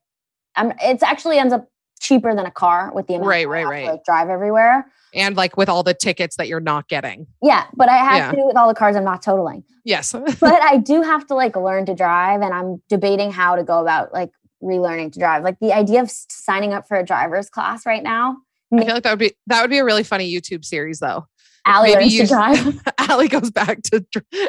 I'm 0.56 0.74
it's 0.82 1.04
actually 1.04 1.38
ends 1.38 1.54
up 1.54 1.68
cheaper 2.02 2.36
than 2.36 2.46
a 2.46 2.52
car 2.52 2.92
with 2.94 3.08
the 3.08 3.14
amount 3.14 3.30
right, 3.30 3.48
right, 3.48 3.66
right. 3.66 3.86
To, 3.86 3.92
like, 3.92 4.04
drive 4.04 4.30
everywhere. 4.30 4.88
And 5.14 5.36
like 5.38 5.56
with 5.58 5.68
all 5.70 5.84
the 5.84 5.94
tickets 5.94 6.38
that 6.38 6.48
you're 6.48 6.60
not 6.62 6.88
getting. 6.88 7.28
Yeah, 7.42 7.66
but 7.76 7.90
I 7.90 7.98
have 7.98 8.16
yeah. 8.18 8.32
to 8.32 8.48
with 8.48 8.56
all 8.58 8.68
the 8.70 8.74
cars 8.74 8.96
I'm 8.96 9.04
not 9.04 9.22
totaling. 9.22 9.64
Yes. 9.84 10.14
but 10.40 10.62
I 10.64 10.78
do 10.78 11.02
have 11.02 11.28
to 11.28 11.34
like 11.36 11.56
learn 11.58 11.86
to 11.88 11.94
drive 11.96 12.40
and 12.42 12.54
I'm 12.54 12.82
debating 12.90 13.30
how 13.32 13.56
to 13.58 13.64
go 13.64 13.82
about 13.82 14.14
like 14.14 14.32
relearning 14.64 15.12
to 15.14 15.20
drive. 15.20 15.44
Like 15.44 15.60
the 15.60 15.74
idea 15.74 16.02
of 16.02 16.10
signing 16.10 16.74
up 16.74 16.88
for 16.88 16.96
a 16.98 17.04
driver's 17.06 17.50
class 17.50 17.86
right 17.86 18.04
now. 18.04 18.38
I 18.74 18.86
feel 18.86 18.94
like 18.94 19.04
that 19.04 19.12
would 19.12 19.20
be 19.20 19.34
that 19.48 19.60
would 19.62 19.70
be 19.70 19.80
a 19.80 19.86
really 19.86 20.04
funny 20.04 20.34
YouTube 20.34 20.64
series 20.64 21.00
though. 21.00 21.28
Ali 21.66 21.92
Maybe 21.94 22.06
you, 22.06 22.22
to 22.22 22.28
drive. 22.28 22.82
Ali 23.10 23.28
goes 23.28 23.52
back 23.52 23.82
to 23.84 24.06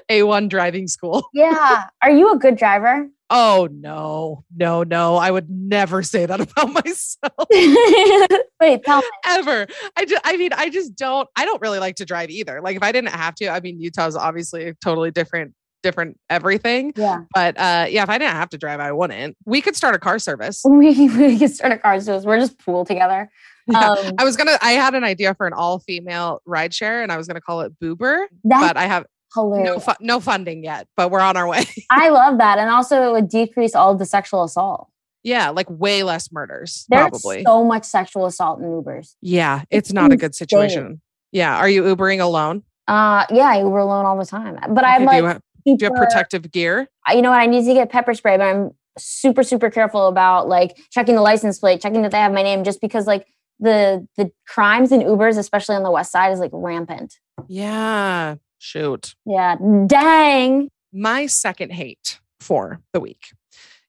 A1 0.09 0.49
driving 0.49 0.87
school. 0.87 1.27
yeah. 1.35 1.89
Are 2.05 2.11
you 2.11 2.33
a 2.33 2.39
good 2.39 2.57
driver? 2.57 3.09
oh 3.33 3.67
no, 3.73 4.45
no, 4.55 4.83
no, 4.85 5.17
I 5.17 5.31
would 5.31 5.49
never 5.51 6.03
say 6.05 6.27
that 6.27 6.39
about 6.41 6.71
myself. 6.73 7.33
Wait, 8.61 8.85
tell 8.85 8.99
me. 9.01 9.07
Ever. 9.27 9.67
I 9.97 10.05
just, 10.05 10.23
I 10.25 10.37
mean, 10.37 10.53
I 10.53 10.69
just 10.69 10.95
don't, 10.95 11.29
I 11.35 11.45
don't 11.47 11.61
really 11.61 11.79
like 11.79 11.97
to 11.97 12.05
drive 12.05 12.31
either. 12.31 12.61
Like 12.61 12.77
if 12.77 12.83
I 12.83 12.93
didn't 12.93 13.11
have 13.13 13.35
to, 13.37 13.49
I 13.49 13.61
mean, 13.61 13.81
Utah's 13.81 14.15
obviously 14.17 14.67
a 14.69 14.75
totally 14.75 15.11
different 15.11 15.55
different 15.83 16.17
everything. 16.31 16.93
Yeah. 16.95 17.23
But 17.35 17.59
uh, 17.59 17.87
yeah, 17.89 18.05
if 18.05 18.09
I 18.11 18.17
didn't 18.17 18.35
have 18.35 18.49
to 18.51 18.59
drive, 18.59 18.79
I 18.79 18.93
wouldn't. 18.93 19.37
We 19.47 19.61
could 19.61 19.75
start 19.75 19.97
a 19.97 19.99
car 19.99 20.21
service. 20.21 20.63
We, 20.65 21.09
we 21.09 21.37
could 21.39 21.51
start 21.51 21.73
a 21.73 21.79
car 21.79 21.99
service. 22.01 22.25
We're 22.25 22.39
just 22.39 22.57
pool 22.61 22.85
together. 22.85 23.29
Yeah. 23.67 23.91
Um, 23.93 24.15
I 24.19 24.23
was 24.25 24.37
gonna. 24.37 24.59
I 24.61 24.73
had 24.73 24.95
an 24.95 25.05
idea 25.05 25.35
for 25.35 25.47
an 25.47 25.53
all-female 25.53 26.43
rideshare, 26.49 27.03
and 27.03 27.11
I 27.13 27.17
was 27.17 27.27
gonna 27.29 27.41
call 27.41 27.61
it 27.63 27.73
Boober. 27.81 28.27
But 28.45 28.77
I 28.77 28.87
have 28.87 29.07
hilarious. 29.35 29.67
No, 29.69 29.79
fu- 29.81 30.05
no 30.05 30.21
funding 30.21 30.63
yet, 30.65 30.89
but 30.97 31.11
we're 31.11 31.21
on 31.21 31.37
our 31.37 31.49
way. 31.49 31.65
I 31.91 32.09
love 32.11 32.39
that. 32.39 32.59
And 32.59 32.71
also, 32.71 33.09
it 33.09 33.13
would 33.13 33.29
decrease 33.29 33.75
all 33.75 33.95
the 33.95 34.05
sexual 34.07 34.45
assault. 34.45 34.89
Yeah, 35.23 35.51
like 35.51 35.69
way 35.71 36.03
less 36.03 36.33
murders. 36.33 36.85
There's 36.89 37.03
probably 37.11 37.45
so 37.45 37.65
much 37.65 37.85
sexual 37.85 38.27
assault 38.27 38.59
in 38.61 38.67
Ubers. 38.67 39.15
Yeah, 39.21 39.61
it's, 39.71 39.89
it's 39.89 39.93
not 39.93 40.07
insane. 40.07 40.15
a 40.19 40.19
good 40.19 40.35
situation. 40.35 41.01
Yeah, 41.31 41.57
are 41.57 41.69
you 41.69 41.85
Ubering 41.85 42.21
alone? 42.21 42.65
Uh, 42.89 43.25
yeah, 43.31 43.47
I 43.47 43.61
Uber 43.61 43.79
alone 43.79 44.05
all 44.05 44.19
the 44.19 44.27
time. 44.27 44.57
But 44.75 44.83
okay, 44.85 44.93
I'm 44.95 45.05
like, 45.05 45.19
do 45.19 45.23
you, 45.23 45.27
have, 45.29 45.43
super, 45.69 45.77
do 45.77 45.85
you 45.87 45.91
have 45.93 45.95
protective 45.95 46.51
gear? 46.51 46.89
You 47.11 47.23
know 47.23 47.31
what? 47.31 47.41
I 47.41 47.47
need 47.47 47.65
to 47.67 47.73
get 47.75 47.91
pepper 47.91 48.15
spray, 48.15 48.37
but 48.37 48.45
I'm 48.45 48.71
super 48.99 49.43
super 49.43 49.71
careful 49.71 50.07
about 50.07 50.49
like 50.49 50.77
checking 50.91 51.15
the 51.15 51.23
license 51.23 51.61
plate, 51.61 51.81
checking 51.81 52.03
that 52.03 52.11
they 52.11 52.19
have 52.19 52.33
my 52.33 52.43
name, 52.43 52.65
just 52.65 52.81
because 52.81 53.07
like 53.07 53.29
the 53.61 54.05
the 54.17 54.33
crimes 54.49 54.91
in 54.91 55.03
Ubers, 55.03 55.39
especially 55.39 55.77
on 55.77 55.85
the 55.85 55.91
West 55.93 56.11
Side, 56.11 56.33
is 56.33 56.41
like 56.41 56.51
rampant. 56.53 57.15
Yeah, 57.47 58.35
Shoot. 58.63 59.17
Yeah. 59.27 59.57
Dang. 59.89 60.69
My 60.93 61.27
second 61.27 61.73
hate 61.73 62.21
for 62.39 62.81
the 62.93 63.01
week 63.01 63.27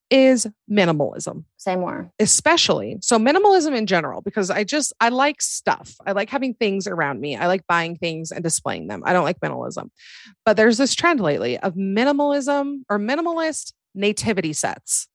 is 0.09 0.47
minimalism. 0.69 1.43
Say 1.57 1.75
more. 1.75 2.09
Especially. 2.17 2.97
So 3.01 3.19
minimalism 3.19 3.77
in 3.77 3.85
general 3.85 4.21
because 4.23 4.49
I 4.49 4.63
just 4.63 4.91
I 4.99 5.09
like 5.09 5.43
stuff. 5.43 5.93
I 6.07 6.13
like 6.13 6.31
having 6.31 6.55
things 6.55 6.87
around 6.87 7.21
me. 7.21 7.35
I 7.37 7.45
like 7.45 7.67
buying 7.67 7.97
things 7.97 8.31
and 8.31 8.43
displaying 8.43 8.87
them. 8.87 9.03
I 9.05 9.13
don't 9.13 9.23
like 9.23 9.39
minimalism. 9.41 9.91
But 10.43 10.57
there's 10.57 10.79
this 10.79 10.95
trend 10.95 11.19
lately 11.19 11.59
of 11.59 11.75
minimalism 11.75 12.77
or 12.89 12.97
minimalist 12.97 13.73
nativity 13.93 14.53
sets. 14.53 15.07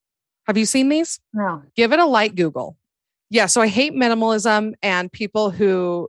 Have 0.47 0.57
you 0.57 0.65
seen 0.65 0.87
these? 0.87 1.19
No. 1.33 1.63
Give 1.75 1.91
it 1.91 1.99
a 1.99 2.05
light 2.05 2.35
Google. 2.35 2.77
Yeah, 3.29 3.47
so 3.47 3.59
I 3.59 3.67
hate 3.67 3.91
minimalism 3.93 4.75
and 4.81 5.11
people 5.11 5.49
who 5.51 6.07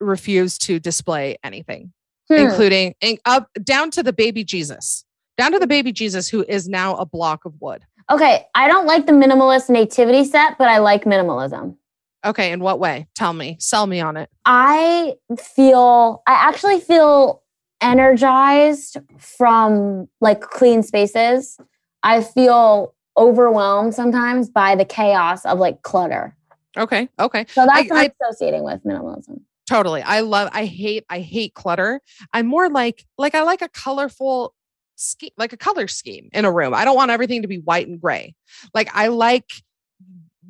refuse 0.00 0.56
to 0.58 0.80
display 0.80 1.36
anything 1.44 1.92
hmm. 2.30 2.36
including 2.38 2.94
in, 3.00 3.18
up 3.24 3.48
down 3.64 3.90
to 3.92 4.02
the 4.02 4.12
baby 4.12 4.44
Jesus, 4.44 5.04
down 5.36 5.52
to 5.52 5.58
the 5.58 5.66
baby 5.66 5.92
Jesus, 5.92 6.28
who 6.28 6.44
is 6.48 6.68
now 6.68 6.96
a 6.96 7.06
block 7.06 7.44
of 7.44 7.54
wood. 7.60 7.84
Okay, 8.10 8.46
I 8.54 8.68
don't 8.68 8.86
like 8.86 9.04
the 9.06 9.12
minimalist 9.12 9.68
nativity 9.68 10.24
set, 10.24 10.56
but 10.56 10.68
I 10.68 10.78
like 10.78 11.04
minimalism. 11.04 11.76
Okay, 12.24 12.52
in 12.52 12.60
what 12.60 12.78
way? 12.80 13.06
Tell 13.14 13.34
me, 13.34 13.56
sell 13.60 13.86
me 13.86 14.00
on 14.00 14.16
it. 14.16 14.30
I 14.46 15.14
feel, 15.38 16.22
I 16.26 16.32
actually 16.32 16.80
feel 16.80 17.42
energized 17.82 18.96
from 19.18 20.08
like 20.20 20.40
clean 20.40 20.82
spaces. 20.82 21.58
I 22.02 22.22
feel 22.22 22.94
overwhelmed 23.16 23.94
sometimes 23.94 24.48
by 24.48 24.74
the 24.74 24.84
chaos 24.86 25.44
of 25.44 25.58
like 25.58 25.82
clutter. 25.82 26.34
Okay. 26.76 27.08
Okay. 27.18 27.44
So 27.52 27.66
that's 27.66 27.78
I, 27.78 27.82
what 27.82 27.92
I'm 27.92 27.96
I, 27.96 28.10
associating 28.24 28.62
with 28.62 28.82
minimalism. 28.84 29.40
Totally. 29.68 30.00
I 30.02 30.20
love, 30.20 30.48
I 30.52 30.64
hate, 30.64 31.04
I 31.10 31.20
hate 31.20 31.52
clutter. 31.54 32.00
I'm 32.32 32.46
more 32.46 32.70
like, 32.70 33.04
like 33.18 33.34
I 33.34 33.42
like 33.42 33.60
a 33.60 33.68
colorful 33.68 34.54
scheme, 34.96 35.30
like 35.36 35.52
a 35.52 35.58
color 35.58 35.86
scheme 35.88 36.30
in 36.32 36.46
a 36.46 36.52
room. 36.52 36.72
I 36.72 36.86
don't 36.86 36.96
want 36.96 37.10
everything 37.10 37.42
to 37.42 37.48
be 37.48 37.58
white 37.58 37.86
and 37.86 38.00
gray. 38.00 38.34
Like 38.72 38.88
I 38.96 39.08
like 39.08 39.50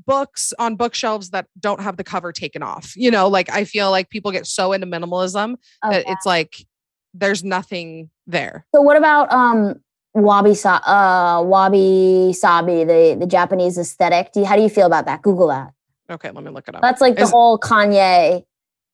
books 0.06 0.54
on 0.60 0.76
bookshelves 0.76 1.30
that 1.30 1.46
don't 1.58 1.80
have 1.80 1.96
the 1.96 2.04
cover 2.04 2.30
taken 2.32 2.62
off. 2.62 2.92
You 2.96 3.10
know, 3.10 3.26
like 3.26 3.50
I 3.52 3.64
feel 3.64 3.90
like 3.90 4.08
people 4.08 4.30
get 4.30 4.46
so 4.46 4.72
into 4.72 4.86
minimalism 4.86 5.54
okay. 5.84 5.96
that 5.96 6.04
it's 6.06 6.24
like 6.24 6.64
there's 7.12 7.42
nothing 7.42 8.10
there. 8.28 8.66
So 8.74 8.80
what 8.82 8.96
about 8.96 9.30
um 9.32 9.74
wabi 10.14 10.54
sabi 10.54 10.82
uh 10.86 11.42
wabi 11.42 12.32
sabi 12.34 12.84
the 12.84 13.16
the 13.18 13.26
Japanese 13.26 13.78
aesthetic? 13.78 14.30
Do 14.32 14.40
you, 14.40 14.46
how 14.46 14.54
do 14.54 14.62
you 14.62 14.68
feel 14.70 14.86
about 14.86 15.06
that? 15.06 15.22
Google 15.22 15.48
that. 15.48 15.72
Okay, 16.08 16.30
let 16.30 16.44
me 16.44 16.52
look 16.52 16.68
it 16.68 16.74
up. 16.76 16.82
That's 16.82 17.00
like 17.00 17.16
the 17.16 17.26
whole 17.26 17.58
Kanye 17.58 18.44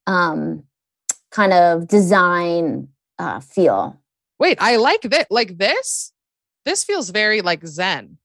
um, 0.07 0.65
kind 1.31 1.53
of 1.53 1.89
design 1.89 2.89
uh, 3.19 3.41
feel. 3.41 4.01
Wait, 4.39 4.59
I 4.61 4.77
like 4.77 5.03
that. 5.03 5.29
Like 5.31 5.59
this? 5.59 6.13
This 6.65 6.85
feels 6.85 7.11
very 7.11 7.41
like 7.41 7.67
Zen. 7.67 8.19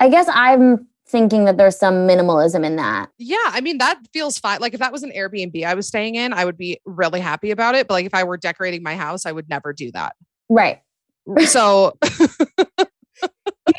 I 0.00 0.08
guess 0.08 0.26
I'm 0.32 0.86
thinking 1.08 1.44
that 1.44 1.58
there's 1.58 1.78
some 1.78 2.08
minimalism 2.08 2.64
in 2.64 2.76
that. 2.76 3.10
Yeah, 3.18 3.36
I 3.46 3.60
mean 3.60 3.78
that 3.78 4.00
feels 4.12 4.38
fine. 4.38 4.60
Like 4.60 4.74
if 4.74 4.80
that 4.80 4.92
was 4.92 5.02
an 5.02 5.10
Airbnb 5.10 5.64
I 5.64 5.74
was 5.74 5.86
staying 5.86 6.14
in, 6.14 6.32
I 6.32 6.44
would 6.44 6.56
be 6.56 6.78
really 6.86 7.20
happy 7.20 7.50
about 7.50 7.74
it. 7.74 7.86
But 7.86 7.94
like 7.94 8.06
if 8.06 8.14
I 8.14 8.24
were 8.24 8.36
decorating 8.36 8.82
my 8.82 8.96
house, 8.96 9.26
I 9.26 9.32
would 9.32 9.48
never 9.48 9.72
do 9.72 9.92
that. 9.92 10.16
Right. 10.48 10.80
So 11.46 11.94
you 12.12 12.26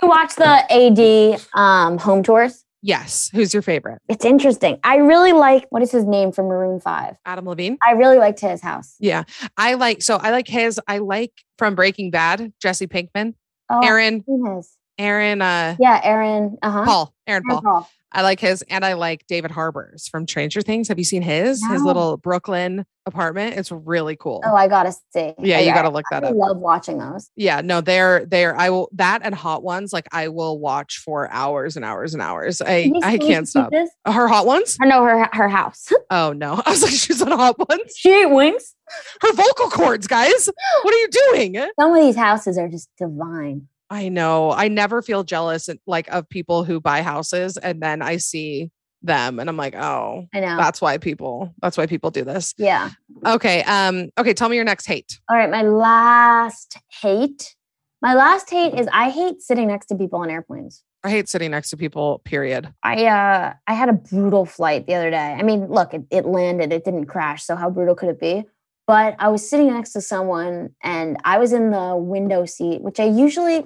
watch 0.07 0.35
the 0.35 0.61
AD 0.71 1.41
um, 1.53 1.97
home 1.97 2.23
tours? 2.23 2.63
Yes. 2.85 3.31
Who's 3.33 3.53
your 3.53 3.61
favorite? 3.63 3.99
It's 4.09 4.25
interesting. 4.25 4.77
I 4.83 4.97
really 4.97 5.31
like 5.31 5.65
what 5.69 5.81
is 5.81 5.89
his 5.91 6.03
name 6.03 6.33
from 6.33 6.47
Maroon 6.47 6.81
5? 6.81 7.15
Adam 7.25 7.45
Levine. 7.47 7.77
I 7.81 7.91
really 7.93 8.17
liked 8.17 8.41
his 8.41 8.61
house. 8.61 8.95
Yeah. 8.99 9.23
I 9.57 9.75
like 9.75 10.01
so 10.01 10.17
I 10.17 10.31
like 10.31 10.49
his. 10.49 10.79
I 10.85 10.97
like 10.97 11.31
from 11.57 11.75
Breaking 11.75 12.11
Bad, 12.11 12.51
Jesse 12.61 12.87
Pinkman. 12.87 13.35
Oh, 13.69 13.79
Aaron. 13.83 14.23
His. 14.27 14.73
Aaron. 14.97 15.41
Uh, 15.41 15.75
yeah, 15.79 15.99
Aaron. 16.03 16.57
Uh-huh. 16.61 16.85
Paul. 16.85 17.13
Aaron, 17.27 17.43
Aaron 17.49 17.61
Paul. 17.63 17.71
Paul. 17.71 17.89
I 18.15 18.21
like 18.21 18.39
his, 18.39 18.61
and 18.69 18.85
I 18.85 18.93
like 18.93 19.25
David 19.25 19.49
Harbour's 19.49 20.07
from 20.07 20.27
Stranger 20.27 20.61
Things. 20.61 20.87
Have 20.87 20.99
you 20.99 21.03
seen 21.03 21.23
his 21.23 21.59
no. 21.63 21.69
his 21.71 21.81
little 21.81 22.17
Brooklyn 22.17 22.85
apartment? 23.07 23.55
It's 23.57 23.71
really 23.71 24.15
cool. 24.15 24.43
Oh, 24.45 24.53
I 24.55 24.67
gotta 24.67 24.91
see. 25.09 25.33
Yeah, 25.41 25.57
you 25.59 25.73
gotta 25.73 25.89
look 25.89 26.05
that 26.11 26.23
I 26.23 26.27
up. 26.27 26.35
Love 26.35 26.57
watching 26.59 26.99
those. 26.99 27.31
Yeah, 27.35 27.61
no, 27.61 27.81
they're 27.81 28.23
they're. 28.27 28.55
I 28.55 28.69
will 28.69 28.91
that 28.93 29.21
and 29.23 29.33
Hot 29.33 29.63
Ones. 29.63 29.91
Like 29.93 30.07
I 30.11 30.27
will 30.27 30.59
watch 30.59 30.97
for 30.99 31.27
hours 31.31 31.75
and 31.75 31.83
hours 31.83 32.13
and 32.13 32.21
hours. 32.21 32.61
I 32.61 32.91
I 33.01 33.17
can't 33.17 33.47
stop. 33.49 33.71
This? 33.71 33.89
Her 34.05 34.27
Hot 34.27 34.45
Ones? 34.45 34.77
no, 34.81 35.03
her 35.03 35.27
her 35.33 35.49
house. 35.49 35.91
oh 36.11 36.33
no, 36.33 36.61
I 36.65 36.69
was 36.69 36.83
like 36.83 36.91
she's 36.91 37.19
on 37.19 37.31
Hot 37.31 37.57
Ones. 37.67 37.93
She 37.97 38.11
ate 38.13 38.29
wings. 38.29 38.75
Her 39.23 39.33
vocal 39.33 39.71
cords, 39.71 40.05
guys. 40.05 40.47
What 40.83 40.93
are 40.93 40.97
you 40.99 41.07
doing? 41.31 41.65
Some 41.79 41.95
of 41.95 41.99
these 42.03 42.15
houses 42.15 42.59
are 42.59 42.67
just 42.67 42.89
divine. 42.99 43.69
I 43.93 44.09
know. 44.09 44.51
I 44.51 44.69
never 44.69 45.03
feel 45.03 45.23
jealous 45.23 45.69
eh, 45.69 45.75
like 45.85 46.07
of 46.09 46.27
people 46.27 46.63
who 46.63 46.81
buy 46.81 47.03
houses 47.03 47.57
and 47.57 47.79
then 47.79 48.01
I 48.01 48.17
see 48.17 48.71
them 49.03 49.39
and 49.39 49.47
I'm 49.49 49.57
like, 49.57 49.75
"Oh, 49.75 50.27
I 50.33 50.39
know. 50.39 50.57
That's 50.57 50.81
why 50.81 50.97
people 50.97 51.53
that's 51.61 51.77
why 51.77 51.85
people 51.85 52.09
do 52.09 52.23
this." 52.23 52.55
Yeah. 52.57 52.89
Okay. 53.23 53.61
Um 53.63 54.09
okay, 54.17 54.33
tell 54.33 54.49
me 54.49 54.55
your 54.55 54.65
next 54.65 54.87
hate. 54.87 55.19
All 55.29 55.37
right, 55.37 55.49
my 55.51 55.61
last 55.61 56.77
hate. 57.01 57.55
My 58.01 58.15
last 58.15 58.49
hate 58.49 58.73
is 58.73 58.87
I 58.91 59.09
hate 59.11 59.41
sitting 59.41 59.67
next 59.67 59.85
to 59.87 59.95
people 59.95 60.19
on 60.21 60.31
airplanes. 60.31 60.83
I 61.03 61.11
hate 61.11 61.29
sitting 61.29 61.51
next 61.51 61.69
to 61.71 61.77
people, 61.77 62.19
period. 62.19 62.73
I 62.81 63.05
uh 63.05 63.53
I 63.67 63.73
had 63.73 63.89
a 63.89 63.93
brutal 63.93 64.45
flight 64.45 64.87
the 64.87 64.95
other 64.95 65.11
day. 65.11 65.35
I 65.39 65.43
mean, 65.43 65.67
look, 65.69 65.93
it, 65.93 66.03
it 66.09 66.25
landed, 66.25 66.73
it 66.73 66.83
didn't 66.83 67.05
crash, 67.05 67.43
so 67.43 67.55
how 67.55 67.69
brutal 67.69 67.93
could 67.95 68.09
it 68.09 68.19
be? 68.19 68.45
But 68.87 69.15
I 69.19 69.27
was 69.27 69.47
sitting 69.49 69.67
next 69.67 69.91
to 69.93 70.01
someone 70.01 70.75
and 70.81 71.17
I 71.25 71.37
was 71.39 71.51
in 71.53 71.71
the 71.71 71.95
window 71.95 72.45
seat, 72.45 72.81
which 72.81 72.99
I 73.01 73.05
usually 73.05 73.63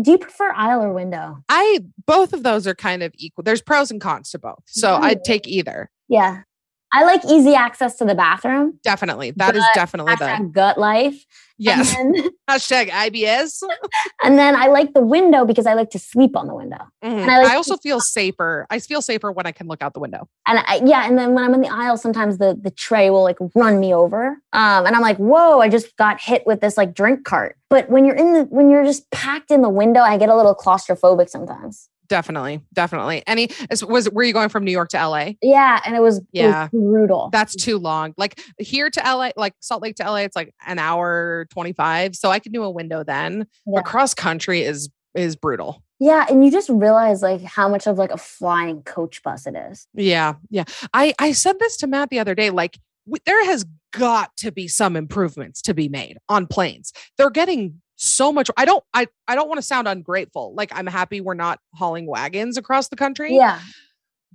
do 0.00 0.10
you 0.12 0.18
prefer 0.18 0.52
aisle 0.54 0.82
or 0.82 0.92
window? 0.92 1.38
I 1.48 1.80
both 2.06 2.32
of 2.32 2.42
those 2.42 2.66
are 2.66 2.74
kind 2.74 3.02
of 3.02 3.12
equal. 3.16 3.44
There's 3.44 3.62
pros 3.62 3.90
and 3.90 4.00
cons 4.00 4.30
to 4.30 4.38
both. 4.38 4.62
So 4.66 4.88
mm-hmm. 4.88 5.04
I'd 5.04 5.20
mm. 5.20 5.24
take 5.24 5.46
either. 5.48 5.90
Yeah. 6.08 6.42
I 6.92 7.04
like 7.04 7.22
easy 7.26 7.54
access 7.54 7.96
to 7.96 8.04
the 8.04 8.14
bathroom. 8.14 8.78
Definitely. 8.82 9.32
that 9.36 9.54
is 9.54 9.64
definitely 9.74 10.14
the 10.14 10.48
Gut 10.50 10.78
life. 10.78 11.24
Yes. 11.58 11.94
And 11.98 12.14
then, 12.14 12.28
Hashtag 12.50 12.88
IBS. 12.90 13.62
and 14.22 14.38
then 14.38 14.54
I 14.56 14.68
like 14.68 14.94
the 14.94 15.02
window 15.02 15.44
because 15.44 15.66
I 15.66 15.74
like 15.74 15.90
to 15.90 15.98
sleep 15.98 16.34
on 16.36 16.46
the 16.46 16.54
window. 16.54 16.78
Mm-hmm. 17.04 17.18
And 17.20 17.30
I, 17.30 17.38
like 17.42 17.52
I 17.52 17.56
also 17.56 17.76
feel 17.76 18.00
safer. 18.00 18.66
I 18.70 18.78
feel 18.78 19.02
safer 19.02 19.30
when 19.32 19.44
I 19.44 19.52
can 19.52 19.66
look 19.66 19.82
out 19.82 19.92
the 19.92 20.00
window. 20.00 20.28
And 20.46 20.60
I, 20.64 20.80
yeah, 20.84 21.06
and 21.06 21.18
then 21.18 21.34
when 21.34 21.44
I'm 21.44 21.52
in 21.52 21.60
the 21.60 21.68
aisle, 21.68 21.96
sometimes 21.98 22.38
the, 22.38 22.56
the 22.58 22.70
tray 22.70 23.10
will 23.10 23.24
like 23.24 23.38
run 23.54 23.80
me 23.80 23.92
over. 23.92 24.38
Um, 24.54 24.86
and 24.86 24.94
I'm 24.96 25.02
like, 25.02 25.18
whoa, 25.18 25.60
I 25.60 25.68
just 25.68 25.94
got 25.98 26.20
hit 26.20 26.46
with 26.46 26.60
this 26.60 26.76
like 26.78 26.94
drink 26.94 27.24
cart. 27.24 27.56
But 27.68 27.90
when 27.90 28.04
you're 28.06 28.16
in 28.16 28.32
the, 28.32 28.42
when 28.44 28.70
you're 28.70 28.84
just 28.84 29.10
packed 29.10 29.50
in 29.50 29.60
the 29.62 29.68
window, 29.68 30.00
I 30.00 30.16
get 30.16 30.28
a 30.30 30.36
little 30.36 30.54
claustrophobic 30.54 31.28
sometimes. 31.28 31.90
Definitely, 32.08 32.62
definitely. 32.72 33.22
Any 33.26 33.50
was 33.86 34.10
were 34.10 34.22
you 34.22 34.32
going 34.32 34.48
from 34.48 34.64
New 34.64 34.72
York 34.72 34.88
to 34.90 34.96
LA? 35.06 35.32
Yeah, 35.42 35.80
and 35.84 35.94
it 35.94 36.00
was 36.00 36.22
yeah 36.32 36.64
it 36.66 36.70
was 36.72 36.88
brutal. 36.90 37.28
That's 37.32 37.54
too 37.54 37.76
long. 37.78 38.14
Like 38.16 38.40
here 38.58 38.88
to 38.88 39.00
LA, 39.04 39.30
like 39.36 39.52
Salt 39.60 39.82
Lake 39.82 39.96
to 39.96 40.04
LA, 40.10 40.18
it's 40.20 40.34
like 40.36 40.54
an 40.66 40.78
hour 40.78 41.46
twenty 41.50 41.74
five. 41.74 42.16
So 42.16 42.30
I 42.30 42.38
could 42.38 42.52
do 42.52 42.62
a 42.62 42.70
window 42.70 43.04
then. 43.04 43.46
Yeah. 43.66 43.72
But 43.76 43.84
cross 43.84 44.14
country 44.14 44.62
is 44.62 44.88
is 45.14 45.36
brutal. 45.36 45.82
Yeah, 46.00 46.24
and 46.30 46.44
you 46.44 46.50
just 46.50 46.70
realize 46.70 47.20
like 47.20 47.42
how 47.42 47.68
much 47.68 47.86
of 47.86 47.98
like 47.98 48.10
a 48.10 48.18
flying 48.18 48.82
coach 48.82 49.22
bus 49.22 49.46
it 49.46 49.54
is. 49.70 49.86
Yeah, 49.94 50.34
yeah. 50.48 50.64
I 50.94 51.12
I 51.18 51.32
said 51.32 51.58
this 51.58 51.76
to 51.78 51.86
Matt 51.86 52.08
the 52.10 52.20
other 52.20 52.34
day. 52.34 52.48
Like 52.48 52.78
w- 53.06 53.20
there 53.26 53.44
has 53.44 53.66
got 53.92 54.34
to 54.38 54.50
be 54.50 54.66
some 54.66 54.96
improvements 54.96 55.60
to 55.62 55.74
be 55.74 55.88
made 55.90 56.16
on 56.28 56.46
planes. 56.46 56.94
They're 57.18 57.28
getting 57.30 57.80
so 57.98 58.32
much 58.32 58.48
i 58.56 58.64
don't 58.64 58.84
i 58.94 59.06
i 59.26 59.34
don't 59.34 59.48
want 59.48 59.58
to 59.58 59.62
sound 59.62 59.88
ungrateful 59.88 60.54
like 60.54 60.70
i'm 60.74 60.86
happy 60.86 61.20
we're 61.20 61.34
not 61.34 61.58
hauling 61.74 62.06
wagons 62.06 62.56
across 62.56 62.88
the 62.88 62.96
country 62.96 63.34
yeah 63.34 63.60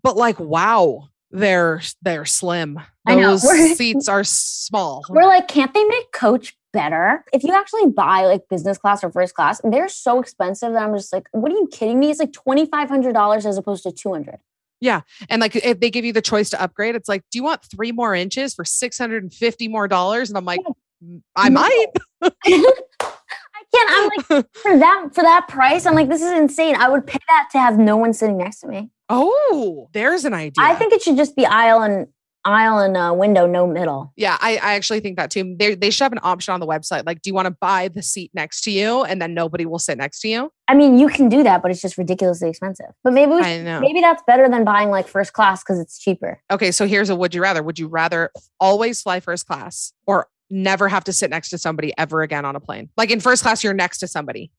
but 0.03 0.18
like 0.18 0.38
wow 0.39 1.07
they're 1.32 1.82
they're 2.01 2.26
slim 2.26 2.78
those 3.07 3.41
seats 3.78 4.07
are 4.09 4.24
small 4.26 5.01
we're 5.09 5.24
like 5.24 5.47
can't 5.47 5.74
they 5.74 5.84
make 5.86 6.11
coach 6.11 6.57
better 6.74 7.24
if 7.32 7.41
you 7.43 7.53
actually 7.55 7.88
buy 7.88 8.26
like 8.26 8.41
business 8.49 8.78
class 8.78 9.01
or 9.03 9.09
first 9.11 9.34
class 9.34 9.61
they're 9.64 9.88
so 9.88 10.20
expensive 10.20 10.74
that 10.74 10.84
i'm 10.84 10.93
just 10.93 11.14
like 11.14 11.30
what 11.32 11.49
are 11.51 11.55
you 11.55 11.70
kidding 11.72 11.99
me 11.99 12.09
it's 12.11 12.20
like 12.20 12.32
$2500 12.32 13.45
as 13.45 13.57
opposed 13.57 13.84
to 13.84 13.91
200 13.91 14.39
yeah. 14.80 14.99
And 15.30 15.39
like 15.39 15.55
if 15.55 15.80
they 15.80 15.89
give 15.89 16.03
you 16.03 16.11
the 16.11 16.22
choice 16.22 16.49
to 16.49 16.61
upgrade, 16.61 16.93
it's 16.93 17.07
like, 17.07 17.24
do 17.32 17.38
you 17.39 17.43
want 17.45 17.64
three 17.64 17.93
more 17.93 18.14
inches 18.14 18.53
for 18.53 18.66
650 18.66 19.68
more 19.70 19.88
dollars? 19.88 20.28
And 20.28 20.38
I'm 20.38 20.43
like, 20.43 20.59
mm, 21.01 21.22
I 21.38 21.47
might. 21.47 21.86
Yeah, 23.74 23.82
I'm 23.88 24.09
like 24.09 24.28
for 24.53 24.78
that 24.78 25.09
for 25.13 25.21
that 25.24 25.47
price. 25.47 25.86
I'm 25.86 25.95
like, 25.95 26.09
this 26.09 26.21
is 26.21 26.32
insane. 26.32 26.76
I 26.76 26.89
would 26.89 27.07
pay 27.07 27.19
that 27.30 27.49
to 27.53 27.59
have 27.59 27.78
no 27.80 27.97
one 27.97 28.13
sitting 28.13 28.38
next 28.38 28.59
to 28.61 28.67
me. 28.67 28.91
Oh, 29.09 29.89
there's 29.93 30.26
an 30.26 30.34
idea. 30.34 30.63
I 30.63 30.76
think 30.76 30.93
it 30.93 31.01
should 31.01 31.17
just 31.17 31.36
be 31.36 31.45
aisle 31.45 31.82
and 31.82 32.07
aisle 32.45 32.78
and 32.80 32.97
uh, 32.97 33.13
window, 33.15 33.45
no 33.47 33.65
middle. 33.65 34.11
Yeah, 34.17 34.38
I, 34.41 34.55
I 34.57 34.74
actually 34.76 34.99
think 34.99 35.17
that 35.17 35.32
too. 35.32 35.55
They 35.57 35.74
they 35.76 35.89
should 35.89 36.03
have 36.03 36.11
an 36.11 36.19
option 36.24 36.53
on 36.53 36.59
the 36.59 36.67
website. 36.67 37.03
Like, 37.07 37.21
do 37.24 37.30
you 37.32 37.34
want 37.34 37.47
to 37.47 37.55
buy 37.59 37.88
the 37.88 38.03
seat 38.03 38.30
next 38.36 38.61
to 38.65 38.71
you, 38.71 39.03
and 39.05 39.19
then 39.21 39.34
nobody 39.34 39.65
will 39.65 39.80
sit 39.80 39.97
next 39.97 40.19
to 40.21 40.28
you? 40.28 40.51
I 40.67 40.76
mean, 40.76 40.97
you 40.99 41.07
can 41.07 41.28
do 41.28 41.41
that, 41.43 41.61
but 41.63 41.71
it's 41.71 41.82
just 41.82 41.97
ridiculously 41.97 42.49
expensive. 42.49 42.88
But 43.03 43.13
maybe 43.13 43.32
we 43.34 43.43
should, 43.43 43.65
maybe 43.82 44.01
that's 44.01 44.21
better 44.28 44.47
than 44.47 44.63
buying 44.63 44.89
like 44.89 45.07
first 45.07 45.34
class 45.34 45.63
because 45.63 45.80
it's 45.80 45.97
cheaper. 45.99 46.39
Okay, 46.51 46.69
so 46.71 46.86
here's 46.86 47.09
a 47.09 47.15
would 47.15 47.34
you 47.34 47.41
rather. 47.41 47.63
Would 47.63 47.80
you 47.80 47.88
rather 47.88 48.30
always 48.59 49.01
fly 49.01 49.19
first 49.19 49.47
class 49.47 49.93
or 50.05 50.28
never 50.50 50.88
have 50.89 51.04
to 51.06 51.14
sit 51.14 51.30
next 51.30 51.50
to 51.50 51.58
somebody 51.58 51.94
ever 51.98 52.22
again 52.22 52.46
on 52.46 52.56
a 52.56 52.60
plane. 52.60 52.89
Like 52.98 53.12
in 53.12 53.20
first 53.20 53.44
class, 53.44 53.64
you're 53.64 53.74
next 53.74 54.00
to 54.00 54.08
somebody. 54.08 54.52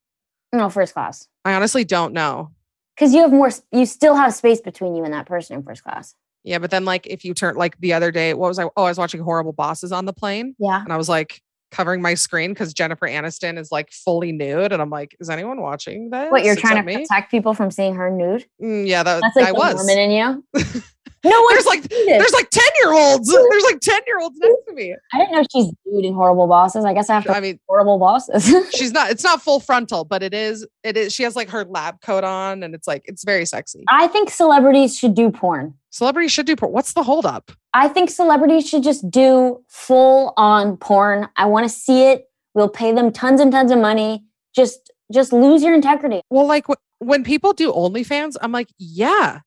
No, 0.53 0.68
first 0.70 0.95
class. 0.95 1.26
I 1.45 1.55
honestly 1.55 1.85
don't 1.85 2.12
know. 2.12 2.51
Because 2.97 3.12
you 3.12 3.20
have 3.22 3.32
more, 3.32 3.51
you 3.72 3.87
still 3.87 4.14
have 4.14 4.35
space 4.35 4.61
between 4.61 4.95
you 4.95 5.05
and 5.05 5.12
that 5.12 5.26
person 5.26 5.57
in 5.57 5.62
first 5.62 5.82
class. 5.82 6.14
Yeah, 6.45 6.59
but 6.59 6.70
then 6.70 6.85
like 6.85 7.07
if 7.07 7.24
you 7.24 7.35
turn 7.35 7.57
like 7.57 7.78
the 7.80 7.93
other 7.93 8.11
day, 8.11 8.35
what 8.35 8.49
was 8.49 8.59
I? 8.59 8.64
Oh, 8.76 8.85
I 8.85 8.89
was 8.91 8.99
watching 8.99 9.20
Horrible 9.22 9.53
Bosses 9.55 9.93
on 9.93 10.05
the 10.05 10.12
plane. 10.12 10.55
Yeah, 10.59 10.82
and 10.85 10.93
I 10.93 10.97
was 10.99 11.09
like 11.09 11.41
covering 11.70 12.03
my 12.03 12.12
screen 12.12 12.51
because 12.53 12.74
Jennifer 12.74 13.09
Aniston 13.09 13.59
is 13.59 13.72
like 13.72 13.91
fully 13.91 14.30
nude, 14.30 14.70
and 14.70 14.82
I'm 14.82 14.91
like, 14.91 15.16
is 15.20 15.30
anyone 15.30 15.62
watching 15.62 16.11
this? 16.11 16.30
What 16.30 16.45
you're 16.45 16.55
trying 16.55 16.76
to 16.76 16.82
me? 16.82 16.97
protect 17.09 17.30
people 17.30 17.55
from 17.55 17.70
seeing 17.70 17.95
her 17.95 18.11
nude? 18.11 18.45
Mm, 18.62 18.87
yeah, 18.87 19.03
that, 19.03 19.22
that's 19.22 19.35
like 19.37 19.47
I 19.47 19.53
the 19.53 19.55
was. 19.55 19.74
Mormon 19.76 19.99
in 19.99 20.11
you. 20.62 20.82
No, 21.24 21.46
there's 21.50 21.64
like 21.64 21.82
there's 21.88 22.32
like 22.32 22.50
ten 22.50 22.62
year 22.82 22.92
olds. 22.92 23.28
There's 23.32 23.64
like 23.64 23.80
ten 23.80 24.00
year 24.06 24.20
olds 24.20 24.36
next 24.38 24.64
to 24.68 24.74
me. 24.74 24.94
I 25.12 25.18
didn't 25.18 25.32
know 25.32 25.42
she's 25.50 25.66
dude 25.84 26.04
in 26.04 26.12
horrible 26.12 26.46
bosses. 26.46 26.84
I 26.84 26.92
guess 26.92 27.08
I 27.08 27.14
have 27.14 27.24
to. 27.24 27.32
I 27.32 27.40
mean, 27.40 27.58
horrible 27.66 27.98
bosses. 27.98 28.46
she's 28.74 28.92
not. 28.92 29.10
It's 29.10 29.24
not 29.24 29.40
full 29.40 29.58
frontal, 29.58 30.04
but 30.04 30.22
it 30.22 30.34
is. 30.34 30.66
It 30.82 30.96
is. 30.98 31.14
She 31.14 31.22
has 31.22 31.34
like 31.34 31.48
her 31.50 31.64
lab 31.64 32.02
coat 32.02 32.24
on, 32.24 32.62
and 32.62 32.74
it's 32.74 32.86
like 32.86 33.02
it's 33.06 33.24
very 33.24 33.46
sexy. 33.46 33.84
I 33.88 34.06
think 34.08 34.28
celebrities 34.30 34.98
should 34.98 35.14
do 35.14 35.30
porn. 35.30 35.72
Celebrities 35.90 36.30
should 36.32 36.44
do 36.46 36.56
porn. 36.56 36.72
What's 36.72 36.92
the 36.92 37.02
holdup? 37.02 37.50
I 37.72 37.88
think 37.88 38.10
celebrities 38.10 38.68
should 38.68 38.82
just 38.82 39.10
do 39.10 39.62
full 39.68 40.34
on 40.36 40.76
porn. 40.76 41.28
I 41.36 41.46
want 41.46 41.64
to 41.64 41.70
see 41.74 42.10
it. 42.10 42.28
We'll 42.52 42.68
pay 42.68 42.92
them 42.92 43.10
tons 43.10 43.40
and 43.40 43.50
tons 43.50 43.70
of 43.70 43.78
money. 43.78 44.24
Just 44.54 44.92
just 45.10 45.32
lose 45.32 45.62
your 45.62 45.72
integrity. 45.74 46.20
Well, 46.28 46.46
like 46.46 46.66
when 46.98 47.24
people 47.24 47.54
do 47.54 47.72
OnlyFans, 47.72 48.36
I'm 48.42 48.52
like, 48.52 48.68
yeah, 48.78 49.40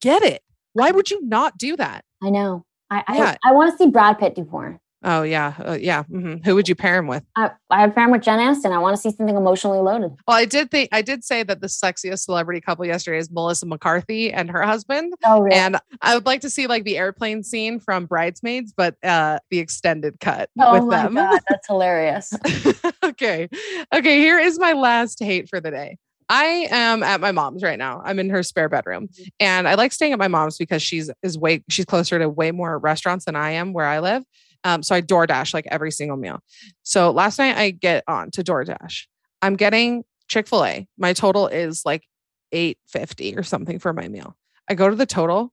get 0.00 0.22
it. 0.24 0.42
Why 0.72 0.90
would 0.90 1.10
you 1.10 1.24
not 1.24 1.58
do 1.58 1.76
that? 1.76 2.04
I 2.22 2.30
know. 2.30 2.64
I 2.90 3.02
yeah. 3.16 3.36
I, 3.44 3.50
I 3.50 3.52
want 3.52 3.70
to 3.72 3.76
see 3.78 3.88
Brad 3.90 4.18
Pitt 4.18 4.34
do 4.34 4.44
porn. 4.44 4.78
Oh 5.02 5.22
yeah, 5.22 5.54
uh, 5.64 5.78
yeah. 5.80 6.02
Mm-hmm. 6.02 6.36
Who 6.44 6.54
would 6.54 6.68
you 6.68 6.74
pair 6.74 6.98
him 6.98 7.06
with? 7.06 7.24
I, 7.34 7.52
I 7.70 7.86
would 7.86 7.94
pair 7.94 8.04
him 8.04 8.10
with 8.10 8.20
Jen 8.22 8.38
Aston. 8.38 8.70
I 8.72 8.78
want 8.78 8.94
to 8.94 9.00
see 9.00 9.10
something 9.16 9.34
emotionally 9.34 9.78
loaded. 9.78 10.14
Well, 10.28 10.36
I 10.36 10.44
did 10.44 10.70
think 10.70 10.90
I 10.92 11.00
did 11.00 11.24
say 11.24 11.42
that 11.42 11.62
the 11.62 11.68
sexiest 11.68 12.18
celebrity 12.20 12.60
couple 12.60 12.84
yesterday 12.84 13.16
is 13.18 13.30
Melissa 13.30 13.64
McCarthy 13.64 14.30
and 14.30 14.50
her 14.50 14.60
husband. 14.60 15.14
Oh, 15.24 15.40
really? 15.40 15.56
And 15.56 15.78
I 16.02 16.14
would 16.14 16.26
like 16.26 16.42
to 16.42 16.50
see 16.50 16.66
like 16.66 16.84
the 16.84 16.98
airplane 16.98 17.42
scene 17.42 17.80
from 17.80 18.04
Bridesmaids, 18.04 18.74
but 18.76 19.02
uh, 19.02 19.38
the 19.50 19.60
extended 19.60 20.20
cut. 20.20 20.50
Oh 20.60 20.84
my 20.84 21.04
them. 21.04 21.14
god, 21.14 21.40
that's 21.48 21.66
hilarious. 21.66 22.34
okay, 23.02 23.48
okay. 23.94 24.18
Here 24.18 24.38
is 24.38 24.58
my 24.58 24.74
last 24.74 25.22
hate 25.22 25.48
for 25.48 25.60
the 25.60 25.70
day. 25.70 25.96
I 26.30 26.68
am 26.70 27.02
at 27.02 27.20
my 27.20 27.32
mom's 27.32 27.64
right 27.64 27.76
now. 27.78 28.00
I'm 28.04 28.20
in 28.20 28.30
her 28.30 28.44
spare 28.44 28.68
bedroom, 28.68 29.08
mm-hmm. 29.08 29.22
and 29.40 29.66
I 29.68 29.74
like 29.74 29.90
staying 29.92 30.12
at 30.12 30.18
my 30.20 30.28
mom's 30.28 30.56
because 30.56 30.80
she's 30.80 31.10
is 31.24 31.36
way 31.36 31.64
she's 31.68 31.84
closer 31.84 32.18
to 32.20 32.28
way 32.28 32.52
more 32.52 32.78
restaurants 32.78 33.24
than 33.24 33.34
I 33.34 33.50
am 33.50 33.72
where 33.72 33.84
I 33.84 33.98
live. 33.98 34.22
Um, 34.62 34.82
so 34.84 34.94
I 34.94 35.02
DoorDash 35.02 35.52
like 35.52 35.66
every 35.72 35.90
single 35.90 36.16
meal. 36.16 36.38
So 36.84 37.10
last 37.10 37.38
night 37.40 37.56
I 37.56 37.70
get 37.72 38.04
on 38.06 38.30
to 38.32 38.44
DoorDash. 38.44 39.06
I'm 39.42 39.56
getting 39.56 40.04
Chick 40.28 40.46
Fil 40.46 40.64
A. 40.64 40.86
My 40.96 41.12
total 41.14 41.48
is 41.48 41.82
like 41.84 42.04
eight 42.52 42.78
fifty 42.86 43.36
or 43.36 43.42
something 43.42 43.80
for 43.80 43.92
my 43.92 44.06
meal. 44.06 44.36
I 44.68 44.74
go 44.74 44.88
to 44.88 44.94
the 44.94 45.06
total, 45.06 45.52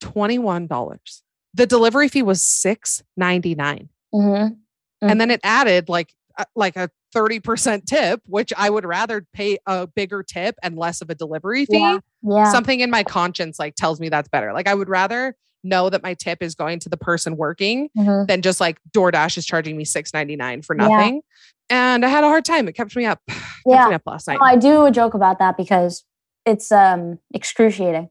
twenty 0.00 0.38
one 0.38 0.66
dollars. 0.66 1.22
The 1.52 1.66
delivery 1.66 2.08
fee 2.08 2.22
was 2.22 2.42
six 2.42 3.02
ninety 3.14 3.54
nine. 3.54 3.90
Mm-hmm. 4.14 4.54
Mm-hmm. 4.54 5.10
and 5.10 5.20
then 5.20 5.32
it 5.32 5.40
added 5.42 5.88
like 5.88 6.12
uh, 6.38 6.44
like 6.54 6.76
a 6.76 6.88
30% 7.14 7.84
tip, 7.86 8.20
which 8.26 8.52
I 8.56 8.68
would 8.68 8.84
rather 8.84 9.26
pay 9.32 9.58
a 9.66 9.86
bigger 9.86 10.22
tip 10.22 10.56
and 10.62 10.76
less 10.76 11.00
of 11.00 11.10
a 11.10 11.14
delivery 11.14 11.66
fee. 11.66 11.78
Yeah. 11.78 11.98
yeah. 12.22 12.52
Something 12.52 12.80
in 12.80 12.90
my 12.90 13.04
conscience 13.04 13.58
like 13.58 13.74
tells 13.76 14.00
me 14.00 14.08
that's 14.08 14.28
better. 14.28 14.52
Like 14.52 14.66
I 14.66 14.74
would 14.74 14.88
rather 14.88 15.36
know 15.62 15.88
that 15.88 16.02
my 16.02 16.14
tip 16.14 16.42
is 16.42 16.54
going 16.54 16.78
to 16.80 16.88
the 16.88 16.96
person 16.96 17.36
working 17.36 17.88
mm-hmm. 17.96 18.26
than 18.26 18.42
just 18.42 18.60
like 18.60 18.78
DoorDash 18.94 19.38
is 19.38 19.46
charging 19.46 19.76
me 19.78 19.84
six 19.86 20.12
ninety 20.12 20.36
nine 20.36 20.60
for 20.60 20.74
nothing. 20.74 21.22
Yeah. 21.70 21.94
And 21.94 22.04
I 22.04 22.08
had 22.08 22.22
a 22.24 22.28
hard 22.28 22.44
time. 22.44 22.68
It 22.68 22.72
kept 22.74 22.96
me 22.96 23.04
up. 23.06 23.20
Yeah. 23.66 23.88
Me 23.88 23.94
up 23.94 24.02
last 24.04 24.28
night. 24.28 24.36
I 24.42 24.56
do 24.56 24.84
a 24.84 24.90
joke 24.90 25.14
about 25.14 25.38
that 25.38 25.56
because 25.56 26.04
it's 26.44 26.70
um 26.70 27.18
excruciating. 27.32 28.10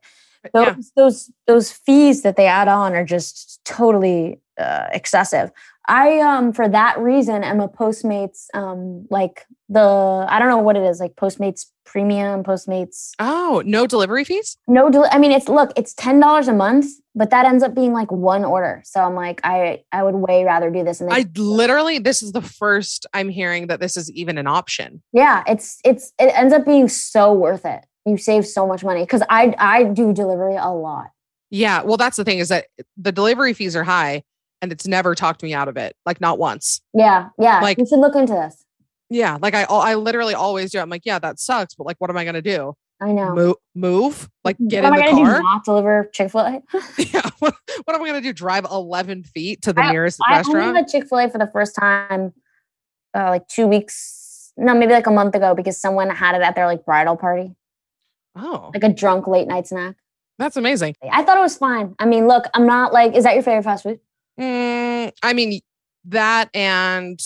Those 0.52 0.66
yeah. 0.66 0.76
those 0.96 1.32
those 1.46 1.72
fees 1.72 2.24
that 2.24 2.38
they 2.38 2.48
add 2.48 2.68
on 2.68 2.96
are 2.96 3.06
just 3.06 3.62
totally 3.64 4.40
uh, 4.60 4.88
excessive. 4.94 5.52
I 5.88 6.20
um 6.20 6.54
for 6.54 6.70
that 6.70 7.00
reason 7.00 7.44
am 7.44 7.60
a 7.60 7.68
Postmates 7.68 8.46
um 8.54 9.06
like 9.10 9.46
the 9.70 10.26
I 10.30 10.40
don't 10.40 10.48
know 10.48 10.58
what 10.60 10.76
it 10.78 10.84
is 10.84 11.00
like 11.00 11.16
Postmates 11.16 11.66
premium 11.86 12.44
Postmates 12.44 13.12
Oh, 13.20 13.62
no 13.66 13.86
delivery 13.86 14.24
fees? 14.24 14.58
No 14.68 14.90
deli- 14.90 15.10
I 15.12 15.20
mean 15.20 15.32
it's 15.32 15.50
look, 15.50 15.72
it's 15.76 15.94
$10 15.96 16.48
a 16.48 16.54
month, 16.54 16.88
but 17.16 17.32
that 17.32 17.46
ends 17.46 17.64
up 17.64 17.76
being 17.76 17.92
like 17.92 18.12
one 18.12 18.46
order. 18.46 18.82
So 18.86 19.02
I'm 19.02 19.16
like 19.16 19.42
I 19.44 19.84
I 19.92 20.04
would 20.04 20.16
way 20.16 20.46
rather 20.46 20.70
do 20.72 20.84
this 20.84 21.02
and 21.02 21.10
then- 21.12 21.18
I 21.18 21.26
literally 21.40 22.00
this 22.00 22.24
is 22.24 22.32
the 22.32 22.42
first 22.42 23.06
I'm 23.14 23.30
hearing 23.30 23.68
that 23.68 23.80
this 23.82 23.98
is 23.98 24.10
even 24.12 24.38
an 24.38 24.48
option. 24.48 25.02
Yeah, 25.12 25.44
it's 25.48 25.80
it's 25.84 26.14
it 26.20 26.32
ends 26.36 26.54
up 26.54 26.66
being 26.66 26.88
so 26.88 27.34
worth 27.34 27.66
it. 27.66 27.86
You 28.06 28.18
save 28.18 28.46
so 28.48 28.66
much 28.66 28.86
money 28.86 29.06
cuz 29.06 29.22
I 29.30 29.54
I 29.60 29.84
do 29.84 30.14
delivery 30.14 30.56
a 30.56 30.70
lot. 30.72 31.08
Yeah, 31.50 31.82
well 31.84 31.98
that's 31.98 32.16
the 32.16 32.24
thing 32.24 32.40
is 32.40 32.48
that 32.50 32.68
the 32.96 33.12
delivery 33.12 33.52
fees 33.54 33.76
are 33.76 33.84
high 33.84 34.24
and 34.64 34.72
it's 34.72 34.88
never 34.88 35.14
talked 35.14 35.44
me 35.44 35.54
out 35.54 35.68
of 35.68 35.76
it. 35.76 35.94
Like 36.06 36.22
not 36.22 36.40
once. 36.40 36.80
Yeah. 36.94 37.28
Yeah. 37.38 37.60
Like 37.60 37.78
you 37.78 37.86
should 37.86 38.00
look 38.00 38.16
into 38.16 38.32
this. 38.32 38.64
Yeah. 39.10 39.38
Like 39.42 39.54
I, 39.54 39.64
I 39.70 39.96
literally 39.96 40.34
always 40.34 40.72
do. 40.72 40.80
I'm 40.80 40.90
like, 40.90 41.02
yeah, 41.04 41.20
that 41.20 41.38
sucks, 41.38 41.76
but 41.76 41.86
like, 41.86 41.98
what 42.00 42.10
am 42.10 42.16
I 42.16 42.24
going 42.24 42.36
to 42.36 42.42
do? 42.42 42.74
I 43.02 43.12
know. 43.12 43.36
Move, 43.36 43.56
move, 43.76 44.30
like 44.46 44.56
get 44.70 44.84
what 44.84 44.94
in 44.98 45.18
the 45.18 45.22
car. 45.22 45.38
Do, 45.40 45.44
not 45.44 45.66
deliver 45.66 46.10
Chick 46.14 46.32
Fil 46.32 46.40
A. 46.42 46.64
yeah. 47.12 47.30
What, 47.44 47.56
what, 47.86 47.94
am 47.96 48.02
I 48.04 48.06
going 48.10 48.22
to 48.22 48.22
do? 48.22 48.32
Drive 48.32 48.66
11 48.72 49.24
feet 49.24 49.64
to 49.64 49.74
the 49.74 49.82
I, 49.82 49.92
nearest 49.92 50.18
I 50.26 50.38
restaurant. 50.38 50.62
I 50.64 50.68
only 50.68 50.80
had 50.80 50.88
Chick 50.88 51.10
Fil 51.10 51.18
A 51.20 51.30
for 51.30 51.40
the 51.40 51.48
first 51.48 51.76
time, 51.76 52.32
uh, 53.14 53.30
like 53.32 53.48
two 53.50 53.68
weeks, 53.68 54.54
no, 54.56 54.74
maybe 54.74 54.94
like 54.94 55.08
a 55.08 55.12
month 55.12 55.36
ago, 55.36 55.54
because 55.54 55.78
someone 55.82 56.10
had 56.10 56.36
it 56.36 56.42
at 56.42 56.56
their 56.56 56.68
like 56.68 56.86
bridal 56.86 57.18
party. 57.18 57.54
Oh, 58.38 58.70
like 58.74 58.84
a 58.86 58.94
drunk 58.94 59.28
late 59.28 59.46
night 59.48 59.68
snack. 59.68 59.96
That's 60.40 60.56
amazing. 60.56 60.96
I 61.12 61.22
thought 61.24 61.36
it 61.38 61.42
was 61.42 61.58
fine. 61.58 61.96
I 62.00 62.06
mean, 62.06 62.28
look, 62.30 62.46
I'm 62.54 62.66
not 62.68 62.94
like, 62.94 63.14
is 63.16 63.26
that 63.26 63.34
your 63.34 63.44
favorite 63.44 63.64
fast 63.64 63.84
food? 63.84 64.00
Mm, 64.40 65.12
I 65.22 65.34
mean 65.34 65.60
that 66.06 66.50
and 66.54 67.20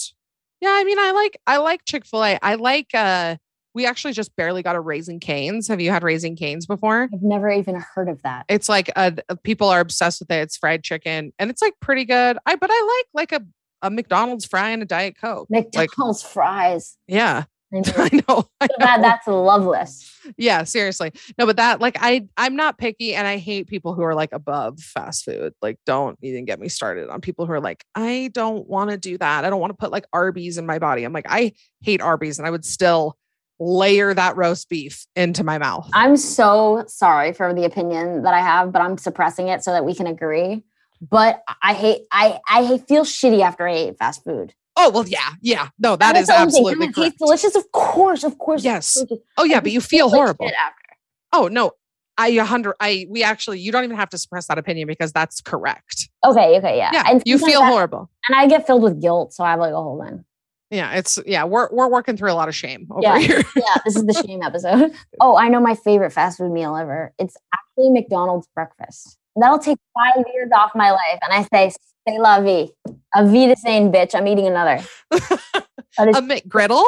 yeah, 0.62 0.70
I 0.74 0.84
mean 0.84 0.99
I 0.99 1.12
like 1.12 1.39
I 1.47 1.58
like 1.58 1.86
Chick-fil-A. 1.86 2.39
I 2.41 2.55
like 2.55 2.88
uh 2.93 3.38
we 3.74 3.86
actually 3.86 4.14
just 4.14 4.36
barely 4.36 4.64
got 4.64 4.76
a 4.76 4.80
Raising 4.82 5.20
Cane's. 5.20 5.68
Have 5.68 5.80
you 5.80 5.91
had 5.91 6.01
Raising 6.03 6.36
Cane's 6.36 6.66
before? 6.66 7.10
I've 7.14 7.22
never 7.22 7.49
even 7.49 7.76
heard 7.76 8.10
of 8.10 8.22
that. 8.24 8.45
It's 8.49 8.68
like 8.68 8.91
uh, 8.95 9.12
uh 9.30 9.36
people 9.43 9.70
are 9.70 9.80
obsessed 9.80 10.20
with 10.20 10.32
it. 10.32 10.41
It's 10.41 10.58
fried 10.58 10.84
chicken 10.84 11.32
and 11.39 11.49
it's 11.49 11.62
like 11.62 11.76
pretty 11.80 12.03
good. 12.05 12.38
I 12.45 12.55
but 12.55 12.70
I 12.72 13.03
like 13.16 13.32
like 13.32 13.41
a 13.41 13.45
a 13.84 13.89
McDonald's 13.91 14.43
fry 14.45 14.72
and 14.72 14.82
a 14.82 14.86
Diet 14.86 15.16
Coke. 15.22 15.47
McDonald's 15.51 16.24
like, 16.24 16.32
fries. 16.34 16.97
Yeah. 17.08 17.43
I 17.74 17.82
know. 18.30 18.45
I 18.61 18.68
know. 18.80 19.01
that's 19.01 19.28
loveless. 19.28 20.18
Yeah, 20.38 20.63
seriously. 20.63 21.11
No, 21.38 21.45
but 21.45 21.57
that 21.57 21.82
like 21.82 21.97
I 21.99 22.26
I'm 22.38 22.55
not 22.55 22.78
picky 22.78 23.13
and 23.13 23.28
I 23.28 23.38
hate 23.38 23.68
people 23.68 23.93
who 23.93 24.03
are 24.03 24.15
like 24.15 24.32
above 24.32 24.80
fast 24.80 25.26
food. 25.26 25.53
Like 25.61 25.78
don't 25.86 26.18
even 26.24 26.45
get 26.45 26.61
me 26.61 26.70
started 26.70 27.09
on 27.09 27.20
people 27.20 27.45
who 27.45 27.51
are 27.51 27.59
like 27.59 27.84
I 27.93 28.30
don't 28.34 28.65
want 28.70 28.91
to 28.91 28.97
do 28.97 29.18
that. 29.18 29.43
I 29.43 29.49
don't 29.49 29.59
want 29.59 29.72
to 29.72 29.78
put 29.78 29.91
like 29.91 30.05
Arby's 30.13 30.57
in 30.57 30.65
my 30.65 30.80
body. 30.80 31.03
I'm 31.03 31.11
like 31.11 31.26
I 31.28 31.51
hate 31.82 32.01
Arby's 32.01 32.38
and 32.39 32.47
I 32.47 32.51
would 32.51 32.63
still 32.63 33.18
layer 33.59 34.13
that 34.13 34.38
roast 34.38 34.70
beef 34.70 35.05
into 35.18 35.43
my 35.43 35.57
mouth. 35.57 35.89
I'm 35.93 36.15
so 36.15 36.86
sorry 36.88 37.34
for 37.34 37.53
the 37.53 37.65
opinion 37.65 38.24
that 38.24 38.34
I 38.34 38.39
have, 38.39 38.72
but 38.72 38.82
I'm 38.82 38.97
suppressing 38.97 39.49
it 39.49 39.61
so 39.61 39.72
that 39.74 39.84
we 39.84 39.93
can 39.93 40.07
agree. 40.07 40.63
But 41.01 41.43
I 41.61 41.74
hate 41.74 42.03
I 42.13 42.39
I 42.47 42.78
feel 42.78 43.03
shitty 43.03 43.41
after 43.41 43.68
I 43.68 43.74
ate 43.74 43.97
fast 43.99 44.24
food. 44.24 44.53
Oh 44.80 44.91
well, 44.91 45.05
yeah, 45.07 45.32
yeah. 45.41 45.69
No, 45.80 45.95
that 45.95 46.15
is 46.15 46.30
absolutely 46.30 46.89
Tastes 46.93 47.17
delicious, 47.17 47.55
of 47.55 47.69
course, 47.71 48.23
of 48.23 48.38
course. 48.38 48.63
Yes. 48.63 49.03
Oh 49.36 49.43
yeah, 49.43 49.59
but 49.59 49.71
you 49.71 49.82
feel 49.82 50.07
horrible 50.09 50.45
after. 50.45 50.95
Oh 51.34 51.49
no, 51.51 51.71
I 52.15 52.28
a 52.28 52.43
hundred. 52.45 52.75
I 52.80 53.07
we 53.09 53.23
actually 53.23 53.59
you 53.59 53.71
don't 53.71 53.84
even 53.84 53.97
have 53.97 54.09
to 54.11 54.19
suppress 54.19 54.45
that 54.47 54.59
opinion 54.59 54.88
because 54.88 55.11
that's 55.11 55.41
correct. 55.41 56.09
Okay. 56.23 56.57
Okay. 56.59 56.78
Yeah. 56.78 56.91
yeah 56.93 57.03
and 57.09 57.23
you 57.25 57.39
feel 57.39 57.61
that, 57.61 57.71
horrible, 57.71 58.11
and 58.30 58.38
I 58.39 58.47
get 58.47 58.67
filled 58.67 58.84
with 58.84 59.01
guilt, 59.01 59.34
so 59.34 59.43
i 59.43 59.49
have 59.49 59.59
like, 59.59 59.73
oh, 59.73 59.82
hold 59.82 60.01
on. 60.05 60.23
Yeah, 60.69 60.91
it's 60.93 61.17
yeah. 61.25 61.43
We're 61.43 61.69
we're 61.71 61.89
working 61.89 62.15
through 62.15 62.32
a 62.32 62.36
lot 62.36 62.47
of 62.47 62.55
shame 62.55 62.86
over 62.91 63.01
yeah. 63.01 63.17
here. 63.17 63.41
yeah, 63.55 63.78
this 63.84 63.95
is 63.95 64.03
the 64.05 64.13
shame 64.28 64.43
episode. 64.43 64.91
Oh, 65.19 65.38
I 65.38 65.47
know 65.47 65.59
my 65.59 65.73
favorite 65.73 66.11
fast 66.11 66.38
food 66.38 66.51
meal 66.51 66.75
ever. 66.78 67.11
It's 67.17 67.36
actually 67.51 67.89
McDonald's 67.89 68.47
breakfast. 68.53 69.17
That'll 69.36 69.57
take 69.59 69.80
five 69.95 70.23
years 70.36 70.51
off 70.55 70.73
my 70.75 70.91
life, 70.91 71.19
and 71.23 71.32
I 71.32 71.43
say 71.51 71.73
say 72.08 72.18
la 72.20 72.41
vie. 72.41 72.70
A 73.16 73.26
vie 73.28 73.47
the 73.47 73.55
same, 73.55 73.91
bitch. 73.91 74.16
I'm 74.16 74.28
eating 74.28 74.47
another. 74.47 74.80
a 75.12 76.05
McGriddle? 76.22 76.84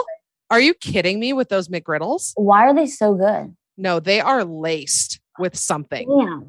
Are 0.50 0.60
you 0.60 0.74
kidding 0.74 1.20
me 1.20 1.34
with 1.34 1.50
those 1.50 1.68
McGriddles? 1.68 2.34
Why 2.36 2.64
are 2.68 2.74
they 2.74 2.88
so 2.88 3.14
good? 3.14 3.56
No, 3.78 4.00
they 4.00 4.20
are 4.20 4.44
laced 4.44 5.20
with 5.38 5.56
something. 5.58 6.10
Yeah. 6.10 6.40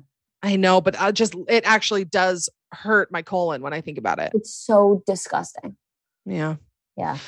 I 0.43 0.57
know, 0.57 0.81
but 0.81 0.99
I 0.99 1.12
just 1.12 1.35
it 1.49 1.64
actually 1.66 2.05
does 2.05 2.49
hurt 2.73 3.12
my 3.12 3.21
colon 3.23 3.61
when 3.62 3.73
I 3.75 3.81
think 3.83 3.99
about 3.99 4.18
it. 4.18 4.33
It's 4.35 4.55
so 4.55 5.03
disgusting. 5.07 5.77
Yeah. 6.25 6.57
Yeah. 6.97 7.18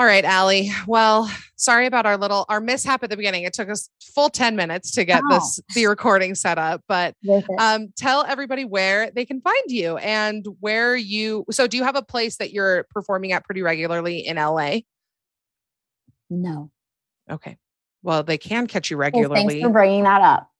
All 0.00 0.06
right, 0.06 0.24
Ali. 0.24 0.70
Well, 0.86 1.30
sorry 1.56 1.84
about 1.84 2.06
our 2.06 2.16
little 2.16 2.46
our 2.48 2.58
mishap 2.58 3.04
at 3.04 3.10
the 3.10 3.18
beginning. 3.18 3.42
It 3.42 3.52
took 3.52 3.68
us 3.68 3.90
full 4.00 4.30
10 4.30 4.56
minutes 4.56 4.92
to 4.92 5.04
get 5.04 5.20
this 5.28 5.60
the 5.74 5.86
recording 5.88 6.34
set 6.34 6.56
up, 6.56 6.80
but 6.88 7.14
um, 7.58 7.88
tell 7.96 8.24
everybody 8.24 8.64
where 8.64 9.10
they 9.10 9.26
can 9.26 9.42
find 9.42 9.62
you 9.66 9.98
and 9.98 10.46
where 10.60 10.96
you 10.96 11.44
so 11.50 11.66
do 11.66 11.76
you 11.76 11.84
have 11.84 11.96
a 11.96 12.02
place 12.02 12.36
that 12.36 12.50
you're 12.50 12.84
performing 12.88 13.32
at 13.32 13.44
pretty 13.44 13.60
regularly 13.60 14.20
in 14.26 14.38
LA? 14.38 14.76
No. 16.30 16.70
Okay. 17.30 17.58
Well, 18.02 18.22
they 18.22 18.38
can 18.38 18.66
catch 18.68 18.90
you 18.90 18.96
regularly. 18.96 19.28
Well, 19.34 19.48
thanks 19.50 19.62
for 19.62 19.68
bringing 19.68 20.04
that 20.04 20.22
up. 20.22 20.50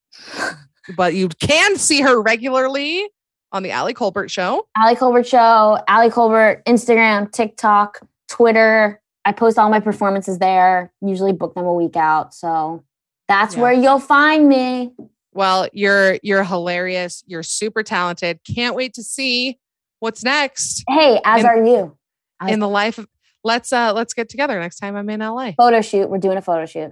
but 0.98 1.14
you 1.14 1.30
can 1.30 1.76
see 1.76 2.02
her 2.02 2.20
regularly 2.20 3.08
on 3.52 3.62
the 3.62 3.72
Ali 3.72 3.94
Kolbert 3.94 4.28
Show. 4.30 4.68
Ali 4.76 4.96
Kolbert 4.96 5.26
Show, 5.26 5.82
Ali 5.88 6.10
Kolbert, 6.10 6.62
Instagram, 6.64 7.32
TikTok, 7.32 8.00
Twitter, 8.28 9.00
I 9.30 9.32
post 9.32 9.60
all 9.60 9.70
my 9.70 9.78
performances 9.78 10.40
there, 10.40 10.92
usually 11.00 11.32
book 11.32 11.54
them 11.54 11.64
a 11.64 11.72
week 11.72 11.94
out. 11.94 12.34
So 12.34 12.82
that's 13.28 13.54
yeah. 13.54 13.60
where 13.62 13.72
you'll 13.72 14.00
find 14.00 14.48
me. 14.48 14.92
Well, 15.32 15.68
you're 15.72 16.18
you're 16.24 16.42
hilarious. 16.42 17.22
You're 17.28 17.44
super 17.44 17.84
talented. 17.84 18.40
Can't 18.52 18.74
wait 18.74 18.92
to 18.94 19.04
see 19.04 19.60
what's 20.00 20.24
next. 20.24 20.82
Hey, 20.88 21.20
as 21.24 21.42
in, 21.42 21.46
are 21.46 21.64
you. 21.64 21.96
I, 22.40 22.50
in 22.50 22.58
the 22.58 22.66
life 22.68 22.98
of 22.98 23.06
let's 23.44 23.72
uh 23.72 23.92
let's 23.92 24.14
get 24.14 24.28
together 24.28 24.58
next 24.58 24.80
time 24.80 24.96
I'm 24.96 25.08
in 25.08 25.20
LA. 25.20 25.52
Photo 25.56 25.80
shoot. 25.80 26.10
We're 26.10 26.18
doing 26.18 26.36
a 26.36 26.42
photo 26.42 26.66
shoot. 26.66 26.90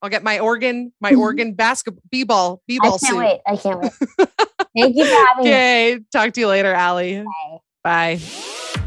I'll 0.00 0.08
get 0.08 0.22
my 0.22 0.38
organ, 0.38 0.94
my 1.02 1.12
organ 1.14 1.52
basketball 1.52 2.00
b-ball, 2.10 2.62
b-ball 2.66 2.86
I 2.86 2.88
can't 2.98 3.00
suit. 3.02 3.16
wait. 3.18 3.40
I 3.46 3.56
can't 3.58 3.80
wait. 3.82 3.92
Thank 4.74 4.96
you 4.96 5.04
for 5.04 5.26
having 5.28 5.40
okay. 5.44 5.86
me. 5.90 5.94
Okay. 5.96 6.04
Talk 6.10 6.32
to 6.32 6.40
you 6.40 6.46
later, 6.48 6.74
Ali. 6.74 7.22
Bye. 7.84 8.16
Bye. 8.64 8.86